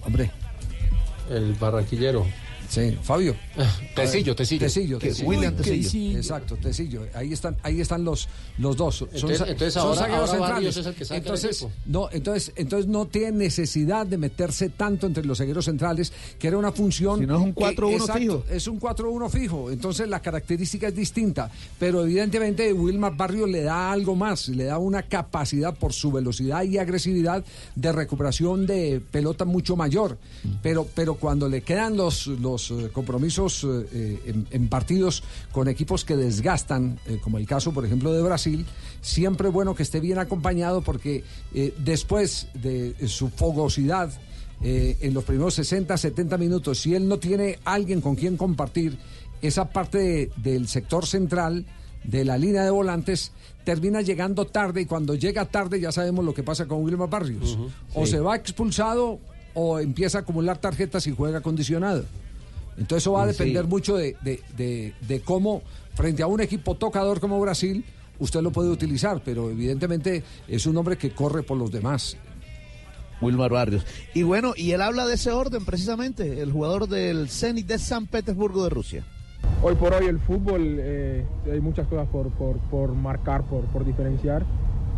[0.06, 0.32] hombre.
[1.30, 2.26] El barranquillero.
[2.70, 3.36] Sí, Fabio.
[3.96, 4.60] Tecillo, Tecillo.
[4.66, 5.28] Tecillo, Tecillo.
[5.28, 6.18] William Tecillo.
[6.18, 7.04] Exacto, Tecillo.
[7.14, 8.28] Ahí están, ahí están los,
[8.58, 8.96] los dos.
[8.98, 10.78] Son, Entonces- entonces son ahora- ahora centrales.
[10.78, 15.26] Es el que saca entonces, no, entonces, entonces no tiene necesidad de meterse tanto entre
[15.26, 17.20] los zagueros centrales, que era una función.
[17.20, 18.44] Si no es un que- 4-1 exacto, fijo.
[18.50, 19.72] Es un 4-1 fijo.
[19.72, 21.50] Entonces la característica es distinta.
[21.80, 26.64] Pero evidentemente Wilmar Barrios le da algo más, le da una capacidad por su velocidad
[26.64, 27.44] y agresividad
[27.76, 30.18] de recuperación de pelota mucho mayor.
[30.62, 36.04] Pero, pero cuando le quedan los, los eh, compromisos eh, en, en partidos con equipos
[36.06, 38.66] que desgastan, eh, como el caso, por ejemplo, de Brasil,
[39.02, 41.24] siempre es bueno que esté bien acompañado porque
[41.54, 44.12] eh, después de eh, su fogosidad,
[44.62, 48.98] eh, en los primeros 60, 70 minutos, si él no tiene alguien con quien compartir
[49.42, 51.66] esa parte de- del sector central,
[52.04, 53.32] de la línea de volantes,
[53.66, 57.58] termina llegando tarde y cuando llega tarde ya sabemos lo que pasa con Wilmar Barrios.
[57.94, 58.12] O sí.
[58.14, 59.20] se va expulsado
[59.54, 62.06] o empieza a acumular tarjetas y juega condicionado.
[62.78, 63.38] Entonces eso va a Sí.
[63.40, 65.62] depender mucho de, de- de- de cómo,
[65.96, 67.84] frente a un equipo tocador como Brasil,
[68.20, 72.18] usted lo puede utilizar, pero evidentemente es un hombre que corre por los demás.
[73.20, 73.84] Wilmar Barrios.
[74.14, 78.06] Y bueno, y él habla de ese orden precisamente, el jugador del Zenit de San
[78.06, 79.04] Petersburgo de Rusia.
[79.64, 83.84] Hoy por hoy el fútbol eh, hay muchas cosas por, por- por marcar, por, por
[83.86, 84.46] diferenciar.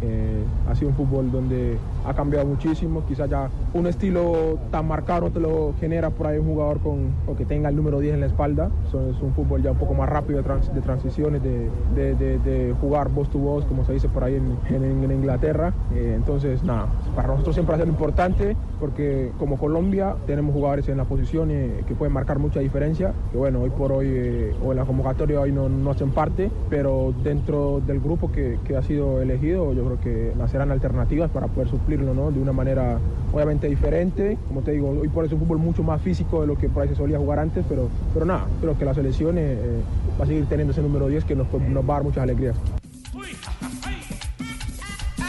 [0.01, 3.03] Eh, ha sido un fútbol donde ha cambiado muchísimo.
[3.05, 7.13] Quizás ya un estilo tan marcado no te lo genera por ahí un jugador con,
[7.27, 8.69] o que tenga el número 10 en la espalda.
[8.87, 13.09] Es un fútbol ya un poco más rápido de, trans- de transiciones, de, de- jugar
[13.09, 15.73] voz to voz, como se dice por ahí en Inglaterra.
[15.93, 20.97] Eh, entonces, nada, para nosotros siempre ha sido importante porque como Colombia tenemos jugadores en
[20.97, 23.13] la posición eh, que pueden marcar mucha diferencia.
[23.31, 26.49] Que bueno, hoy por hoy eh, o en la convocatoria hoy no, no hacen parte,
[26.69, 31.47] pero dentro del grupo que, que ha sido elegido, yo creo que nacerán alternativas para
[31.47, 32.31] poder suplirlo ¿no?
[32.31, 32.99] de una manera
[33.33, 34.37] obviamente diferente.
[34.47, 36.69] Como te digo, hoy por hoy es un fútbol mucho más físico de lo que
[36.69, 39.81] por ahí se solía jugar antes, pero, pero nada, creo que la selección eh, eh,
[40.19, 42.55] va a seguir teniendo ese número 10 que nos, nos va a dar muchas alegrías.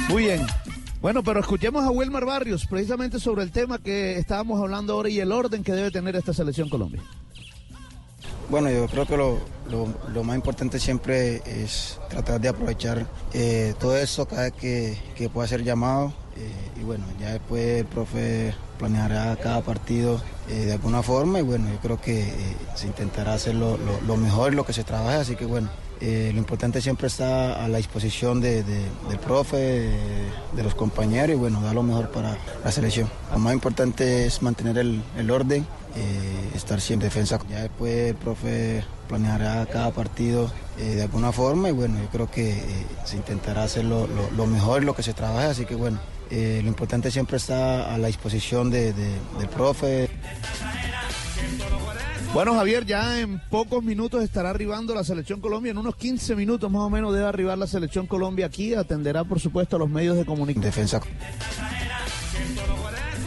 [0.08, 0.40] Muy bien.
[1.00, 5.18] Bueno, pero escuchemos a Wilmar Barrios precisamente sobre el tema que estábamos hablando ahora y
[5.18, 7.00] el orden que debe tener esta selección Colombia.
[8.50, 9.38] Bueno, yo creo que lo,
[10.12, 15.28] lo- más importante siempre es tratar de aprovechar eh, todo eso cada vez que, que
[15.28, 16.12] pueda ser llamado.
[16.36, 21.42] eh, y bueno, ya después el profe planeará cada partido eh, de alguna forma y
[21.42, 22.32] bueno, yo creo que
[22.74, 23.76] se intentará hacer lo
[24.16, 25.68] mejor, lo que se trabaje, así que bueno,
[26.00, 29.56] eh, lo importante siempre está a la disposición de- de- del profe,
[30.52, 33.08] de, los compañeros y bueno, dar lo mejor para la selección.
[33.32, 35.66] Lo más importante es mantener el, orden,
[35.96, 37.38] eh, estar siempre en defensa.
[37.50, 42.30] Ya después el profe planeará cada partido eh, de alguna forma y bueno, yo creo
[42.30, 42.62] que eh,
[43.04, 45.98] se intentará hacer lo, lo- lo mejor, lo que se trabaje, así que bueno,
[46.30, 50.08] lo importante siempre está a la disposición de- de- del profe.
[52.32, 55.72] Bueno, Javier, ya en pocos minutos estará arribando la selección Colombia.
[55.72, 58.72] En unos 15 minutos más o menos debe arribar la selección Colombia aquí.
[58.72, 60.64] Atenderá, por supuesto, a los medios de comunicación.
[60.64, 61.00] Defensa.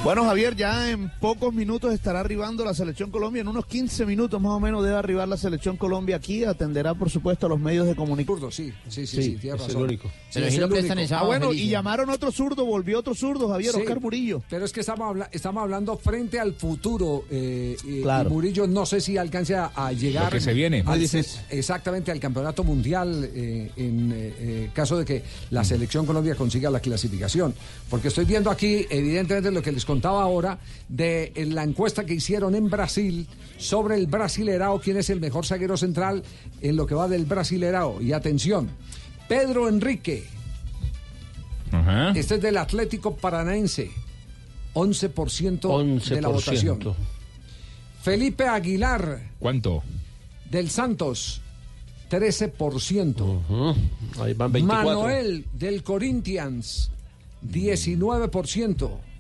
[0.04, 3.40] Bueno, Javier, ya en pocos minutos estará arribando la selección Colombia.
[3.40, 6.44] En unos 15 minutos más o menos debe arribar la selección Colombia aquí.
[6.44, 8.52] Atenderá, por supuesto, a los medios de comunicación.
[8.52, 9.78] Sí, sí, sí, sí, tiene es razón.
[9.78, 10.10] el único.
[10.30, 10.94] Sí, es sí el único.
[10.94, 14.42] el Ah, bueno, y llamaron otro zurdo, volvió otro zurdo, Javier, Sí, Oscar Murillo.
[14.50, 17.24] Pero es que estamos, habla- estamos hablando frente al futuro.
[17.32, 18.30] eh, Claro.
[18.30, 20.26] y Murillo no sé si alcance a, a llegar.
[20.26, 20.84] Lo que se viene.
[20.86, 21.02] al-
[21.50, 26.70] exactamente al campeonato mundial eh, en eh, eh, caso de que la selección Colombia consiga
[26.70, 27.56] la clasificación.
[27.90, 30.58] Porque estoy viendo aquí, evidentemente, lo que les contaba ahora
[30.90, 35.46] de eh, la encuesta que hicieron en Brasil sobre el Brasilerao, quién es el mejor
[35.46, 36.24] zaguero central
[36.62, 38.02] en lo que va del Brasilerao.
[38.02, 38.72] Y atención,
[39.28, 40.24] Pedro Enrique.
[42.16, 43.92] Este es del Atlético Paranaense.
[44.74, 46.34] 11%, de la 11%.
[46.34, 46.80] votación.
[48.02, 49.84] Felipe Aguilar ¿Cuánto?
[50.50, 51.42] del Santos,
[52.10, 53.76] 13%.
[54.20, 54.90] Ahí van 24.
[54.90, 56.90] Manuel del Corinthians,
[57.48, 59.13] 19%.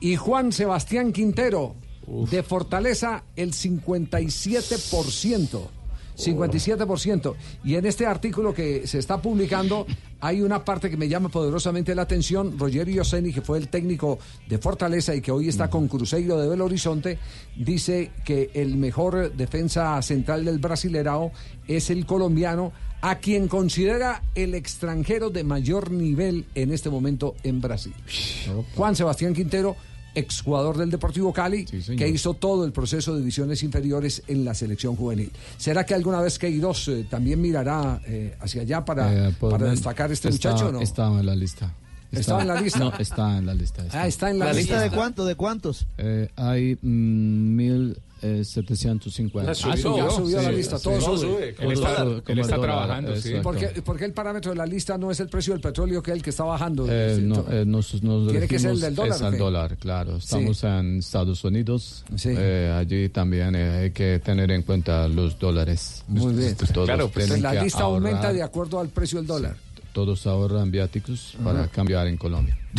[0.00, 1.76] Y Juan Sebastián Quintero
[2.06, 5.68] de Fortaleza, el 57%.
[6.16, 7.34] 57%.
[7.64, 9.86] Y en este artículo que se está publicando
[10.20, 12.58] hay una parte que me llama poderosamente la atención.
[12.58, 14.18] Rogerio Seni, que fue el técnico
[14.48, 17.18] de Fortaleza y que hoy está con Cruzeiro de Belo Horizonte,
[17.56, 21.30] dice que el mejor defensa central del Brasilerao
[21.68, 27.60] es el colombiano a quien considera el extranjero de mayor nivel en este momento en
[27.60, 27.94] Brasil.
[28.74, 29.76] Juan Sebastián Quintero,
[30.14, 34.96] exjugador del Deportivo Cali, que hizo todo el proceso de divisiones inferiores en la selección
[34.96, 35.30] juvenil.
[35.58, 39.70] ¿Será que alguna vez Queiroz eh, también mirará eh, hacia allá para, Eh, pues, para
[39.70, 40.80] destacar este está- muchacho o no?
[40.80, 41.72] Estaba en la lista.
[42.10, 42.78] ¿Estaba en la lista?
[42.80, 43.84] No, está en la lista.
[43.92, 44.96] Ah, está en la, ¿La lista de lista.
[44.96, 45.26] cuántos?
[45.28, 45.86] ¿De cuántos?
[45.98, 47.54] Eh, hay mm,
[48.22, 49.50] 1750.
[49.50, 51.54] Ah, subió, ya subió a la lista, todo Todo sube.
[51.58, 53.34] Él está, él está trabajando, sí.
[53.42, 56.16] Porque, porque el parámetro de la lista no es el precio del petróleo que es
[56.16, 56.86] el que está bajando.
[56.88, 60.16] Eh, no, eh, nos, nos Tiene que ser el del dólar, es dólar, claro.
[60.16, 62.04] Estamos en Estados Unidos.
[62.16, 62.30] Sí.
[62.36, 66.04] Eh, allí también eh, hay que tener en cuenta los dólares.
[66.08, 66.56] Muy bien.
[66.56, 69.56] Todos Claro, pues, la lista aumenta de acuerdo al precio del dólar.
[69.92, 72.56] Todos ahorran viáticos para cambiar en Colombia.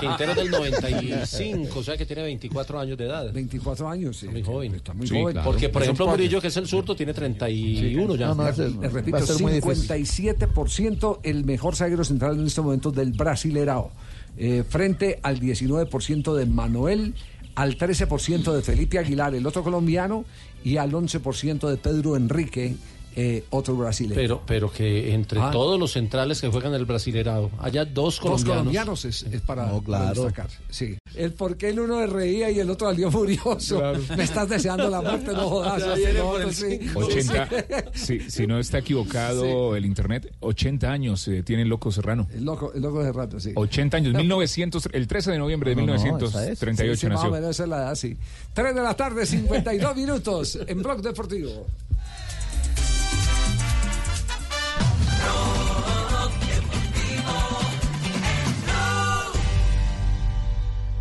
[0.00, 3.32] Quintero es del 95, o sea que tiene 24 años de edad.
[3.32, 4.28] 24 años, sí.
[4.28, 4.74] Muy joven.
[4.74, 5.32] Está muy Sí, joven.
[5.32, 5.50] claro.
[5.50, 6.06] Porque, por Es ejemplo.
[6.06, 8.28] Murillo, que es el zurdo, tiene 31 ya.
[8.28, 9.88] No, no, ese- Les repito, va a ser muy difícil.
[9.88, 13.90] 57% el mejor zaguero central en este momento del Brasilerao,
[14.36, 17.14] eh, frente al 19% de Manuel,
[17.54, 20.24] al 13% de Felipe Aguilar, el otro colombiano,
[20.62, 22.76] y al 11% de Pedro Enrique,
[23.20, 24.14] eh, otro brasileño.
[24.14, 25.50] Pero, pero que entre Ah.
[25.50, 28.56] todos los centrales que juegan el Brasilerao, haya dos Dos colombianos.
[28.58, 30.22] colombianos es, es para, No, para claro.
[30.24, 30.46] destacar.
[30.70, 30.96] Sí.
[31.16, 33.82] El por qué el uno reía y el otro salió furioso.
[34.16, 35.84] Me estás deseando la muerte, no jodas.
[35.84, 36.78] No, sí.
[36.80, 37.00] cinco.
[37.00, 37.48] 80,
[37.92, 42.28] si, si no está equivocado el internet, 80 años eh, tiene el Loco Serrano.
[42.32, 43.52] El loco, el loco de rato, sí.
[43.54, 46.62] 80 años, 1900, el 13 de noviembre de No, no, esa es.
[46.62, 47.30] 1938 Sí, sí, más o nació.
[47.32, 48.16] menos esa es la edad, sí.
[48.54, 51.66] 3 de la tarde, 52 minutos en Blog Deportivo.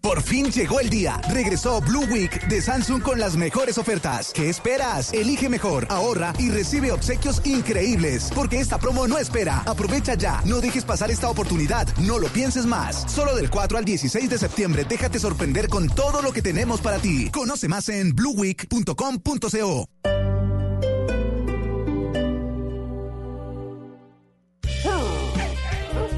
[0.00, 1.20] Por fin llegó el día.
[1.30, 4.32] Regresó Blue Week de Samsung con las mejores ofertas.
[4.32, 5.12] ¿Qué esperas?
[5.12, 8.30] Elige mejor, ahorra y recibe obsequios increíbles.
[8.34, 9.62] Porque esta promo no espera.
[9.66, 10.40] Aprovecha ya.
[10.44, 11.86] No dejes pasar esta oportunidad.
[11.98, 13.10] No lo pienses más.
[13.10, 16.98] Solo del 4 al 16 de septiembre déjate sorprender con todo lo que tenemos para
[16.98, 17.30] ti.
[17.30, 20.29] Conoce más en blueweek.com.co.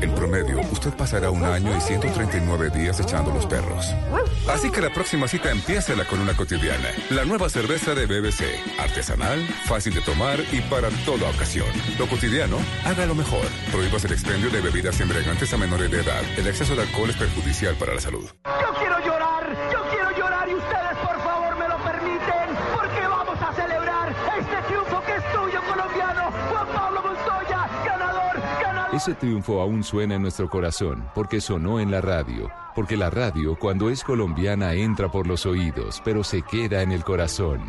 [0.02, 3.86] En promedio, usted pasará un año y 139 días echando los perros.
[4.48, 6.88] Así que la próxima cita empiécela con una cotidiana.
[7.10, 8.42] La nueva cerveza de BBC.
[8.80, 11.68] Artesanal, fácil de tomar y para toda ocasión.
[12.00, 13.46] Lo cotidiano, hágalo mejor.
[13.70, 16.22] Prohíbas el expendio de bebidas embriagantes a menores de edad.
[16.36, 18.28] El exceso de alcohol es perjudicial para la salud.
[18.44, 19.21] Yo quiero llorar,
[28.92, 32.50] Ese triunfo aún suena en nuestro corazón porque sonó en la radio.
[32.74, 37.02] Porque la radio, cuando es colombiana, entra por los oídos, pero se queda en el
[37.02, 37.60] corazón.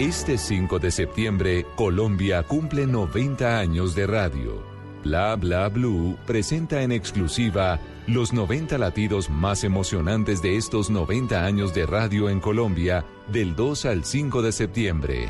[0.00, 4.60] Este 5 de septiembre, Colombia cumple 90 años de radio.
[5.04, 7.78] Bla Bla Blue presenta en exclusiva
[8.08, 13.84] los 90 latidos más emocionantes de estos 90 años de radio en Colombia del 2
[13.84, 15.28] al 5 de septiembre.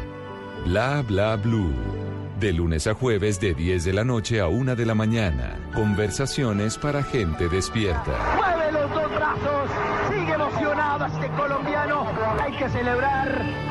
[0.64, 2.17] Bla Bla Blue.
[2.38, 5.58] De lunes a jueves de 10 de la noche a 1 de la mañana.
[5.74, 8.36] Conversaciones para gente despierta.
[8.36, 9.70] Mueve los dos brazos,
[10.08, 12.06] sigue emocionado este colombiano,
[12.40, 13.67] hay que celebrar.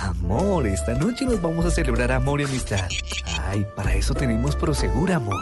[0.00, 2.88] Amor, esta noche nos vamos a celebrar amor y amistad.
[3.48, 5.36] Ay, para eso tenemos Prosegur, amor.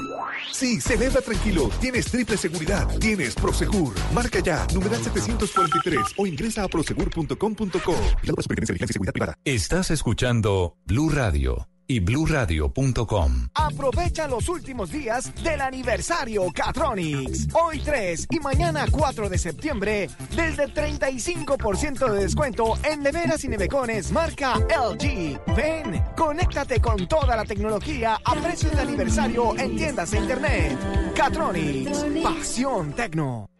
[0.52, 1.70] Sí, celebra tranquilo.
[1.80, 2.88] Tienes triple seguridad.
[2.98, 3.94] Tienes Prosegur.
[4.14, 7.94] Marca ya, numeral 743 o ingresa a prosegur.com.co.
[8.22, 9.38] Y la Superintendencia de Vigilancia y Seguridad Privada.
[9.44, 13.48] Estás escuchando Blue Radio y bluradio.com.
[13.54, 17.48] Aprovecha los últimos días del aniversario Catronics.
[17.54, 24.12] Hoy 3 y mañana 4 de septiembre, desde 35% de descuento en neveras y nevecones
[24.12, 25.40] marca LG.
[25.56, 30.78] Ven, conéctate con toda la tecnología a precios de aniversario en tiendas e internet.
[31.14, 33.50] Catronics, pasión tecno.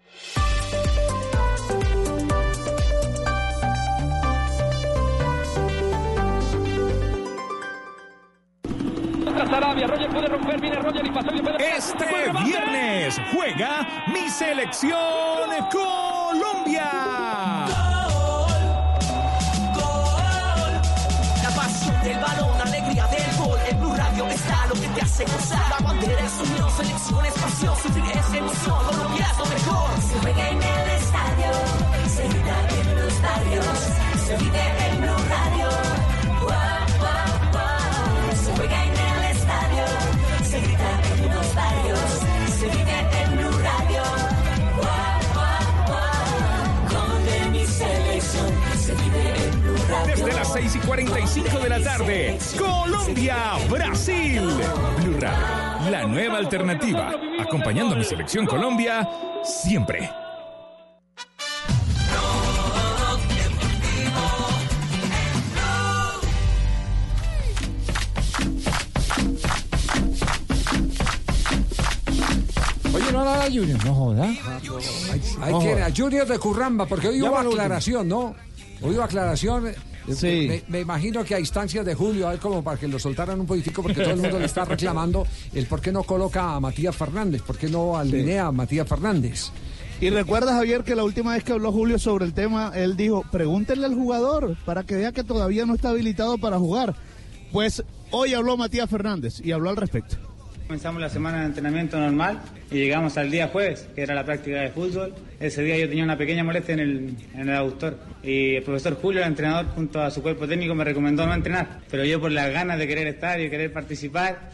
[9.49, 9.87] Colombia.
[9.87, 12.05] Roger puede romper, viene Roger y pasó y puede Este
[12.45, 16.91] viernes juega mi selección Colombia.
[21.43, 23.59] La pasión del balón, alegría del gol.
[23.69, 25.63] En Blue Radio está lo que te hace gozar.
[25.71, 27.77] La bandera es unión, selección es pasión.
[27.77, 30.03] Sufrir es emoción, Colombia es lo mejor.
[30.03, 31.51] Se juega en el estadio,
[32.09, 33.67] se grita en los barrios,
[34.27, 35.66] se vive en Blue Radio.
[50.57, 53.37] 6 y 45 de la tarde, Colombia,
[53.69, 54.41] Brasil.
[55.03, 57.13] Blue Radio, la nueva alternativa.
[57.39, 59.07] Acompañando a mi selección Colombia
[59.45, 60.09] siempre.
[72.95, 74.25] Oye, no la da Junior, no joda.
[75.43, 75.61] Hay Ojo.
[75.61, 78.35] que a Junior de Curramba, porque hoy hubo aclaración, ¿no?
[78.81, 79.75] Hoy hubo aclaración.
[80.15, 80.47] Sí.
[80.49, 83.41] Me, me imagino que a instancias de Julio, a ver, como para que lo soltaran
[83.41, 86.61] un poquitico, porque todo el mundo le está reclamando el por qué no coloca a
[86.61, 89.51] Matías Fernández, por qué no alinea a Matías Fernández.
[90.01, 93.25] Y recuerda, Javier, que la última vez que habló Julio sobre el tema, él dijo,
[93.33, 96.95] pregúntenle al jugador para que vea que todavía no está habilitado para jugar.
[97.51, 100.17] Pues hoy habló Matías Fernández y habló al respecto.
[100.67, 102.41] Comenzamos la semana de entrenamiento normal
[102.73, 105.15] y llegamos al día jueves, que era la práctica de fútbol.
[105.39, 108.97] Ese día yo tenía una pequeña molestia en el, en el aductor y el profesor
[109.01, 111.83] Julio, el entrenador, junto a su cuerpo técnico, me recomendó no entrenar.
[111.89, 114.51] Pero yo por las ganas de querer estar y querer participar,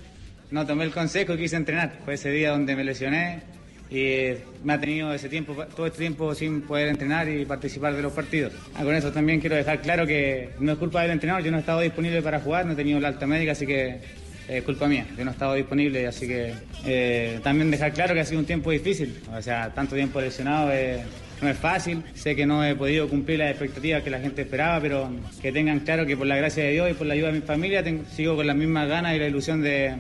[0.51, 2.01] no tomé el consejo y quise entrenar.
[2.05, 3.41] Fue ese día donde me lesioné
[3.89, 7.97] y eh, me ha tenido ese tiempo, todo este tiempo sin poder entrenar y participar
[7.97, 8.53] de los partidos.
[8.75, 11.57] Ah, con eso también quiero dejar claro que no es culpa del entrenador, yo no
[11.57, 14.01] he estado disponible para jugar, no he tenido la alta médica, así que
[14.49, 16.55] es culpa mía, yo no he estado disponible, así que
[16.85, 20.71] eh, también dejar claro que ha sido un tiempo difícil, o sea, tanto tiempo lesionado
[20.73, 21.03] eh,
[21.41, 24.81] no es fácil, sé que no he podido cumplir las expectativas que la gente esperaba,
[24.81, 25.11] pero
[25.41, 27.41] que tengan claro que por la gracia de Dios y por la ayuda de mi
[27.41, 29.95] familia sigo con las mismas ganas y la ilusión de,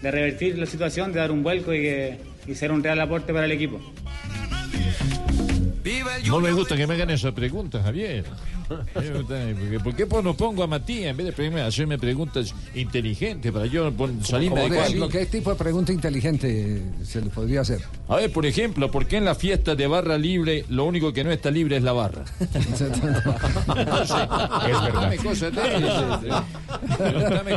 [0.00, 3.32] de revertir la situación, de dar un vuelco y, que, y ser un real aporte
[3.32, 3.80] para el equipo.
[6.26, 8.24] No me gusta que me hagan esa pregunta, Javier.
[8.94, 13.50] Porque, ¿Por qué pues no pongo a Matías en vez de pedirme- hacerme preguntas inteligentes
[13.50, 13.92] para yo
[14.22, 15.18] salirme Por de ejemplo, aquí?
[15.18, 17.80] ¿qué tipo de pregunta inteligente se le podría hacer?
[18.08, 21.24] A ver, por ejemplo, ¿por qué en la fiesta de barra libre lo único que
[21.24, 22.24] no está libre es la barra?
[22.40, 22.80] Es
[24.82, 24.92] verdad.
[24.92, 25.52] Dame cosas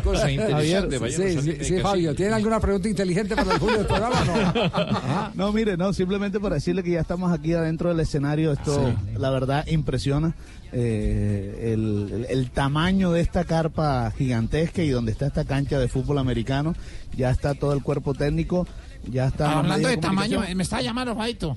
[0.03, 1.01] cosas interesantes.
[1.01, 1.79] no sí, sí, sí.
[1.79, 5.31] Fabio, ¿tiene alguna pregunta inteligente para el Julio del programa no?
[5.45, 8.52] No, mire, no, simplemente para decirle que ya estamos aquí adentro del escenario.
[8.53, 10.35] Esto, la verdad, impresiona
[10.71, 15.87] eh, el, el- el tamaño de esta carpa gigantesca y donde está esta cancha de
[15.87, 16.73] fútbol americano.
[17.15, 18.67] Ya está todo el cuerpo técnico.
[19.09, 19.51] Ya está.
[19.51, 21.55] Ah, Hablando de tamaño, me está llamando Faito.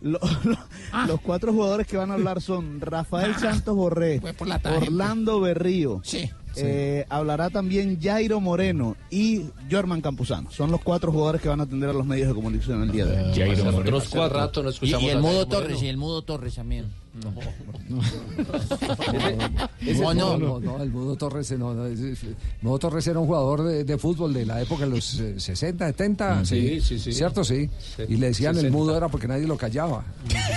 [0.00, 4.58] Lo- lo- Los cuatro jugadores que van a hablar son Rafael Santos Borré, por la
[4.58, 4.86] tarjeta.
[4.86, 6.00] Orlando Berrío.
[6.04, 6.30] Sí.
[6.56, 10.50] Eh, hablará también Jairo Moreno y Jorman Campuzano.
[10.50, 13.04] Son los cuatro jugadores que van a atender a los medios de comunicación el día
[13.06, 13.34] de hoy.
[13.34, 13.90] Jairo Moreno.
[13.90, 15.84] Nosotros Hace rato no Y, escuchamos y el Mudo Torres, Moreno.
[15.84, 16.86] y el Mudo Torres también.
[20.04, 20.38] No, no.
[20.38, 22.14] no, no, el Mudo Torres, no, no, ese-
[22.62, 25.86] Mudo Torres era un jugador de, de fútbol de la época de los eh, 60,
[25.86, 26.44] 70.
[26.44, 27.12] Sí, sí, sí.
[27.12, 27.44] ¿Cierto?
[27.44, 27.68] Sí.
[28.08, 28.76] Y le decían el 60.
[28.76, 30.04] mudo era porque nadie lo callaba.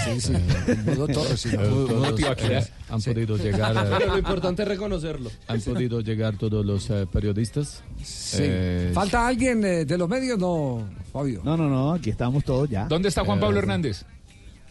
[0.06, 0.34] Sí, sí.
[0.68, 1.49] El Mudo Torres, sí.
[1.56, 3.76] Todos, eh, han podido llegar.
[3.77, 5.30] eh, Pero lo importante es reconocerlo.
[5.48, 7.84] han podido llegar todos los eh, periodistas.
[8.03, 8.38] Sí.
[8.41, 10.38] Eh, ¿Falta alguien eh, de los medios?
[10.40, 11.41] No, Fabio.
[11.44, 12.86] No, no, no, aquí estamos todos ya.
[12.88, 14.06] ¿Dónde está Juan Pablo Hernández?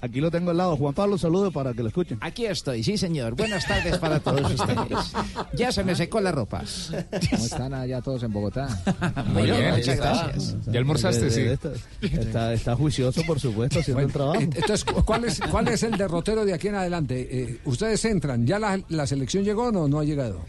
[0.01, 0.77] Aquí lo tengo al lado.
[0.77, 2.19] Juan Pablo, saludo para que lo escuchen.
[2.20, 3.35] Aquí estoy, sí señor.
[3.35, 5.12] Buenas tardes para todos ustedes.
[5.55, 6.62] Ya se me secó la ropa.
[7.31, 8.69] ¿Cómo están allá todos en Bogotá?
[9.33, 10.25] Muy bien, muchas está.
[10.29, 10.57] gracias.
[10.66, 11.31] ¿Ya almorzaste?
[11.31, 11.41] Sí.
[11.43, 11.73] Está,
[12.03, 14.41] está, está juicioso, por supuesto, haciendo el trabajo.
[14.41, 17.29] Entonces, ¿cuál es, ¿cuál es el derrotero de aquí en adelante?
[17.31, 18.47] Eh, ¿Ustedes entran?
[18.47, 20.41] ¿Ya la, la selección llegó o no, no ha llegado?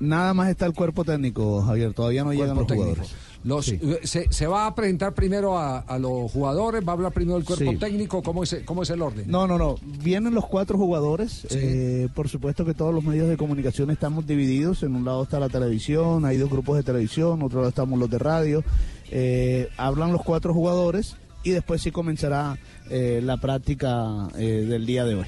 [0.00, 1.94] Nada más está el cuerpo técnico, Javier.
[1.94, 2.90] Todavía no llegan los técnico.
[2.90, 3.14] jugadores.
[3.44, 3.78] Los, Sí.
[3.82, 6.82] eh, se, se va a presentar primero a, a los jugadores?
[6.86, 7.76] ¿Va a hablar primero el cuerpo Sí.
[7.76, 8.22] técnico?
[8.22, 9.30] ¿Cómo es, cómo es el orden?
[9.30, 9.76] No, no, no.
[10.02, 11.46] Vienen los cuatro jugadores.
[11.50, 14.82] Eh, por supuesto que todos los medios de comunicación estamos divididos.
[14.82, 18.08] En un lado está la televisión, hay dos grupos de televisión, otro lado estamos los
[18.08, 18.64] de radio.
[19.10, 22.56] Eh, hablan los cuatro jugadores y después sí comenzará
[22.88, 25.26] eh, la práctica eh, del día de hoy.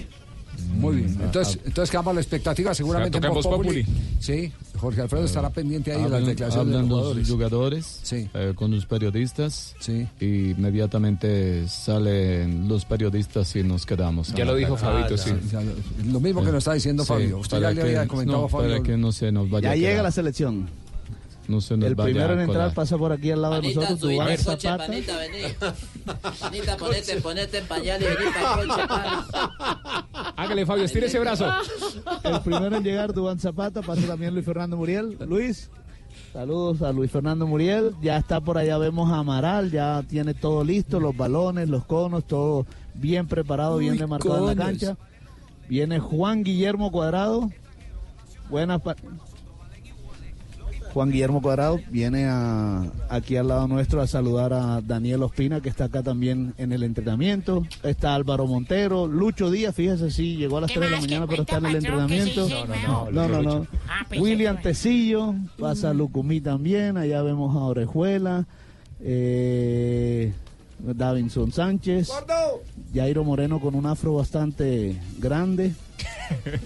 [0.78, 1.18] Muy bien.
[1.22, 3.18] Entonces, entonces quedamos a la expectativa seguramente.
[3.18, 3.84] En Voz Voz Populi.
[4.20, 8.00] Sí, Jorge Alfredo estará pendiente ahí de las declaraciones de hablan los los jugadores.
[8.02, 9.74] jugadores eh, con los periodistas
[10.20, 14.32] y inmediatamente salen los periodistas y nos quedamos.
[14.34, 14.76] Ya a lo dijo.
[14.76, 15.30] Fabito, sí.
[16.06, 17.38] Lo mismo que nos está diciendo Sí, Fabio.
[17.38, 18.70] Usted ya le que- había comentado no, a Fabio.
[18.70, 20.68] Para que no se nos vaya Ya a llega la selección.
[21.48, 24.00] No se nos El vaya primero en entrar pasa por aquí al lado de nosotros,
[24.00, 24.86] coche, Zapata.
[24.86, 25.38] panita, vení.
[26.40, 28.82] Panita, ponete, ponete en pañal y vení para el coche.
[30.36, 31.46] Hágale, Fabio, estire ese brazo.
[32.24, 35.16] El primero en llegar, Dubán Zapata, pasa también Luis Fernando Muriel.
[35.26, 35.70] Luis,
[36.32, 37.94] saludos a Luis Fernando Muriel.
[38.02, 42.24] Ya está por allá, vemos a Amaral, ya tiene todo listo, los balones, los conos,
[42.26, 44.96] todo bien preparado, bien demarcado en la cancha.
[45.68, 47.50] Viene Juan Guillermo Cuadrado.
[48.48, 48.80] Buenas
[50.96, 55.68] Juan Guillermo Cuadrado viene a- aquí al lado nuestro a saludar a Daniel Ospina, que
[55.68, 57.66] está acá también en el entrenamiento.
[57.82, 61.42] Está Álvaro Montero, Lucho Díaz, fíjese, sí, llegó a las 3 de la mañana, pero
[61.42, 62.48] está en el entrenamiento.
[62.86, 63.66] No, No, no, no.
[64.18, 68.46] William Tecillo, pasa Lucumí también, allá vemos a Orejuela,
[69.02, 70.32] eh,
[70.78, 72.08] Davinson Sánchez,
[72.94, 75.74] Jairo Moreno con un afro bastante grande,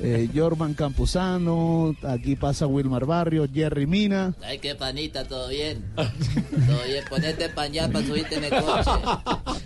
[0.03, 4.35] eh, Jorman Campuzano, aquí pasa Wilmar Barrio, Jerry Mina.
[4.43, 5.85] Ay, qué panita, todo bien.
[5.95, 8.91] Todo bien, ponete en pañal para subirte en el coche.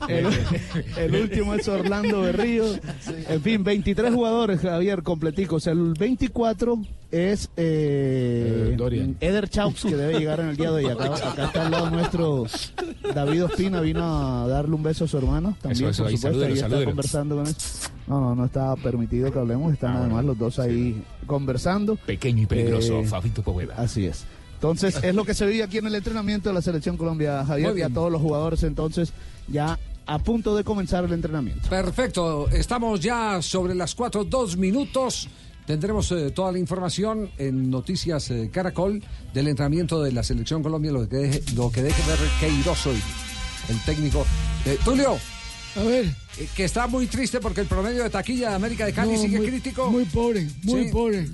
[0.08, 0.26] El,
[0.96, 2.64] el último es Orlando Berrío.
[3.28, 5.66] En fin, 23 jugadores, Javier, completicos.
[5.66, 6.82] El 24
[7.14, 8.76] es eh,
[9.20, 10.86] Eder Chaux, que debe llegar en el día de hoy.
[10.86, 12.44] Acá, acá está al lado nuestro
[13.14, 15.56] David Ospina, vino a darle un beso a su hermano.
[15.62, 17.54] También, Eso, eso, por ahí, supuesto, ahí está conversando con él.
[18.06, 19.72] No, no, no está permitido que hablemos.
[19.72, 21.96] Están además los dos ahí conversando.
[21.96, 23.74] Pequeño y peligroso, Eh, Fabito Poveda.
[23.76, 24.24] Así es.
[24.54, 27.76] Entonces, es lo que se vive aquí en el entrenamiento de la Selección Colombia, Javier,
[27.76, 29.12] y a todos los jugadores, entonces,
[29.48, 31.68] ya a punto de comenzar el entrenamiento.
[31.68, 35.28] Perfecto, estamos ya sobre las 4, dos minutos.
[35.66, 39.02] Tendremos eh, toda la información en Noticias eh, Caracol
[39.32, 43.00] del entrenamiento de la Selección Colombia, lo que deje, lo que deje ver Queiroz hoy,
[43.70, 44.26] el técnico.
[44.66, 45.16] Eh, Tulio.
[45.76, 46.06] A ver.
[46.56, 49.38] que está muy triste porque el promedio de taquilla de América de Cali No, sigue
[49.38, 49.90] muy- crítico.
[49.90, 50.90] Muy pobre, muy Sí.
[50.92, 51.26] pobre.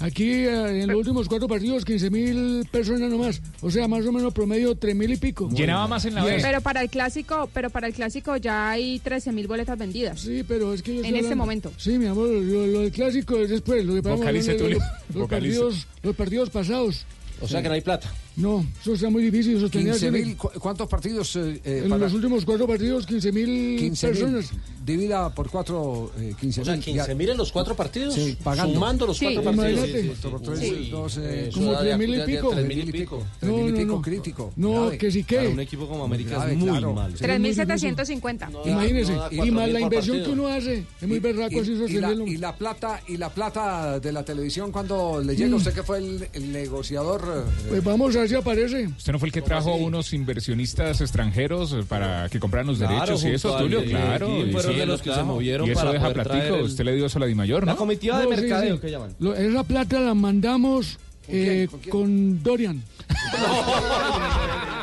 [0.00, 3.42] Aquí eh, en los últimos cuatro partidos, 15 mil personas nomás.
[3.60, 5.48] O sea, más o menos promedio 3 mil y pico.
[5.50, 6.38] Llenaba más en la B.
[6.40, 10.20] Pero para el clásico, pero para el clásico ya hay 13 mil boletas vendidas.
[10.20, 11.72] Sí, pero es que yo en este hablando- momento.
[11.78, 13.84] Sí, mi amor, lo, lo del clásico es después.
[13.84, 17.04] Lo que Tulio, los, los partidos, los partidos pasados.
[17.40, 18.12] O sea que no hay plata.
[18.38, 19.92] No, eso está muy difícil sostener.
[19.94, 21.34] 15 Tiene- mil, ¿cu- ¿cuántos partidos?
[21.36, 24.16] eh, eh, En para- los últimos cuatro partidos, 15 mil 15 mil.
[24.16, 24.50] personas.
[24.86, 26.82] Divida por cuatro, eh, 15 O sea, mil.
[26.84, 28.14] 15 mil en los cuatro partidos.
[28.14, 28.72] Sí, pagando.
[28.74, 29.68] Sumando los Sí, cuatro partidos.
[29.72, 30.02] imagínate.
[30.02, 30.28] Sí, sí, sí.
[30.28, 32.50] Por tres, Uy, doce, Como eso tres da mil y ya- ya pico.
[32.50, 33.26] Tres mil y pico.
[33.40, 34.02] Tres mil y No, no, pico no.
[34.02, 34.52] crítico.
[34.56, 34.98] No, grave.
[34.98, 35.36] que sí que.
[35.36, 36.92] Para un equipo como América Grave, es muy claro.
[36.94, 37.14] malo.
[37.18, 38.48] 3.750.
[38.64, 39.12] Imagínese.
[39.32, 40.84] y más la inversión que uno hace.
[41.00, 42.26] Es muy berraco y- así y, la, sostenerlo.
[42.26, 45.54] y la plata y la plata de la televisión cuando le llega Mm.
[45.54, 48.86] usted que fue el, el negociador eh, Pues vamos a aparece.
[48.86, 53.24] ¿Usted no fue el que trajo unos inversionistas extranjeros para que compraran los Claro, derechos
[53.24, 53.84] y eso, Tulio?
[53.84, 54.44] Claro.
[54.46, 56.56] y fueron sí, de los que se movieron Y eso para deja platico.
[56.56, 57.72] el- Usted le dio eso a la Dimayor, ¿no?
[57.72, 58.80] La comitiva de No, sí, mercadeo sí.
[58.82, 59.14] que llaman.
[59.18, 60.98] Lo- esa plata la mandamos
[61.28, 62.82] eh, con, Dorian.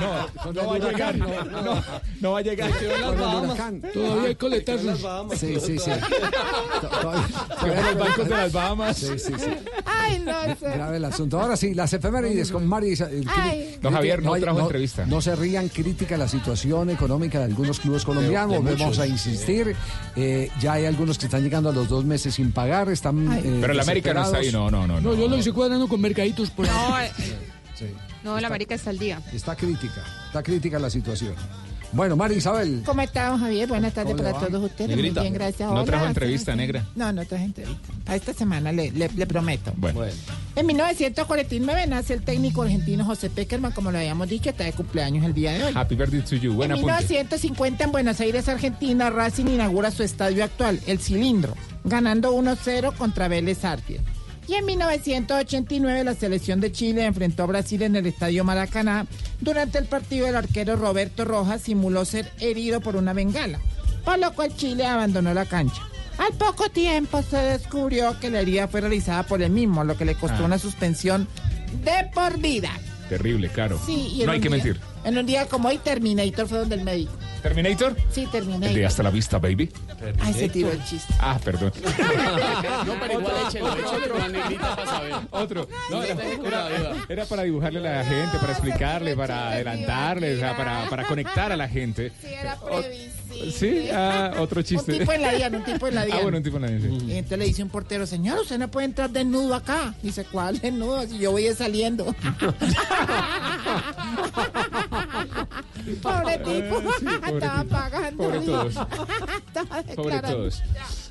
[0.00, 1.26] No, no va a llegar, no,
[1.62, 1.84] no,
[2.20, 2.70] no va a llegar.
[3.92, 5.00] Todavía hay coletazos.
[5.38, 5.90] Sí, sí, sí.
[7.60, 8.96] Quedó en los bancos de las Bahamas.
[8.96, 9.50] Sí, sí, sí.
[9.84, 10.70] Ay, no sé.
[10.76, 11.40] Grave el asunto.
[11.40, 12.92] Ahora sí, las efemérides con Mari.
[12.94, 13.78] eh.
[13.82, 15.06] No, Javier, no hay- trajo entrevista.
[15.06, 18.62] No se rían, crítica la situación económica de algunos clubes colombianos.
[18.62, 18.98] Muchos.
[18.98, 19.74] a insistir.
[20.16, 22.88] Eh, ya hay algunos que están llegando a los dos meses sin pagar.
[22.88, 23.30] Están.
[23.32, 25.00] eh, Pero el América no está ahí, no, no, no.
[25.00, 27.08] No, yo lo hice cuadrando con mercaditos por No, ahí.
[27.18, 27.94] eh,
[28.24, 29.20] no, el América está al día.
[29.32, 31.34] Está crítica, está crítica la situación.
[31.90, 32.82] Bueno, Mari Isabel.
[32.84, 33.66] ¿Cómo está, don Javier?
[33.66, 34.50] Buenas tardes ¿Cómo le para va?
[34.50, 34.90] todos ustedes.
[34.90, 35.70] Negrita, Muy bien, gracias.
[35.70, 36.84] no Hola, trajo entrevista, sí, negra.
[36.94, 37.88] No, no traje entrevista.
[38.04, 39.72] Para esta semana, le, le, le prometo.
[39.74, 40.02] Bueno.
[40.54, 45.24] En 1949 nace el técnico argentino José Peckerman, como lo habíamos dicho, está de cumpleaños
[45.24, 45.72] el día de hoy.
[45.74, 46.52] Happy birthday to you.
[46.52, 46.94] Buena en apunte.
[47.04, 51.54] 1950 en Buenos Aires, Argentina, Racing inaugura su estadio actual, el Cilindro,
[51.84, 54.04] ganando 1-0 contra Vélez Arfield.
[54.48, 59.06] Y en 1989 la selección de Chile enfrentó a Brasil en el estadio Maracaná.
[59.40, 63.60] Durante el partido el arquero Roberto Rojas simuló ser herido por una bengala,
[64.04, 65.82] por lo cual Chile abandonó la cancha.
[66.16, 70.04] Al poco tiempo se descubrió que la herida fue realizada por el mismo, lo que
[70.06, 70.46] le costó Ah.
[70.46, 71.28] una suspensión
[71.84, 72.70] de por vida.
[73.08, 73.78] Terrible, claro.
[73.86, 74.80] Sí, no hay que mentir.
[75.04, 77.12] En un día como hoy, Terminator fue donde el médico.
[77.42, 77.94] ¿Terminator?
[78.10, 78.74] Sí, El Terminator.
[78.74, 79.70] de hasta la vista, baby.
[80.20, 81.14] Ay, se tiró el chiste.
[81.20, 81.72] Ah, perdón.
[82.86, 85.14] No, pero igual échelo, échelo la negrita para saber.
[85.30, 85.68] Otro.
[85.90, 90.56] No, era, era- era para dibujarle a la gente, para explicarle, para adelantarle, o sea,
[90.56, 92.12] para, para conectar a la gente.
[92.20, 93.52] Sí, era previsible.
[93.52, 94.92] Sí, ah, otro chiste.
[94.92, 96.18] Un tipo en la DIAN, un tipo en la DIAN.
[96.18, 97.06] Ah, bueno, un tipo en la DIAN, sí.
[97.06, 99.94] Y entonces le dice un portero, señor, usted no puede entrar desnudo acá.
[100.02, 101.02] Dice, ¿cuál desnudo?
[101.06, 102.14] Si yo voy saliendo.
[106.02, 108.22] Pobre tipo, pobre estaba pagando.
[108.24, 108.74] Pobre todos.
[109.48, 110.62] Estaba Pobre todos.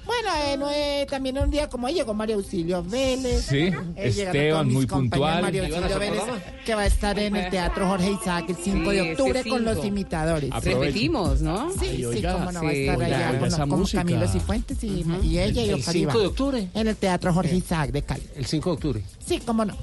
[0.05, 3.41] Bueno, eh, no, eh, también un día como hoy llegó Mario Auxilio Vélez.
[3.45, 3.57] Sí,
[3.95, 5.41] Eh, llegaron Esteban, muy compañeros, puntual.
[5.41, 6.43] Mario ¿Iban a Auxilio Vélez, programa?
[6.65, 9.49] que va a estar en el Teatro Jorge Isaac el 5 Sí, de octubre ese
[9.49, 9.87] con los 5.
[9.87, 10.49] imitadores.
[10.63, 11.71] Repetimos, ¿no?
[11.71, 13.67] Sí, Ay, sí, oiga, cómo no va a sí, estar oiga, allá oiga, con, esa
[13.67, 13.85] con.
[13.85, 16.17] Camilo Cifuentes y, y ella y El Oscar 5 Iván.
[16.21, 16.67] de octubre.
[16.73, 18.23] En el Teatro Jorge Isaac de Cali.
[18.35, 19.03] El 5 de octubre.
[19.25, 19.75] Sí, cómo no.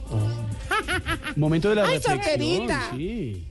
[1.37, 2.23] Momento de la Ay, reflexión.
[2.23, 2.81] solterita.
[2.97, 3.45] Sí.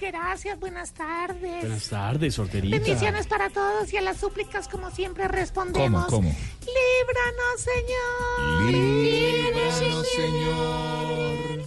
[0.00, 1.60] Gracias, buenas tardes.
[1.60, 2.76] Buenas tardes, sorterita.
[2.78, 6.06] Bendiciones para todos y a las súplicas como siempre respondemos.
[6.06, 6.36] ¿Cómo, cómo?
[6.60, 8.72] Líbranos, Señor.
[8.72, 11.60] Líbranos, Señor.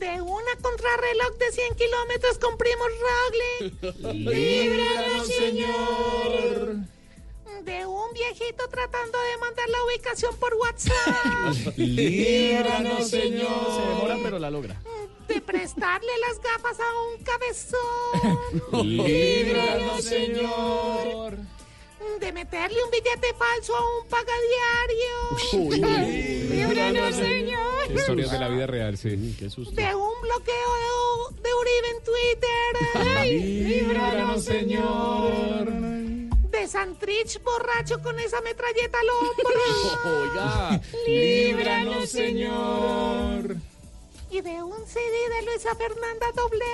[0.00, 2.84] De una contrarreloj de 100 kilómetros con Primo
[3.62, 4.24] Rogli.
[4.24, 6.76] Líbranos, Señor.
[7.64, 11.74] De un viejito tratando de mandar la ubicación por WhatsApp.
[11.76, 13.88] Líbranos, Se Señor.
[13.88, 14.80] demora, pero la logra.
[15.28, 18.86] De prestarle las gafas a un cabezón.
[18.96, 21.38] Líbranos, Señor.
[22.20, 25.14] De meterle un billete falso a un pagadiario.
[26.50, 27.92] Líbranos, Señor.
[27.94, 29.10] Historias de la vida real, sí.
[29.10, 30.72] De un bloqueo
[31.34, 32.76] de, de Uribe en Twitter.
[33.18, 35.68] Ay, Líbranos, Señor.
[36.50, 40.22] De Santrich borracho con esa metralleta al hombro.
[40.22, 40.80] Oiga.
[41.06, 43.56] Líbranos, Señor.
[44.30, 45.00] Y de un CD
[45.36, 46.64] de Luisa Fernanda W.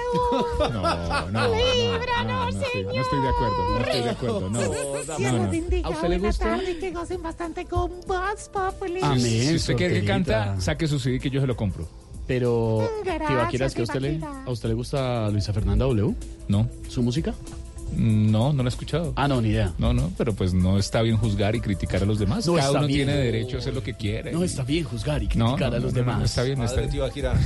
[0.73, 2.95] No, no, no, Líbranos, no, no, Señor.
[2.95, 4.61] no estoy de acuerdo, no estoy de acuerdo, no.
[4.61, 5.51] No, los no.
[5.51, 5.87] bendiga.
[5.87, 6.45] ¿A usted le Buena gusta?
[6.45, 9.01] tarde y que gocen bastante con Voz Populi.
[9.21, 11.87] Si usted quiere que canta, saque su CD que yo se lo compro.
[12.27, 16.15] Pero, Gracias, Tibaquira, ¿es que a usted, le, a usted le gusta Luisa Fernanda W?
[16.49, 16.69] No.
[16.89, 17.35] ¿Su música?
[17.97, 19.13] No, no lo he escuchado.
[19.17, 19.73] Ah, no, ni idea.
[19.79, 22.47] No, no, pero pues no está bien juzgar y criticar a los demás.
[22.47, 23.07] No Cada está uno bien.
[23.07, 24.33] tiene derecho a hacer lo que quiere.
[24.33, 26.19] No está bien juzgar y No, criticar no, a los no, no, demás.
[26.19, 26.95] no, está bien, está bien.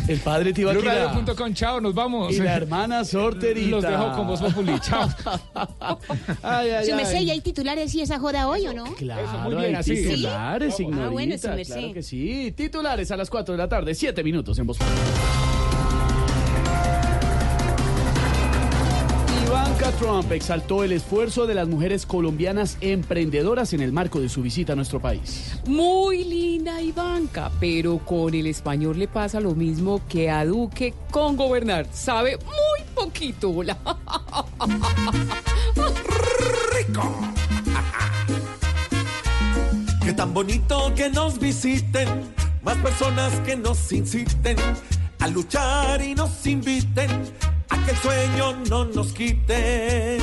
[0.09, 0.53] El padre.
[0.53, 2.33] BlueRadio.com, chao, nos vamos.
[2.35, 3.69] Y la hermana sorterita.
[3.69, 5.09] Los dejo con Voz Populi, chao.
[6.43, 7.25] Ay, ay, Su merced, ay.
[7.27, 8.85] ¿y hay titulares y esa joda hoy o no?
[8.95, 9.95] Claro, muy bien, hay así.
[9.97, 10.83] titulares, ¿Sí?
[10.85, 11.75] ignorita, Ah, bueno, su merced.
[11.75, 12.53] claro que sí.
[12.57, 14.79] Titulares a las 4 de la tarde, 7 minutos en Voz
[19.99, 24.75] Trump exaltó el esfuerzo de las mujeres colombianas emprendedoras en el marco de su visita
[24.75, 25.59] a nuestro país.
[25.67, 31.37] Muy linda Ivanka, pero con el español le pasa lo mismo que a Duque con
[31.37, 31.89] gobernar.
[31.91, 33.51] Sabe muy poquito.
[33.51, 33.77] hola.
[40.05, 42.09] Qué tan bonito que nos visiten,
[42.63, 44.57] más personas que nos inciten
[45.19, 47.11] a luchar y nos inviten
[47.71, 50.21] a que el sueño no nos quiten.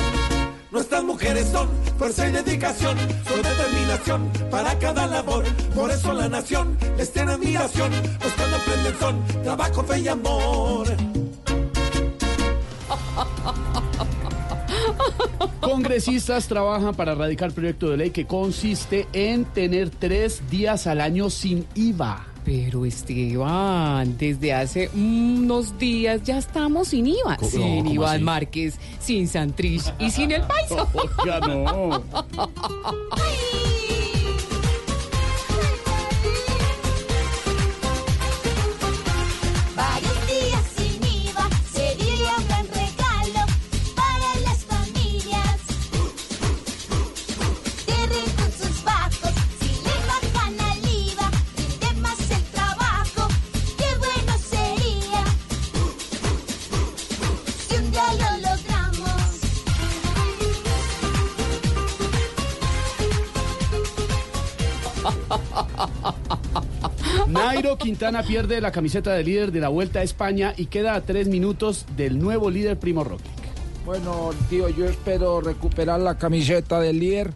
[0.70, 1.68] Nuestras mujeres son
[1.98, 5.44] fuerza y dedicación, son determinación para cada labor.
[5.74, 7.90] Por eso la nación les tiene admiración,
[8.20, 10.86] pues cuando emprenden son trabajo, fe y amor.
[15.60, 21.30] Congresistas trabajan para erradicar proyecto de ley que consiste en tener tres días al año
[21.30, 22.35] sin IVA.
[22.46, 27.36] Pero Esteban, desde hace unos días ya estamos sin IVA.
[27.38, 28.22] ¿Cómo- sin Iván así?
[28.24, 30.86] Márquez, sin Santrich y sin el paisa.
[30.94, 32.02] Oiga, no.
[67.46, 71.02] Nairo Quintana pierde la camiseta de líder de la Vuelta a España y queda a
[71.02, 73.30] tres minutos del nuevo líder Primo Roglic.
[73.84, 77.32] Bueno, tío, yo espero recuperar la camiseta del líder,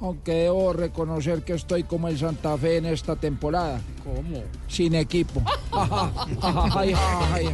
[0.00, 3.80] aunque debo reconocer que estoy como el Santa Fe en esta temporada.
[4.02, 4.42] ¿Cómo?
[4.66, 5.40] Sin equipo.
[5.72, 6.96] Ay, ay,
[7.32, 7.46] ay.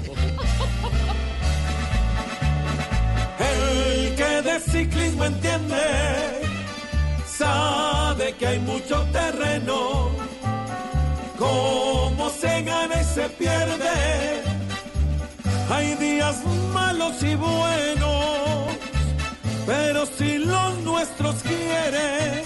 [3.39, 5.77] El que de ciclismo entiende
[7.27, 10.28] sabe que hay mucho terreno.
[11.39, 14.43] Cómo se gana y se pierde.
[15.71, 16.43] Hay días
[16.73, 18.73] malos y buenos,
[19.67, 22.43] pero si los nuestros quieren,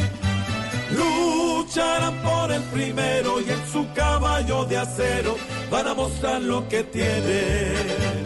[0.91, 5.37] lucharán por el primero y en su caballo de acero
[5.71, 8.25] van a mostrar lo que tienen.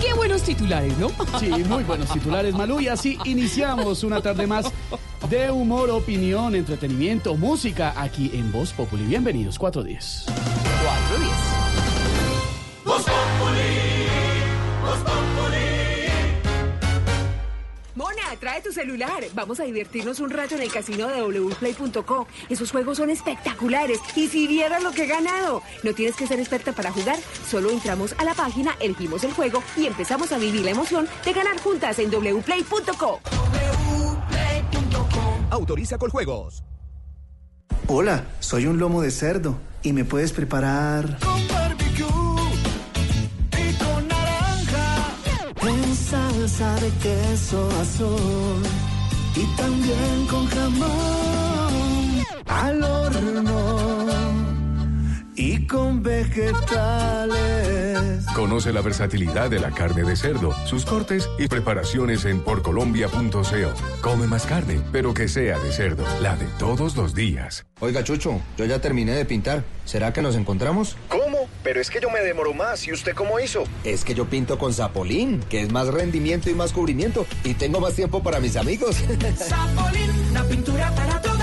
[0.00, 1.10] Qué buenos titulares, ¿no?
[1.38, 2.80] Sí, muy buenos titulares, Malú.
[2.80, 4.72] Y así iniciamos una tarde más
[5.28, 9.04] de humor, opinión, entretenimiento, música aquí en Voz Populi.
[9.04, 10.26] Bienvenidos, 410.
[10.26, 11.32] 410.
[12.84, 14.06] Voz Populi,
[14.82, 15.56] Voz Populi.
[17.96, 19.24] Mona, trae tu celular.
[19.34, 22.28] Vamos a divertirnos un rato en el casino de wplay.co.
[22.48, 23.98] Esos juegos son espectaculares.
[24.14, 25.62] Y si vieras lo que he ganado.
[25.82, 27.18] No tienes que ser experta para jugar.
[27.48, 31.32] Solo entramos a la página, elegimos el juego y empezamos a vivir la emoción de
[31.32, 33.20] ganar juntas en wplay.co.
[35.56, 36.62] Autoriza con juegos.
[37.88, 42.04] Hola, soy un lomo de cerdo y me puedes preparar Con barbecue
[43.52, 45.14] y con naranja.
[45.62, 48.62] en salsa de queso azul
[49.34, 53.55] y también con jamón al horno
[55.66, 57.36] con vegetales.
[58.34, 63.42] Conoce la versatilidad de la carne de cerdo, sus cortes y preparaciones en porcolombia.co.
[64.00, 67.66] Come más carne, pero que sea de cerdo, la de todos los días.
[67.80, 69.64] Oiga, Chucho, yo ya terminé de pintar.
[69.84, 70.96] ¿Será que nos encontramos?
[71.08, 71.48] ¿Cómo?
[71.62, 72.86] Pero es que yo me demoro más.
[72.86, 73.64] ¿Y usted cómo hizo?
[73.84, 77.26] Es que yo pinto con Zapolín, que es más rendimiento y más cubrimiento.
[77.44, 78.96] Y tengo más tiempo para mis amigos.
[79.36, 81.35] Zapolín, la pintura para vida.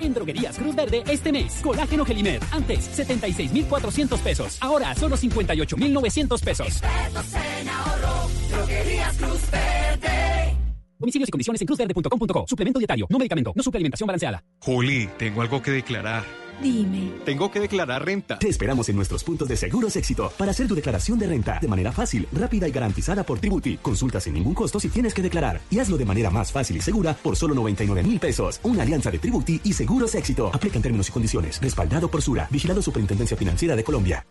[0.00, 6.66] En Droguerías Cruz Verde este mes, colágeno Gelimer, antes 76,400 pesos, ahora solo 58,900 pesos.
[6.66, 10.56] Expertos en ahorro, droguerías Cruz Verde.
[10.98, 12.44] Domicilios y condiciones en cruzverde.com.co.
[12.46, 14.42] Suplemento dietario, no medicamento, no suplementación balanceada.
[14.60, 16.24] Juli, tengo algo que declarar.
[16.62, 17.12] Dime.
[17.24, 18.38] Tengo que declarar renta.
[18.38, 21.68] Te esperamos en nuestros puntos de Seguros Éxito para hacer tu declaración de renta de
[21.68, 23.76] manera fácil, rápida y garantizada por Tributi.
[23.78, 26.80] Consulta sin ningún costo si tienes que declarar y hazlo de manera más fácil y
[26.80, 28.60] segura por solo 99 mil pesos.
[28.62, 30.50] Una alianza de Tributi y Seguros Éxito.
[30.52, 31.60] Aplica en términos y condiciones.
[31.60, 32.48] Respaldado por Sura.
[32.50, 34.26] Vigilado Superintendencia Financiera de Colombia.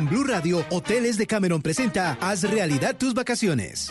[0.00, 3.90] En Blue Radio, Hoteles de Cameron presenta Haz realidad tus vacaciones.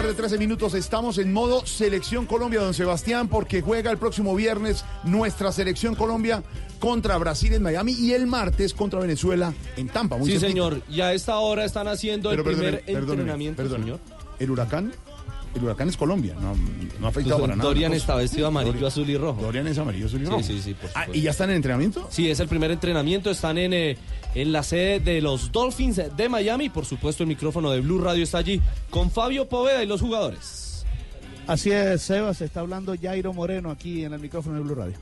[0.00, 0.72] Tarde, 13 minutos.
[0.74, 6.42] Estamos en modo Selección Colombia, don Sebastián, porque juega el próximo viernes nuestra Selección Colombia
[6.78, 10.16] contra Brasil en Miami y el martes contra Venezuela en Tampa.
[10.16, 10.48] muy Sí, cerquita.
[10.48, 10.82] señor.
[10.88, 13.84] Y a esta hora están haciendo Pero el primer perdóneme, perdóneme, entrenamiento, perdóneme.
[13.84, 14.00] señor.
[14.38, 14.92] El huracán,
[15.54, 16.54] el huracán es Colombia, no,
[17.00, 17.68] no ha afectado Entonces, para nada.
[17.68, 19.42] Dorian está vestido amarillo, Dorian- azul y rojo.
[19.42, 20.42] Dorian es amarillo, azul y Sí, rojo.
[20.44, 21.14] sí, sí, por Ah, supuesto.
[21.14, 22.06] ¿Y ya están en entrenamiento?
[22.10, 23.30] Sí, es el primer entrenamiento.
[23.30, 23.96] Están en, eh,
[24.34, 26.68] en la sede de los Dolphins de Miami.
[26.68, 28.60] Por supuesto, el micrófono de Blue Radio está allí
[28.90, 30.84] con Fabio Poveda y los jugadores.
[31.46, 34.94] Así es, Sebas, se está hablando Jairo Moreno aquí en el micrófono de Blue Radio.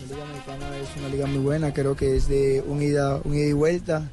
[0.00, 3.34] La Liga Mexicana es una liga muy buena, creo que es de un ida, un
[3.34, 4.08] ida y vuelta,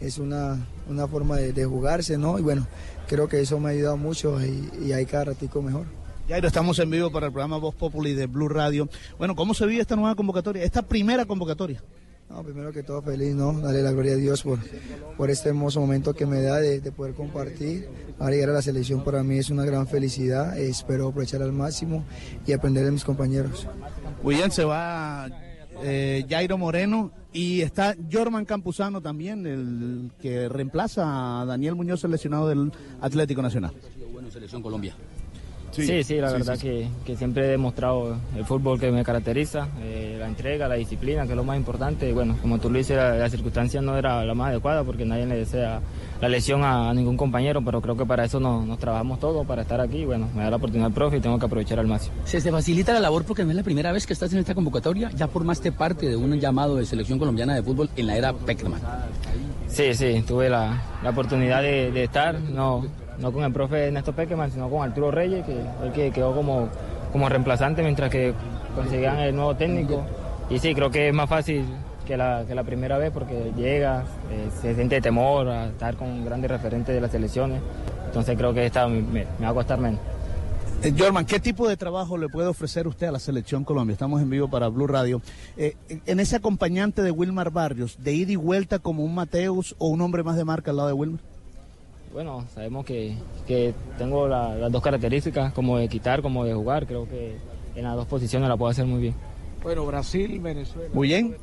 [0.00, 2.38] es una, una forma de, de jugarse, ¿no?
[2.38, 2.66] Y bueno,
[3.08, 5.86] creo que eso me ha ayudado mucho y, y hay cada ratico mejor.
[6.28, 8.88] Jairo, estamos en vivo para el programa Voz Populi de Blue Radio.
[9.18, 11.82] Bueno, ¿cómo se vive esta nueva convocatoria, esta primera convocatoria?
[12.30, 13.52] No, primero que todo feliz, ¿no?
[13.60, 14.58] Darle la gloria a Dios por,
[15.18, 17.86] por este hermoso momento que me da de, de poder compartir.
[18.18, 22.04] Ahora llegar a la selección para mí es una gran felicidad, espero aprovechar al máximo
[22.46, 23.66] y aprender de mis compañeros.
[24.24, 25.28] Bien, se va
[25.82, 32.48] eh, Jairo Moreno y está Jorman Campuzano también, el que reemplaza a Daniel Muñoz, seleccionado
[32.48, 33.72] del Atlético Nacional.
[34.12, 34.94] Bueno, Selección Colombia.
[35.72, 36.62] Sí, sí, la sí, verdad sí.
[36.62, 41.24] Que, que siempre he demostrado el fútbol que me caracteriza, eh, la entrega, la disciplina,
[41.24, 42.08] que es lo más importante.
[42.08, 45.04] Y bueno, como tú lo dices, la, la circunstancia no era la más adecuada porque
[45.04, 45.80] nadie le desea
[46.24, 49.46] la lesión a, a ningún compañero, pero creo que para eso nos, nos trabajamos todos,
[49.46, 50.06] para estar aquí.
[50.06, 52.14] Bueno, me da la oportunidad el profe y tengo que aprovechar al máximo.
[52.24, 54.54] Se te facilita la labor porque no es la primera vez que estás en esta
[54.54, 55.10] convocatoria.
[55.10, 58.80] Ya formaste parte de un llamado de selección colombiana de fútbol en la era Peckerman.
[59.68, 62.86] Sí, sí, tuve la, la oportunidad de, de estar, no,
[63.18, 66.70] no con el profe Néstor Pequeman, sino con Arturo Reyes, que el que quedó como,
[67.12, 68.32] como reemplazante mientras que
[68.74, 70.06] conseguían el nuevo técnico.
[70.48, 71.66] Y sí, creo que es más fácil
[72.06, 76.24] que la, que la primera vez porque llega, eh, se siente temor a estar con
[76.24, 77.60] grandes referentes de las selecciones.
[78.06, 80.00] Entonces creo que esta me, me- me va a costar menos.
[80.82, 83.94] Eh, Jorman, ¿qué tipo de trabajo le puede ofrecer usted a la Selección Colombia?
[83.94, 85.22] Estamos en vivo para Blue Radio.
[85.56, 89.88] Eh, en ese acompañante de Wilmar Barrios, de ida y vuelta como un Mateus o
[89.88, 91.20] un hombre más de marca al lado de Wilmar.
[92.12, 93.16] Bueno, sabemos que,
[93.46, 96.86] que tengo la- las dos características, como de quitar, como de jugar.
[96.86, 97.36] Creo que
[97.74, 99.14] en las dos posiciones la puedo hacer muy bien.
[99.62, 100.90] Bueno, Brasil, Venezuela.
[100.92, 101.34] Muy bien.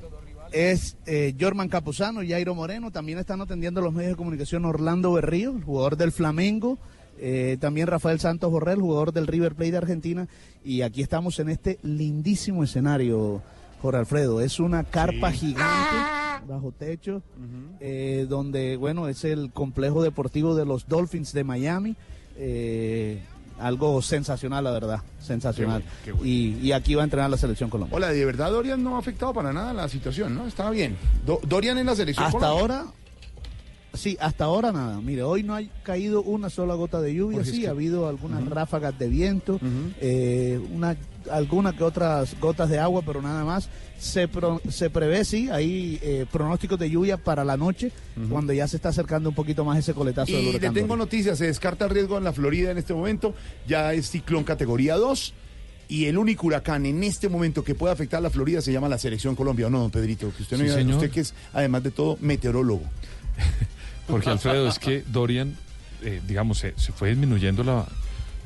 [0.51, 2.91] Es eh, Jorman Capuzano, Jairo Moreno.
[2.91, 6.77] También están atendiendo los medios de comunicación Orlando Berrío, el jugador del Flamengo.
[7.19, 10.27] eh, también Rafael Santos Borrell, jugador del River Plate de Argentina.
[10.65, 13.41] Y aquí estamos en este lindísimo escenario,
[13.81, 14.41] Jorge Alfredo.
[14.41, 15.95] Es una carpa gigante
[16.47, 17.21] bajo techo,
[17.79, 21.95] eh, donde, bueno, es el complejo deportivo de los Dolphins de Miami.
[22.37, 23.21] Eh,
[23.65, 25.83] algo sensacional, la verdad, sensacional.
[26.03, 27.95] Qué bueno, qué Y, y aquí va a entrenar la selección Colombia.
[27.95, 30.47] Hola, de verdad Dorian no ha afectado para nada la situación, ¿no?
[30.47, 30.97] Estaba bien.
[31.25, 32.25] Do- Dorian en la selección.
[32.27, 32.59] Hasta Colombia.
[32.79, 32.85] ahora,
[33.93, 34.99] sí, hasta ahora nada.
[35.01, 38.07] Mire, hoy no ha caído una sola gota de lluvia, es sí, que- ha habido
[38.07, 39.59] algunas ráfagas de viento,
[39.99, 40.95] eh, una,
[41.29, 43.69] alguna que otras gotas de agua, pero nada más.
[43.99, 47.91] Se, pro- se prevé, sí, hay eh, pronósticos de lluvia para la noche,
[48.31, 50.73] cuando ya se está acercando un poquito más ese coletazo del Y le huracán.
[50.73, 53.35] tengo noticias, se descarta el riesgo en la Florida en este momento,
[53.67, 55.33] ya es ciclón categoría 2
[55.87, 58.89] y el único huracán en este momento que puede afectar a la Florida se llama
[58.89, 60.31] la Selección Colombia, ¿o no, don Pedrito?
[60.35, 62.81] Que usted no Sí, diga- usted que es además de todo meteorólogo.
[64.07, 65.55] Porque Alfredo, es que Dorian,
[66.03, 67.85] eh, digamos, se, se fue disminuyendo la,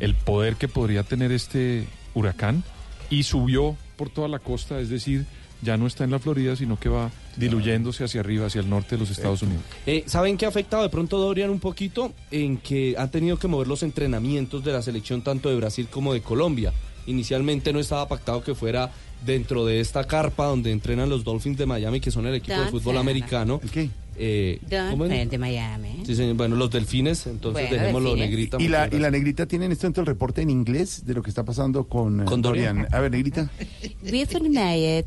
[0.01, 2.63] el poder que podría tener este huracán
[3.09, 5.25] y subió por toda la costa, es decir,
[5.61, 8.95] ya no está en la Florida, sino que va diluyéndose hacia arriba, hacia el norte
[8.95, 9.63] de los Estados Unidos.
[9.85, 12.13] Eh, ¿Saben qué ha afectado de pronto Dorian un poquito?
[12.31, 16.13] En que han tenido que mover los entrenamientos de la selección tanto de Brasil como
[16.13, 16.73] de Colombia.
[17.07, 18.91] Inicialmente no estaba pactado que fuera
[19.25, 22.67] dentro de esta carpa donde entrenan los Dolphins de Miami, que son el equipo de
[22.67, 23.59] fútbol americano.
[23.71, 23.89] qué?
[24.17, 26.03] Eh, de Miami.
[26.05, 26.35] Sí, señor.
[26.35, 28.29] Bueno, los delfines, entonces Bueno, dejémoslo delfines.
[28.29, 28.57] negrita.
[28.61, 31.21] Y la, y la negrita tiene en este momento el reporte en inglés de lo
[31.21, 32.87] que está pasando con, eh, Con Dorian.
[32.91, 33.49] A ver, negrita.
[34.03, 35.05] We made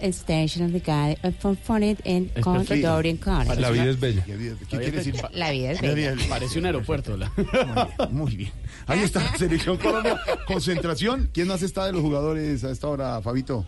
[0.00, 2.64] extension of the guy from Funny and con.
[2.64, 3.60] Dorian College.
[3.60, 4.24] La vida es bella.
[4.24, 5.14] ¿Qué quiere decir?
[5.32, 6.14] La vida es La bella.
[6.28, 7.16] Parece un aeropuerto.
[7.16, 7.32] la-
[8.10, 8.50] Muy bien.
[8.86, 10.20] Ahí está la selección Colombia.
[10.46, 11.30] Concentración.
[11.32, 13.64] ¿Quién más está de los jugadores a esta hora, Fabito?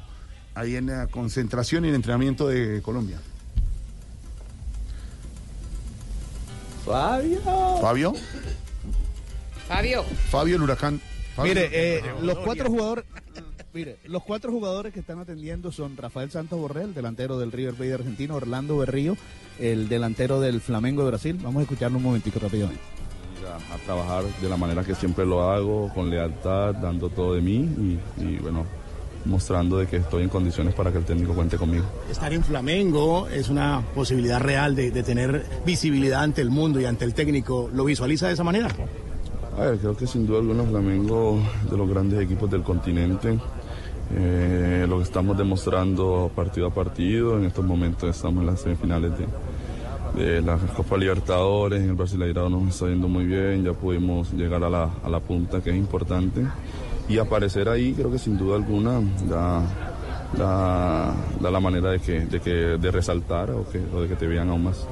[0.55, 3.18] Ahí en la concentración y el entrenamiento de Colombia.
[6.89, 7.40] Fabio.
[7.81, 8.15] Fabio.
[9.69, 10.02] Fabio.
[10.31, 11.01] Fabio el huracán.
[11.36, 11.55] Fabio.
[11.55, 13.05] Mire, eh, los cuatro jugadores,
[13.74, 17.89] mire, los cuatro jugadores que están atendiendo son Rafael Santos Borrell, delantero del River Plate
[17.89, 19.16] de Argentina, Orlando Berrío,
[19.60, 21.39] el delantero del Flamengo de Brasil.
[21.43, 22.81] Vamos a escucharlo un momentico rápidamente.
[23.47, 27.40] a, a trabajar de la manera que siempre lo hago, con lealtad, dando todo de
[27.43, 27.56] mí
[28.19, 28.66] y, y, bueno,
[29.28, 31.84] mostrando de que estoy en condiciones para que el técnico cuente conmigo.
[32.10, 36.86] Estar en Flamengo es una posibilidad real de, de tener visibilidad ante el mundo y
[36.86, 37.70] ante el técnico.
[37.72, 38.68] ¿Lo visualiza de esa manera?
[39.56, 41.40] A ver, creo que sin duda alguna Flamengo
[41.70, 43.38] de los grandes equipos del continente.
[44.16, 47.36] Eh, lo que estamos demostrando partido a partido.
[47.36, 51.82] En estos momentos estamos en las semifinales de, de la Copa Libertadores.
[51.82, 53.64] En el Brasileirado nos está yendo muy bien.
[53.64, 56.42] Ya pudimos llegar a la, a la punta, que es importante.
[57.09, 59.62] Y aparecer ahí, creo que sin duda alguna da,
[60.36, 64.16] da, da la manera de, que, de, que, de resaltar o, que, o de que
[64.16, 64.86] te vean aún más.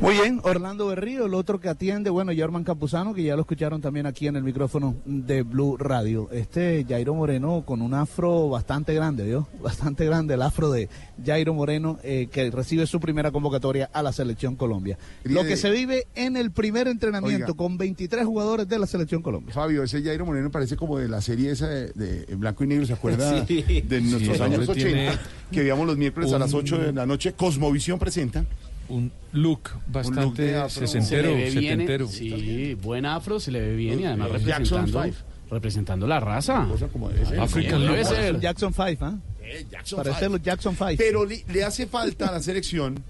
[0.00, 3.80] Muy bien, Orlando Berrío, el otro que atiende, bueno, Germán Campuzano, que ya lo escucharon
[3.80, 6.28] también aquí en el micrófono de Blue Radio.
[6.32, 9.48] Este Jairo Moreno con un afro bastante grande, ¿vio?
[9.62, 10.88] Bastante grande el afro de
[11.24, 14.98] Jairo Moreno, eh, que recibe su primera convocatoria a la Selección Colombia.
[15.24, 17.56] Lo que se vive en el primer entrenamiento Oiga.
[17.56, 19.52] con 23 jugadores de la Selección Colombia.
[19.52, 22.86] Fabio, ese Jairo Moreno parece como de la serie esa de, de blanco y negro,
[22.86, 23.44] ¿se acuerda?
[23.48, 23.62] Sí.
[23.82, 25.10] De nuestros Sí, años hombre, 80, tiene
[25.50, 27.32] que veíamos los miércoles a las 8 de la noche.
[27.32, 28.44] Cosmovisión presenta.
[28.88, 30.86] Un look bastante de afro.
[30.86, 32.08] sesentero, se le ve bien, setentero.
[32.08, 35.14] Sí, buen afro, se le ve bien y además Jackson representando, Five.
[35.50, 36.68] representando la raza.
[36.92, 37.40] como debe ser.
[37.40, 38.06] African Debe look.
[38.06, 38.40] ser.
[38.40, 39.18] Jackson 5, ¿ah?
[39.42, 40.90] Eh, Jackson los Jackson 5.
[40.96, 43.02] Pero le, le hace falta a la selección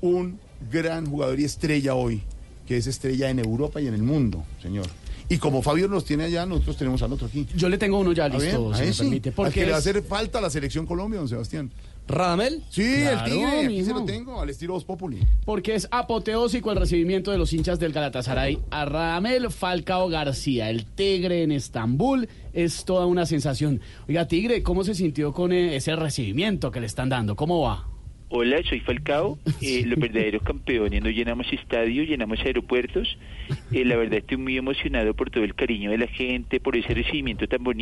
[0.00, 0.38] un
[0.70, 2.22] gran jugador y estrella hoy,
[2.66, 4.86] que es estrella en Europa y en el mundo, señor.
[5.30, 7.46] Y como Fabio nos tiene allá, nosotros tenemos al otro aquí.
[7.54, 9.28] Yo le tengo uno ya listo, a si me permite.
[9.28, 11.70] al Porque que le va a hacer falta a la selección Colombia, don Sebastián.
[12.08, 12.62] ¿Radamel?
[12.70, 15.20] Sí, el tigre, aquí se lo tengo, al estilo Voz Populi.
[15.44, 20.86] Porque es apoteósico el recibimiento de los hinchas del Galatasaray a Radamel Falcao García, el
[20.86, 22.28] Tigre en Estambul.
[22.54, 23.80] Es toda una sensación.
[24.08, 27.36] Oiga, Tigre, ¿cómo se sintió con eh, ese recibimiento que le están dando?
[27.36, 27.86] ¿Cómo va?
[28.30, 29.38] Hola, soy Falcao.
[29.60, 31.02] Eh, los verdaderos campeones.
[31.02, 33.18] No llenamos estadios, llenamos aeropuertos.
[33.72, 36.94] Eh, la verdad estoy muy emocionado por todo el cariño de la gente, por ese
[36.94, 37.78] recibimiento tan bonito.